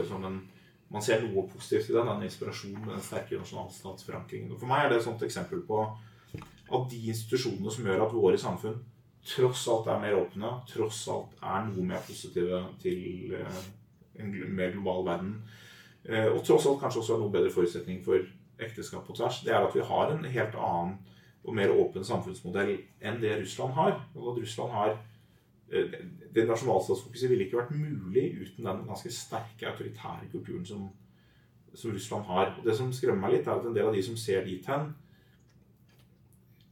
som 0.07 0.25
en, 0.29 0.39
man 0.89 1.03
ser 1.05 1.21
noe 1.23 1.45
positivt 1.51 1.91
i 1.91 1.95
den, 1.95 2.07
den 2.09 2.25
inspirasjonen, 2.25 2.87
den 2.89 3.03
sterke 3.05 3.37
nasjonalstatsforankringen. 3.37 4.55
For 4.57 4.69
meg 4.69 4.85
er 4.85 4.93
det 4.93 5.01
et 5.01 5.05
sånt 5.05 5.25
eksempel 5.25 5.61
på 5.67 5.83
at 5.85 6.87
de 6.89 7.01
institusjonene 7.11 7.73
som 7.73 7.85
gjør 7.85 8.05
at 8.05 8.15
våre 8.15 8.39
samfunn 8.41 8.79
tross 9.29 9.65
alt 9.69 9.89
er 9.91 10.01
mer 10.01 10.17
åpne, 10.17 10.51
tross 10.69 11.03
alt 11.11 11.35
er 11.43 11.67
noe 11.67 11.85
mer 11.85 12.01
positive 12.07 12.61
til 12.81 13.35
eh, 13.37 13.61
en 14.23 14.33
mer 14.55 14.71
global 14.73 15.05
verden, 15.05 15.33
eh, 16.07 16.29
og 16.31 16.41
tross 16.47 16.65
alt 16.69 16.79
kanskje 16.81 17.03
også 17.03 17.15
er 17.17 17.23
noe 17.23 17.33
bedre 17.33 17.53
forutsetning 17.53 18.01
for 18.05 18.23
ekteskap 18.59 19.05
på 19.07 19.15
tvers, 19.17 19.41
det 19.45 19.53
er 19.53 19.65
at 19.65 19.75
vi 19.75 19.85
har 19.85 20.13
en 20.13 20.25
helt 20.25 20.57
annen 20.57 20.97
og 21.43 21.55
mer 21.55 21.71
åpen 21.71 22.05
samfunnsmodell 22.05 22.73
enn 22.99 23.19
det 23.21 23.37
Russland 23.39 23.75
har. 23.77 23.95
Og 24.17 24.33
at 24.33 24.41
Russland 24.43 24.73
har 24.75 24.97
Det 25.69 26.45
nasjonalstatsfokuset 26.47 27.29
ville 27.29 27.45
ikke 27.45 27.59
vært 27.59 27.75
mulig 27.77 28.25
uten 28.39 28.65
den 28.65 28.81
ganske 28.87 29.11
sterke 29.13 29.69
autoritære 29.69 30.29
kulturen 30.31 30.65
som, 30.65 30.87
som 31.73 31.93
Russland 31.93 32.25
har. 32.29 32.55
Det 32.65 32.75
som 32.77 32.91
skremmer 32.93 33.27
meg 33.27 33.37
litt, 33.37 33.47
er 33.47 33.59
at 33.59 33.69
en 33.69 33.77
del 33.77 33.89
av 33.89 33.95
de 33.97 34.03
som 34.05 34.17
ser 34.17 34.45
dit 34.47 34.65
hen, 34.69 34.91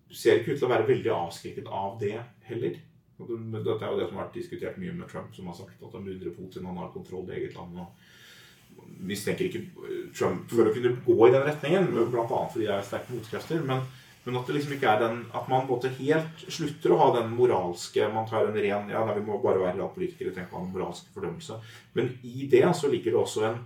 ser 0.09 0.39
ikke 0.39 0.55
ut 0.55 0.61
til 0.61 0.69
å 0.69 0.71
være 0.71 0.87
veldig 0.87 1.13
avskrekket 1.13 1.69
av 1.69 1.97
det 2.01 2.15
heller. 2.47 2.77
Dette 3.17 3.81
er 3.81 3.91
jo 3.91 3.97
det 3.99 4.07
som 4.07 4.19
har 4.19 4.27
vært 4.27 4.37
diskutert 4.37 4.77
mye 4.81 4.93
med 4.95 5.09
Trump, 5.11 5.33
som 5.35 5.49
har 5.49 5.57
sagt 5.57 5.81
at 5.81 5.93
han 5.97 6.05
beundrer 6.05 6.35
Putin, 6.37 6.69
han 6.69 6.79
har 6.79 6.93
kontroll 6.93 7.29
i 7.29 7.39
eget 7.39 7.57
land. 7.57 7.81
og 7.81 8.15
mistenker 8.97 9.47
ikke 9.47 9.63
Trump 10.15 10.49
for 10.51 10.69
å 10.69 10.73
kunne 10.73 10.95
gå 11.05 11.17
i 11.27 11.33
den 11.33 11.45
retningen, 11.47 11.89
bl.a. 11.93 12.25
fordi 12.51 12.67
det 12.67 12.75
er 12.75 12.85
sterke 12.85 13.15
motkrefter. 13.15 13.63
Men, 13.65 13.83
men, 14.27 14.35
at 14.39 14.49
det 14.49 14.57
liksom 14.57 14.73
ikke 14.75 14.91
er 14.91 14.99
den 15.05 15.21
at 15.39 15.47
man 15.47 15.69
både 15.69 15.93
helt 16.01 16.43
slutter 16.51 16.91
å 16.91 16.99
ha 16.99 17.07
den 17.15 17.31
moralske 17.37 18.09
Man 18.11 18.27
tar 18.27 18.49
en 18.49 18.59
ren 18.59 18.91
Ja, 18.91 19.05
nei, 19.07 19.15
vi 19.15 19.23
må 19.23 19.39
bare 19.43 19.61
være 19.61 19.77
realpolitikere, 19.79 20.33
tenk 20.35 20.51
på 20.51 20.59
den 20.59 20.67
en 20.67 20.75
moralsk 20.75 21.07
fordømmelse. 21.15 21.61
Men 21.95 22.11
i 22.27 22.49
det 22.51 22.65
så 22.75 22.91
ligger 22.91 23.15
det 23.15 23.21
også 23.21 23.47
en 23.47 23.63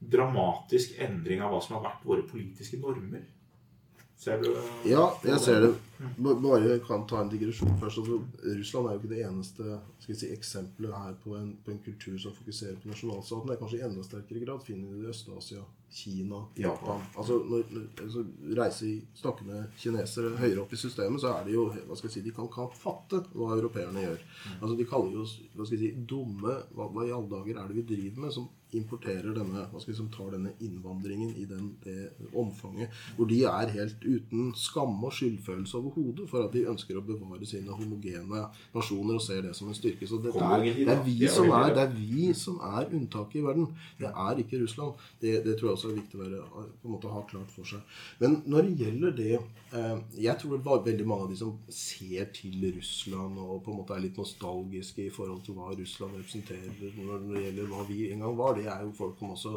dramatisk 0.00 0.94
endring 1.02 1.42
av 1.44 1.52
hva 1.52 1.60
som 1.64 1.76
har 1.76 1.88
vært 1.90 2.06
våre 2.06 2.24
politiske 2.30 2.78
normer. 2.80 3.26
Ser 4.20 4.40
du 4.42 4.50
Ja, 4.84 5.06
jeg 5.24 5.40
ser 5.40 5.62
det. 5.64 5.72
Bare 6.20 6.78
kan 6.84 7.06
ta 7.08 7.22
en 7.22 7.30
digresjon 7.32 7.78
først. 7.80 8.02
Altså, 8.02 8.18
Russland 8.44 8.88
er 8.88 8.96
jo 8.96 9.00
ikke 9.00 9.12
det 9.14 9.20
eneste 9.24 9.78
si, 10.04 10.28
eksempelet 10.28 10.92
her 10.92 11.14
på 11.22 11.36
en, 11.38 11.54
på 11.64 11.72
en, 11.72 11.82
kultur 11.84 12.18
som 12.20 12.34
fokuserer 12.36 12.76
på 12.82 12.90
nasjonalstaten. 12.92 13.48
Det 13.48 13.56
er 13.56 13.62
kanskje 13.62 13.80
i 13.80 13.86
enda 13.88 14.04
sterkere 14.04 14.42
grad 14.44 14.66
finner 14.66 14.92
vi 14.92 15.00
det 15.00 15.08
i 15.08 15.14
Øst-Asia, 15.14 15.64
Kina, 15.90 16.44
Japan. 16.56 17.02
Altså, 17.18 17.40
når, 17.50 17.64
når 17.74 17.86
altså, 18.04 18.22
reise 18.56 18.90
snakke 19.18 19.46
med 19.48 19.72
kinesere 19.80 20.36
høyere 20.38 20.62
opp 20.62 20.74
i 20.74 20.78
systemet, 20.78 21.22
så 21.22 21.32
er 21.34 21.48
det 21.48 21.56
jo 21.56 21.66
hva 21.72 21.98
skal 21.98 22.08
jeg 22.08 22.14
si, 22.14 22.22
De 22.28 22.34
kan 22.36 22.46
ikke 22.46 22.68
fatte 22.78 23.24
hva 23.34 23.56
europeerne 23.56 24.04
gjør. 24.06 24.22
Altså, 24.60 24.76
De 24.78 24.86
kaller 24.92 25.18
jo 25.18 25.26
oss 25.26 25.36
hva 25.56 25.66
skal 25.66 25.76
jeg 25.78 25.82
si, 25.82 26.06
dumme. 26.12 26.56
Hva, 26.76 26.86
hva 26.94 27.06
i 27.08 27.14
alle 27.16 27.30
dager 27.32 27.58
er 27.58 27.70
det 27.70 27.80
vi 27.80 27.88
driver 27.94 28.26
med? 28.26 28.34
som 28.34 28.46
importerer 28.76 29.34
denne, 29.36 29.66
hva 29.70 29.80
skal 29.80 29.92
vi, 29.92 29.98
som 29.98 30.10
tar 30.12 30.34
denne 30.34 30.52
innvandringen 30.62 31.34
i 31.40 31.46
den, 31.50 31.72
det 31.84 32.10
omfanget 32.36 32.92
hvor 33.16 33.28
de 33.30 33.42
er 33.48 33.72
helt 33.74 34.04
uten 34.04 34.52
skam 34.58 34.98
og 35.04 35.14
skyldfølelse 35.14 35.78
overhodet 35.78 36.28
for 36.30 36.46
at 36.46 36.54
de 36.54 36.66
ønsker 36.70 36.98
å 36.98 37.04
bevare 37.04 37.46
sine 37.48 37.74
homogene 37.74 38.44
nasjoner 38.74 39.18
og 39.18 39.24
ser 39.24 39.42
det 39.46 39.54
som 39.56 39.70
en 39.70 39.76
styrke. 39.76 40.08
Så 40.08 40.20
det, 40.22 40.34
er, 40.34 40.64
det 40.66 40.86
er, 40.94 41.02
vi, 41.06 41.16
som 41.30 41.50
er, 41.54 41.72
det 41.76 41.84
er 41.86 41.94
vi 41.96 42.30
som 42.36 42.60
er 42.64 42.90
unntaket 42.96 43.40
i 43.40 43.44
verden. 43.44 43.68
Det 43.98 44.10
er 44.10 44.42
ikke 44.42 44.62
Russland. 44.62 45.06
Det, 45.22 45.36
det 45.46 45.56
tror 45.58 45.70
jeg 45.70 45.78
også 45.78 45.90
er 45.90 45.98
viktig 45.98 46.18
å 46.18 46.22
være, 46.22 46.42
på 46.80 46.90
en 46.90 46.94
måte 46.96 47.14
ha 47.14 47.24
klart 47.30 47.54
for 47.54 47.68
seg. 47.68 47.98
Men 48.22 48.40
når 48.50 48.68
det 48.68 48.76
gjelder 48.84 49.16
det 49.16 49.32
eh, 49.36 49.96
Jeg 50.20 50.36
tror 50.40 50.56
det 50.56 50.66
var 50.66 50.84
veldig 50.84 51.06
mange 51.08 51.26
av 51.26 51.32
de 51.32 51.38
som 51.40 51.52
ser 51.74 52.30
til 52.36 52.62
Russland 52.76 53.38
og 53.40 53.60
på 53.64 53.72
en 53.72 53.80
måte 53.80 53.96
er 53.96 54.04
litt 54.04 54.18
nostalgiske 54.20 55.06
i 55.06 55.12
forhold 55.14 55.42
til 55.46 55.56
hva 55.58 55.70
Russland 55.76 56.16
representerer 56.18 56.96
når 57.00 57.26
det 57.26 57.44
gjelder 57.46 57.70
hva 57.70 57.84
vi 57.88 58.00
en 58.10 58.24
gang 58.24 58.36
var 58.38 58.59
det 58.60 58.68
er 58.70 58.84
jo 58.84 58.92
folk 58.96 59.18
som 59.20 59.34
også 59.34 59.56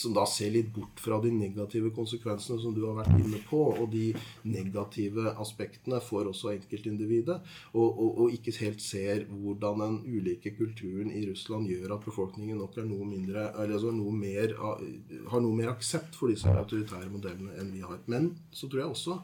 som 0.00 0.14
da 0.16 0.24
ser 0.28 0.52
litt 0.54 0.70
bort 0.74 1.00
fra 1.02 1.18
de 1.22 1.30
negative 1.34 1.90
konsekvensene 1.96 2.60
som 2.62 2.74
du 2.76 2.82
har 2.86 2.96
vært 3.00 3.18
inne 3.18 3.40
på, 3.48 3.60
og 3.74 3.88
de 3.92 4.06
negative 4.48 5.34
aspektene 5.40 6.00
for 6.04 6.30
også 6.30 6.52
enkeltindividet, 6.54 7.40
og, 7.74 7.84
og, 7.88 8.20
og 8.24 8.36
ikke 8.36 8.54
helt 8.60 8.82
ser 8.84 9.24
hvordan 9.30 9.84
den 9.84 9.98
ulike 10.06 10.54
kulturen 10.56 11.12
i 11.12 11.24
Russland 11.28 11.68
gjør 11.70 11.96
at 11.96 12.06
befolkningen 12.06 12.60
nok 12.60 12.78
er 12.80 12.88
noe 12.88 13.08
mindre, 13.08 13.48
eller 13.52 13.76
altså 13.78 13.94
noe 13.94 14.14
mer, 14.14 14.56
har 15.30 15.44
noe 15.44 15.58
mer 15.58 15.72
aksept 15.74 16.18
for 16.18 16.32
disse 16.32 16.50
autoritære 16.50 17.10
modellene 17.12 17.56
enn 17.60 17.72
vi 17.74 17.84
har. 17.84 18.00
Men 18.10 18.32
så 18.54 18.68
tror 18.68 18.84
jeg 18.84 18.94
også 18.94 19.20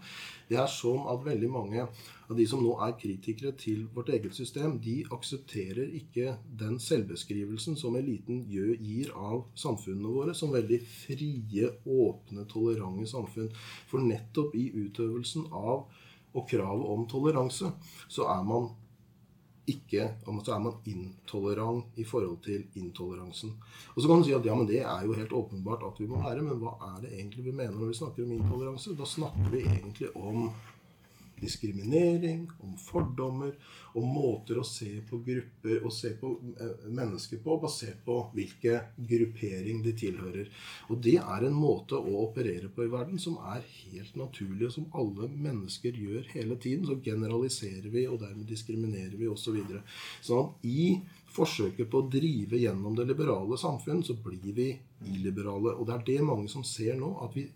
det 0.50 0.58
er 0.58 0.70
sånn 0.70 1.04
at 1.10 1.22
veldig 1.26 1.50
mange 1.52 1.84
av 2.30 2.36
de 2.38 2.46
som 2.46 2.62
nå 2.62 2.76
er 2.84 2.94
kritikere 2.98 3.50
til 3.58 3.86
vårt 3.94 4.12
eget 4.14 4.36
system, 4.36 4.76
de 4.82 5.00
aksepterer 5.10 5.90
ikke 5.98 6.36
den 6.60 6.78
selvbeskrivelsen 6.82 7.78
som 7.78 7.96
eliten 7.98 8.44
gir 8.46 9.10
av 9.18 9.48
samfunnene 9.58 10.12
våre 10.14 10.34
som 10.38 10.54
veldig 10.54 10.78
frie, 10.86 11.72
åpne, 11.82 12.46
tolerante 12.50 13.08
samfunn. 13.10 13.50
For 13.90 14.06
nettopp 14.06 14.54
i 14.54 14.68
utøvelsen 14.78 15.50
av 15.50 15.88
og 16.30 16.46
kravet 16.46 16.92
om 16.94 17.08
toleranse, 17.10 17.72
så 18.06 18.30
er 18.30 18.46
man 18.46 18.70
ikke 19.70 20.06
så 20.44 20.54
er 20.54 20.62
man 20.62 20.78
intolerant 20.88 21.98
i 22.00 22.04
forhold 22.06 22.40
til 22.42 22.64
intoleransen. 22.78 23.52
Og 23.94 24.02
så 24.02 24.08
kan 24.08 24.22
du 24.22 24.26
si 24.26 24.34
at 24.34 24.46
ja, 24.46 24.54
men 24.56 24.66
det 24.66 24.80
er 24.82 25.06
jo 25.06 25.14
helt 25.18 25.34
åpenbart 25.36 25.84
at 25.86 26.00
vi 26.00 26.08
må 26.10 26.22
være, 26.22 26.42
men 26.46 26.58
hva 26.62 26.76
er 26.94 27.04
det 27.04 27.12
egentlig 27.12 27.44
vi 27.44 27.54
mener 27.54 27.76
når 27.76 27.92
vi 27.92 27.98
snakker 28.00 28.24
om 28.24 28.34
intoleranse? 28.38 28.96
Da 28.98 29.06
snakker 29.06 29.50
vi 29.52 29.62
egentlig 29.66 30.10
om 30.16 30.48
diskriminering, 31.40 32.46
om 32.60 32.76
fordommer, 32.78 33.54
om 33.98 34.06
måter 34.06 34.60
å 34.60 34.64
se 34.66 35.00
på 35.08 35.18
grupper 35.26 35.84
og 35.84 35.92
se 35.94 36.12
på 36.20 36.30
eh, 36.60 36.86
mennesker 36.94 37.40
på 37.42 37.56
basert 37.62 38.02
på 38.06 38.18
hvilke 38.34 38.76
gruppering 38.96 39.82
de 39.84 39.94
tilhører. 39.98 40.50
Og 40.90 41.00
det 41.04 41.16
er 41.20 41.46
en 41.46 41.56
måte 41.56 41.98
å 41.98 42.16
operere 42.26 42.70
på 42.72 42.86
i 42.86 42.92
verden 42.92 43.18
som 43.22 43.38
er 43.52 43.64
helt 43.64 44.18
naturlig, 44.20 44.68
og 44.68 44.76
som 44.76 44.90
alle 45.00 45.30
mennesker 45.30 45.96
gjør 46.04 46.30
hele 46.34 46.58
tiden. 46.60 46.86
Så 46.86 47.00
generaliserer 47.04 47.90
vi, 47.90 48.06
og 48.08 48.20
dermed 48.22 48.46
diskriminerer 48.50 49.16
vi 49.18 49.30
osv. 49.30 49.58
Så 50.20 50.30
sånn 50.30 50.54
i 50.66 50.92
forsøket 51.30 51.90
på 51.90 52.00
å 52.00 52.08
drive 52.10 52.58
gjennom 52.58 52.96
det 52.98 53.06
liberale 53.10 53.58
samfunn, 53.60 54.02
så 54.06 54.16
blir 54.18 54.54
vi 54.56 54.70
illiberale. 55.10 55.76
Og 55.76 55.86
det 55.88 55.96
er 55.96 56.08
det 56.08 56.26
mange 56.26 56.50
som 56.50 56.66
ser 56.66 56.98
nå. 56.98 57.12
at 57.24 57.36
vi 57.36 57.46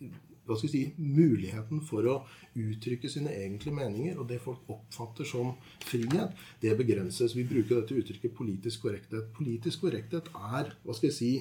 hva 0.44 0.56
skal 0.58 0.68
jeg 0.68 0.74
si, 0.74 0.82
muligheten 1.00 1.82
for 1.84 2.06
å 2.08 2.14
uttrykke 2.60 3.10
sine 3.10 3.32
egentlige 3.32 3.76
meninger 3.76 4.20
og 4.20 4.28
det 4.30 4.40
folk 4.44 4.68
oppfatter 4.70 5.28
som 5.28 5.54
frihet, 5.84 6.34
det 6.62 6.76
begrenses. 6.78 7.34
Vi 7.36 7.46
bruker 7.48 7.80
dette 7.80 7.96
uttrykket 7.96 8.36
politisk 8.36 8.84
korrekthet. 8.84 9.30
Politisk 9.36 9.86
korrekthet 9.86 10.30
er 10.34 10.74
hva 10.84 10.96
skal 10.96 11.08
jeg 11.08 11.16
si, 11.16 11.32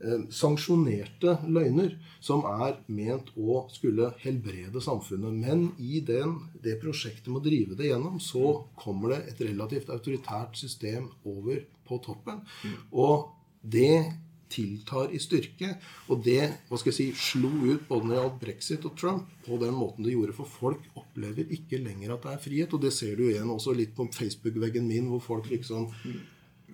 eh, 0.00 0.24
sanksjonerte 0.32 1.36
løgner 1.44 1.98
som 2.20 2.46
er 2.48 2.80
ment 2.88 3.30
å 3.36 3.66
skulle 3.72 4.14
helbrede 4.24 4.80
samfunnet. 4.80 5.32
Men 5.44 5.70
i 5.78 6.00
den, 6.00 6.38
det 6.64 6.80
prosjektet 6.82 7.28
med 7.28 7.42
å 7.42 7.46
drive 7.48 7.76
det 7.76 7.92
gjennom, 7.92 8.18
så 8.20 8.64
kommer 8.74 9.14
det 9.14 9.22
et 9.34 9.46
relativt 9.50 9.92
autoritært 9.92 10.56
system 10.56 11.10
over 11.24 11.64
på 11.84 12.00
toppen. 12.00 12.40
Mm. 12.64 12.76
Og 12.92 13.30
det 13.64 14.23
tiltar 14.50 15.14
i 15.14 15.20
styrke. 15.22 15.74
Og 16.12 16.22
det 16.24 16.42
hva 16.68 16.80
skal 16.80 16.92
jeg 16.92 16.98
si, 16.98 17.08
slo 17.32 17.50
ut 17.50 17.88
både 17.88 18.08
når 18.08 18.14
det 18.14 18.20
gjaldt 18.20 18.42
brexit 18.44 18.86
og 18.88 18.98
Trump, 19.00 19.32
på 19.46 19.58
den 19.60 19.74
måten 19.76 20.06
det 20.06 20.14
gjorde. 20.14 20.36
For 20.36 20.50
folk 20.60 20.86
opplever 21.00 21.50
ikke 21.56 21.82
lenger 21.82 22.14
at 22.14 22.26
det 22.26 22.34
er 22.34 22.44
frihet. 22.44 22.76
Og 22.76 22.84
det 22.84 22.92
ser 22.96 23.16
du 23.18 23.26
igjen 23.28 23.50
også 23.50 23.74
litt 23.76 23.96
på 23.96 24.08
Facebook-veggen 24.12 24.86
min, 24.88 25.10
hvor 25.12 25.24
folk 25.24 25.50
liksom 25.52 25.90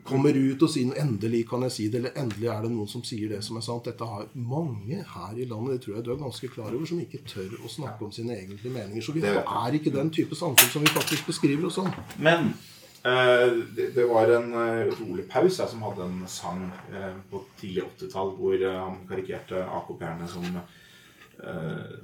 kommer 0.05 0.33
ut 0.33 0.63
og 0.63 0.71
sier 0.73 0.95
'endelig 0.97 1.49
kan 1.49 1.63
jeg 1.63 1.73
si 1.73 1.89
det', 1.89 1.99
eller 1.99 2.11
'endelig 2.17 2.49
er 2.49 2.63
det 2.63 2.71
noen 2.71 2.89
som 2.89 3.03
sier 3.05 3.29
det 3.29 3.45
som 3.45 3.57
er 3.57 3.61
sant'. 3.61 3.85
Dette 3.85 4.05
har 4.05 4.29
mange 4.35 5.05
her 5.15 5.35
i 5.37 5.45
landet, 5.45 5.73
det 5.73 5.81
tror 5.83 5.95
jeg 5.95 6.05
du 6.05 6.13
er 6.13 6.17
ganske 6.17 6.49
klar 6.49 6.75
over, 6.75 6.87
som 6.87 7.01
ikke 7.01 7.25
tør 7.27 7.51
å 7.65 7.69
snakke 7.69 8.05
om 8.05 8.13
sine 8.13 8.33
egentlige 8.33 8.73
meninger. 8.73 9.03
Så 9.03 9.13
vi 9.13 9.21
er 9.21 9.73
ikke 9.73 9.93
den 9.93 10.11
type 10.11 10.35
samfunn 10.35 10.71
som 10.73 10.83
vi 10.83 10.89
faktisk 10.89 11.27
beskriver 11.27 11.67
oss 11.67 11.75
som. 11.75 11.93
Men 12.19 12.55
det 13.03 14.05
var 14.05 14.29
en 14.29 14.53
utrolig 14.89 15.25
Paus 15.31 15.57
som 15.57 15.83
hadde 15.87 16.05
en 16.05 16.27
sang 16.29 16.67
eh, 16.93 17.15
på 17.31 17.41
tidlig 17.57 17.87
80-tall 17.97 18.35
hvor 18.37 18.65
han 18.67 18.99
karikerte 19.09 19.63
AKP-erne 19.65 20.29
som, 20.29 20.45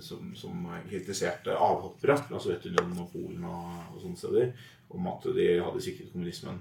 som, 0.00 0.30
som 0.38 0.64
kritiserte 0.88 1.52
avhoppere 1.52 2.16
fra 2.22 2.40
Sovjetunionen 2.40 3.02
og 3.04 3.12
Polen 3.12 3.44
og, 3.44 3.76
og, 3.92 4.00
sånne 4.00 4.22
steder 4.22 4.72
om 4.96 5.08
at 5.10 5.28
de 5.36 5.46
hadde 5.60 5.82
sikret 5.84 6.12
kommunismen. 6.14 6.60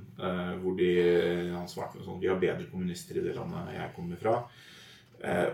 hvor 0.60 0.76
de, 0.76 0.92
han 1.54 1.70
svarte 1.70 2.00
med 2.00 2.08
sånn 2.08 2.20
Vi 2.20 2.28
har 2.28 2.42
bedre 2.42 2.68
kommunister 2.68 3.22
i 3.22 3.24
det 3.24 3.36
landet 3.38 3.76
jeg 3.78 3.94
kommer 3.96 4.20
fra. 4.20 4.40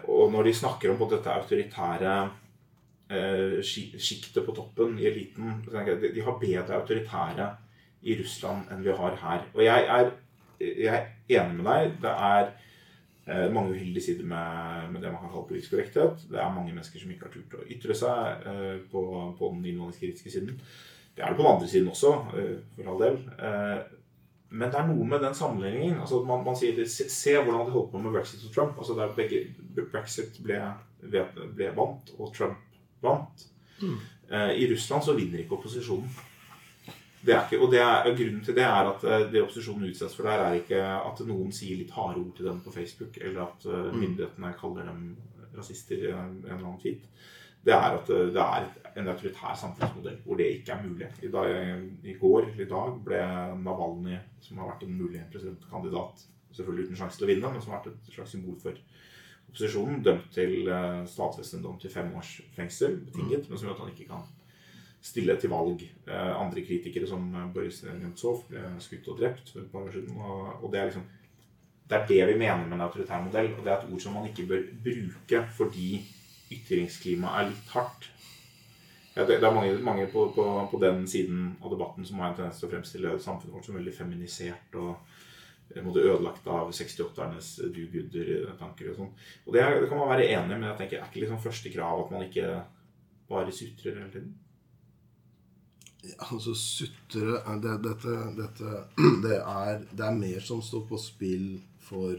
og 0.09 0.31
når 0.33 0.47
de 0.47 0.53
snakker 0.57 0.93
om 0.93 1.03
dette 1.11 1.35
autoritære 1.35 2.15
sjiktet 3.61 4.45
på 4.45 4.55
toppen 4.55 4.95
i 4.97 5.05
eliten 5.11 5.59
De 5.67 6.23
har 6.23 6.39
bedre 6.41 6.79
autoritære 6.79 7.51
i 8.01 8.17
Russland 8.19 8.71
enn 8.71 8.83
vi 8.85 8.93
har 8.97 9.17
her. 9.21 9.47
Og 9.53 9.63
jeg 9.65 9.87
er 9.87 10.11
jeg 10.61 10.93
er 11.29 11.41
enig 11.41 11.57
med 11.57 11.65
deg. 11.69 11.95
Det 12.03 12.11
er 12.11 12.51
eh, 13.27 13.47
mange 13.53 13.73
uheldige 13.73 14.03
sider 14.03 14.25
med, 14.25 14.91
med, 14.91 15.01
det 15.01 15.11
man 15.11 15.23
kan 15.23 15.33
kalle 15.33 15.47
politisk 15.49 15.75
korrekthet. 15.75 16.27
Det 16.29 16.39
er 16.39 16.53
mange 16.53 16.73
mennesker 16.73 17.01
som 17.01 17.13
ikke 17.13 17.27
har 17.27 17.33
turt 17.35 17.57
å 17.57 17.67
ytre 17.75 17.97
seg 17.97 18.47
eh, 18.51 18.77
på, 18.91 19.03
på, 19.39 19.51
den 19.55 19.65
innvandringskritiske 19.71 20.33
siden. 20.33 20.61
Det 21.15 21.23
er 21.23 21.33
det 21.33 21.39
på 21.39 21.43
den 21.43 21.53
andre 21.55 21.71
siden 21.71 21.91
også, 21.91 22.13
eh, 22.37 22.55
for 22.77 22.93
all 22.93 23.03
del. 23.03 23.19
Eh, 23.37 23.97
men 24.51 24.71
det 24.71 24.79
er 24.79 24.89
noe 24.89 25.07
med 25.07 25.23
den 25.23 25.35
sammenligningen. 25.37 26.01
altså 26.03 26.23
Man, 26.27 26.43
man 26.45 26.57
sier 26.59 26.81
se, 26.83 27.07
se, 27.09 27.37
hvordan 27.37 27.67
de 27.67 27.75
holdt 27.75 27.93
på 27.93 28.01
med 28.03 28.17
brexit 28.17 28.43
og 28.47 28.55
Trump. 28.55 28.77
altså 28.77 28.97
der 28.97 29.13
begge, 29.15 29.45
Brexit 29.79 30.41
ble, 30.43 30.59
ble 31.55 31.71
vant, 31.77 32.11
og 32.19 32.33
Trump 32.35 32.59
vant. 33.01 33.47
Mm. 33.81 33.95
Eh, 34.31 34.51
I 34.61 34.67
Russland 34.73 35.07
så 35.07 35.15
vinner 35.17 35.41
ikke 35.41 35.57
opposisjonen. 35.59 36.11
Det 37.25 37.33
er 37.35 37.43
ikke, 37.45 37.59
og, 37.61 37.73
er, 37.77 38.07
Grunnen 38.17 38.41
til 38.45 38.55
det 38.57 38.63
er 38.65 38.87
at 38.89 39.03
eh, 39.05 39.27
det 39.33 39.43
opposisjonen 39.43 39.89
utsettes 39.91 40.15
for 40.17 40.25
der, 40.25 40.41
er 40.41 40.57
ikke 40.57 40.79
at 40.81 41.21
noen 41.27 41.51
sier 41.53 41.77
litt 41.77 41.93
harde 41.93 42.21
ord 42.23 42.33
til 42.37 42.47
dem 42.49 42.63
på 42.65 42.73
Facebook, 42.73 43.19
eller 43.21 43.43
at 43.43 43.67
uh, 43.69 43.91
myndighetene 43.93 44.53
kaller 44.57 44.89
dem 44.89 45.03
rasister 45.53 46.01
i 46.01 46.09
en, 46.09 46.39
eller 46.47 46.63
annen 46.63 46.81
tweet. 46.81 47.05
Det 47.61 47.75
er 47.75 47.99
at 47.99 48.09
uh, 48.09 48.23
det 48.33 48.47
er 48.47 48.97
en 48.97 49.13
autoritær 49.13 49.53
samfunnsmodell 49.59 50.17
hvor 50.25 50.41
det 50.41 50.49
ikke 50.55 50.73
er 50.73 50.81
mulig. 50.87 51.11
I, 51.21 51.31
dag, 51.35 51.53
i 52.09 52.17
går 52.23 52.41
eller 52.47 52.65
i 52.65 52.69
dag 52.73 52.97
ble 53.05 53.21
Navalny, 53.61 54.17
som 54.41 54.63
har 54.63 54.73
vært 54.73 54.87
en 54.89 54.97
mulig 54.97 55.21
presidentkandidat, 55.31 56.25
selvfølgelig 56.57 56.89
uten 56.89 57.01
sjanse 57.03 57.21
til 57.21 57.29
å 57.29 57.33
vinne, 57.35 57.53
men 57.53 57.61
som 57.61 57.75
har 57.75 57.83
vært 57.83 57.93
et 57.93 58.13
slags 58.17 58.33
symbol 58.33 58.57
for 58.65 58.81
opposisjonen, 59.51 60.01
dømt 60.01 60.33
til 60.33 60.65
dom 60.65 61.77
til 61.77 61.93
fem 61.93 62.13
års 62.17 62.39
fengsel, 62.57 62.97
betinget, 63.05 63.45
men 63.45 63.59
som 63.59 63.69
gjør 63.69 63.77
at 63.77 63.85
han 63.85 63.93
ikke 63.93 64.09
kan 64.09 64.29
stille 65.01 65.35
til 65.39 65.51
valg. 65.51 65.81
Eh, 66.07 66.31
andre 66.37 66.63
kritikere 66.65 67.09
som 67.09 67.25
eh, 67.33 67.49
Boris 67.53 67.81
Nemtsov 67.87 68.45
ble 68.49 68.63
skutt 68.83 69.09
og 69.09 69.19
drept 69.21 69.51
for 69.53 69.63
et 69.63 69.73
par 69.73 69.87
år 69.87 69.95
siden. 69.95 70.15
Og, 70.61 70.69
det 70.71 70.79
er 70.79 70.91
liksom 70.91 71.09
det 71.91 71.97
er 71.97 72.07
det 72.07 72.27
vi 72.29 72.39
mener 72.39 72.63
med 72.63 72.77
en 72.77 72.85
autoritær 72.85 73.23
modell. 73.23 73.51
Og 73.57 73.65
det 73.65 73.73
er 73.73 73.79
et 73.79 73.89
ord 73.91 74.03
som 74.03 74.15
man 74.15 74.29
ikke 74.29 74.47
bør 74.47 74.67
bruke 74.85 75.45
fordi 75.57 75.89
ytringsklimaet 76.51 77.39
er 77.39 77.49
litt 77.49 77.73
hardt. 77.73 78.11
Ja, 79.15 79.25
det, 79.25 79.41
det, 79.41 79.47
er 79.47 79.55
mange, 79.55 79.73
mange 79.83 80.05
på, 80.07 80.29
på, 80.35 80.45
på, 80.71 80.79
den 80.79 81.03
siden 81.07 81.57
av 81.59 81.73
debatten 81.73 82.05
som 82.07 82.21
har 82.21 82.31
en 82.31 82.37
tendens 82.37 82.61
til 82.61 82.69
å 82.69 82.71
fremstille 82.71 83.17
samfunnet 83.19 83.57
vårt 83.57 83.67
som 83.67 83.75
veldig 83.75 83.93
feminisert 83.95 84.77
og 84.79 84.93
eh, 85.75 85.83
ødelagt 85.83 86.47
av 86.47 86.71
68-ernes 86.71 87.49
do-gooder-tanker 87.75 88.93
og 88.93 89.01
sånn. 89.01 89.11
Og 89.43 89.57
det, 89.57 89.65
det, 89.65 89.89
kan 89.91 89.99
man 89.99 90.13
være 90.13 90.29
enig 90.29 90.55
i, 90.55 90.61
men 90.61 90.69
jeg 90.69 90.79
tenker, 90.79 91.01
er 91.01 91.11
ikke 91.11 91.25
liksom 91.25 91.43
første 91.43 91.73
krav 91.73 92.05
at 92.05 92.15
man 92.15 92.23
ikke 92.29 92.53
bare 93.31 93.55
sutrer 93.55 93.99
hele 93.99 94.13
tiden? 94.13 94.31
Altså 96.31 96.55
sutre 96.57 97.41
det, 97.61 97.73
dette, 97.83 98.13
dette 98.37 98.69
det, 99.25 99.35
er, 99.37 99.83
det, 99.91 100.05
er, 100.05 100.15
mer 100.17 100.45
som 100.45 100.63
står 100.65 100.87
på 100.89 100.97
spill 101.01 101.49
for 101.81 102.15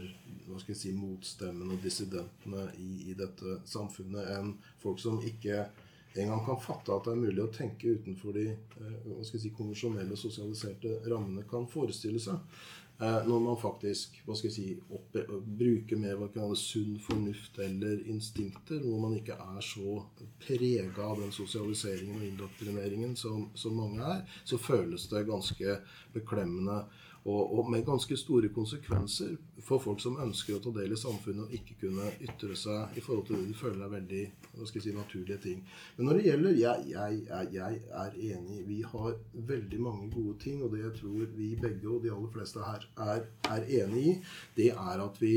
hva 0.47 0.59
skal 0.59 0.73
jeg 0.73 0.79
si, 0.79 0.91
motstemmene 0.95 1.75
og 1.75 1.83
dissidentene 1.83 2.67
i, 2.79 3.09
i, 3.09 3.15
dette 3.17 3.57
samfunnet, 3.67 4.27
enn 4.37 4.53
folk 4.83 5.01
som 5.01 5.19
ikke 5.25 5.65
engang 6.21 6.45
kan 6.45 6.61
fatte 6.61 6.93
at 6.93 7.07
det 7.07 7.15
er 7.15 7.23
mulig 7.23 7.41
å 7.41 7.51
tenke 7.53 7.95
utenfor 7.97 8.35
de 8.37 8.45
eh, 8.53 9.21
si, 9.25 9.49
konvensjonelle, 9.55 10.17
sosialiserte 10.19 10.99
rammene 11.09 11.45
kan 11.49 11.65
forestille 11.69 12.21
seg. 12.21 12.41
Eh, 13.01 13.27
når 13.27 13.39
man 13.39 13.57
faktisk 13.57 14.19
si, 14.37 14.67
oppe, 14.93 15.25
bruker 15.43 15.97
mer 15.97 16.19
hva 16.19 16.27
kan 16.33 16.53
sunn 16.55 16.99
fornuft 17.01 17.57
eller 17.65 18.03
instinkter, 18.13 18.83
hvor 18.85 19.01
man 19.01 19.17
ikke 19.17 19.39
er 19.41 19.63
så 19.65 20.03
prega 20.43 21.07
av 21.07 21.23
den 21.23 21.33
sosialiseringen 21.33 22.19
og 22.19 22.27
indoktrineringen 22.27 23.17
som, 23.19 23.49
som 23.57 23.79
mange 23.81 24.05
er, 24.05 24.21
så 24.45 24.61
føles 24.61 25.09
det 25.11 25.25
ganske 25.31 25.79
beklemmende 26.13 26.83
og, 27.23 27.41
og, 27.41 27.71
med 27.71 27.85
ganske 27.87 28.17
store 28.19 28.49
konsekvenser 28.53 29.37
for 29.63 29.81
folk 29.83 30.01
som 30.03 30.17
ønsker 30.21 30.57
å 30.57 30.61
ta 30.63 30.73
del 30.75 30.95
i 30.95 30.99
samfunnet 30.99 31.45
og 31.45 31.53
ikke 31.55 31.77
kunne 31.85 32.09
ytre 32.23 32.55
seg 32.59 32.97
i 32.97 33.03
forhold 33.03 33.27
til 33.27 33.39
det 33.39 33.49
de 33.51 33.57
føler 33.57 33.85
er 33.85 33.93
veldig 33.93 34.23
hva 34.53 34.67
skal 34.67 34.79
jeg 34.79 34.85
si, 34.85 34.95
naturlige 34.95 35.39
ting. 35.43 35.61
Men 35.97 36.09
når 36.09 36.19
det 36.19 36.25
gjelder 36.27 36.57
jeg, 36.59 36.89
jeg, 36.91 37.21
jeg, 37.29 37.53
jeg 37.55 37.79
er 38.03 38.17
enig. 38.33 38.59
Vi 38.67 38.81
har 38.85 39.15
veldig 39.53 39.79
mange 39.81 40.09
gode 40.13 40.35
ting, 40.43 40.59
og 40.63 40.73
det 40.73 40.83
jeg 40.83 40.97
tror 40.99 41.31
vi 41.37 41.53
begge 41.61 41.89
og 41.89 42.03
de 42.03 42.11
aller 42.13 42.33
fleste 42.33 42.65
her 42.67 42.85
er, 43.07 43.25
er 43.55 43.71
enig 43.81 44.03
i, 44.11 44.17
det 44.57 44.69
er 44.73 45.07
at 45.07 45.17
vi 45.21 45.33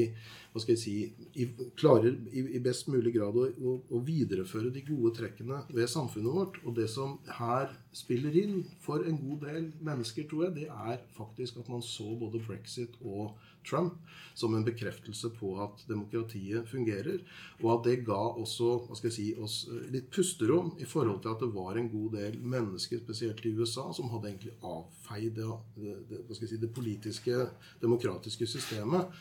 hva 0.56 0.62
skal 0.62 0.72
jeg 0.72 0.80
si, 0.80 0.92
i, 1.36 1.44
klarer 1.76 2.14
i, 2.32 2.42
i, 2.56 2.60
best 2.64 2.86
mulig 2.88 3.12
grad 3.12 3.36
å, 3.36 3.42
å, 3.44 3.74
å, 3.92 3.98
videreføre 4.06 4.70
de 4.72 4.80
gode 4.86 5.12
trekkene 5.18 5.58
ved 5.68 5.90
samfunnet 5.92 6.32
vårt. 6.32 6.56
Og 6.64 6.78
det 6.78 6.86
som 6.88 7.18
her 7.38 7.74
spiller 7.92 8.32
inn 8.40 8.62
for 8.80 9.04
en 9.04 9.18
god 9.20 9.44
del 9.44 9.66
mennesker, 9.84 10.24
tror 10.30 10.46
jeg, 10.46 10.54
det 10.62 10.70
er 10.72 11.02
faktisk 11.18 11.60
at 11.60 11.68
man 11.72 11.84
så 11.84 12.08
både 12.16 12.40
brexit 12.46 12.96
og 13.02 13.36
Trump 13.66 14.00
som 14.36 14.54
en 14.54 14.64
bekreftelse 14.66 15.30
på 15.38 15.54
at 15.64 15.84
demokratiet 15.88 16.68
fungerer. 16.68 17.22
Og 17.62 17.70
at 17.74 17.88
det 17.88 18.04
ga 18.08 18.18
også 18.36 18.72
hva 18.86 18.98
skal 18.98 19.10
jeg 19.10 19.16
si, 19.16 19.26
oss 19.40 19.56
litt 19.92 20.10
pusterom 20.12 20.74
i 20.82 20.88
forhold 20.88 21.22
til 21.24 21.32
at 21.32 21.42
det 21.44 21.50
var 21.54 21.80
en 21.80 21.90
god 21.92 22.18
del 22.18 22.38
mennesker, 22.42 23.00
spesielt 23.04 23.44
i 23.46 23.54
USA, 23.56 23.88
som 23.96 24.10
hadde 24.12 24.32
egentlig 24.32 24.54
avfeid 24.60 25.40
det, 25.40 25.48
det, 25.80 26.22
det, 26.28 26.38
si, 26.38 26.60
det 26.60 26.72
politiske, 26.76 27.48
demokratiske 27.82 28.48
systemet. 28.56 29.12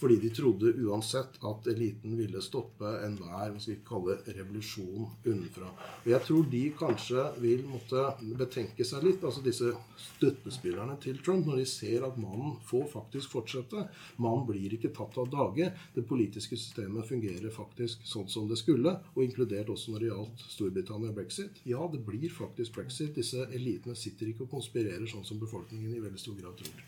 Fordi 0.00 0.16
de 0.22 0.30
trodde 0.32 0.72
uansett 0.80 1.34
at 1.44 1.66
eliten 1.68 2.14
ville 2.16 2.40
stoppe 2.40 2.88
enhver 3.04 3.52
hva 3.52 4.14
revolusjon 4.24 5.08
unnenfra. 5.28 5.68
Og 6.04 6.08
jeg 6.08 6.24
tror 6.24 6.46
de 6.54 6.62
kanskje 6.78 7.24
vil 7.42 7.66
måtte 7.68 8.04
betenke 8.40 8.86
seg 8.86 9.04
litt, 9.04 9.24
altså 9.26 9.42
disse 9.44 9.74
støttespillerne 10.00 10.96
til 11.04 11.20
Trump, 11.24 11.44
når 11.46 11.60
de 11.60 11.66
ser 11.68 12.06
at 12.06 12.16
mannen 12.20 12.56
får 12.70 12.86
faktisk 12.94 13.36
fortsette. 13.36 13.84
Mannen 14.16 14.46
blir 14.48 14.76
ikke 14.76 14.92
tatt 14.96 15.20
av 15.20 15.28
dage. 15.32 15.68
Det 15.94 16.06
politiske 16.08 16.56
systemet 16.56 17.08
fungerer 17.10 17.52
faktisk 17.52 18.08
sånn 18.08 18.30
som 18.32 18.48
det 18.48 18.58
skulle, 18.60 18.96
og 19.12 19.22
inkludert 19.26 19.68
også 19.74 19.92
når 19.92 20.06
det 20.06 20.10
gjaldt 20.14 20.46
Storbritannia 20.56 21.12
og 21.12 21.20
brexit. 21.20 21.60
Ja, 21.68 21.84
det 21.92 22.00
blir 22.08 22.32
faktisk 22.32 22.80
brexit. 22.80 23.12
Disse 23.20 23.44
elitene 23.50 23.98
sitter 23.98 24.32
ikke 24.32 24.48
og 24.48 24.56
konspirerer 24.56 25.04
sånn 25.10 25.28
som 25.28 25.40
befolkningen 25.42 25.92
i 25.92 26.02
veldig 26.02 26.24
stor 26.24 26.40
grad 26.40 26.56
tror. 26.60 26.84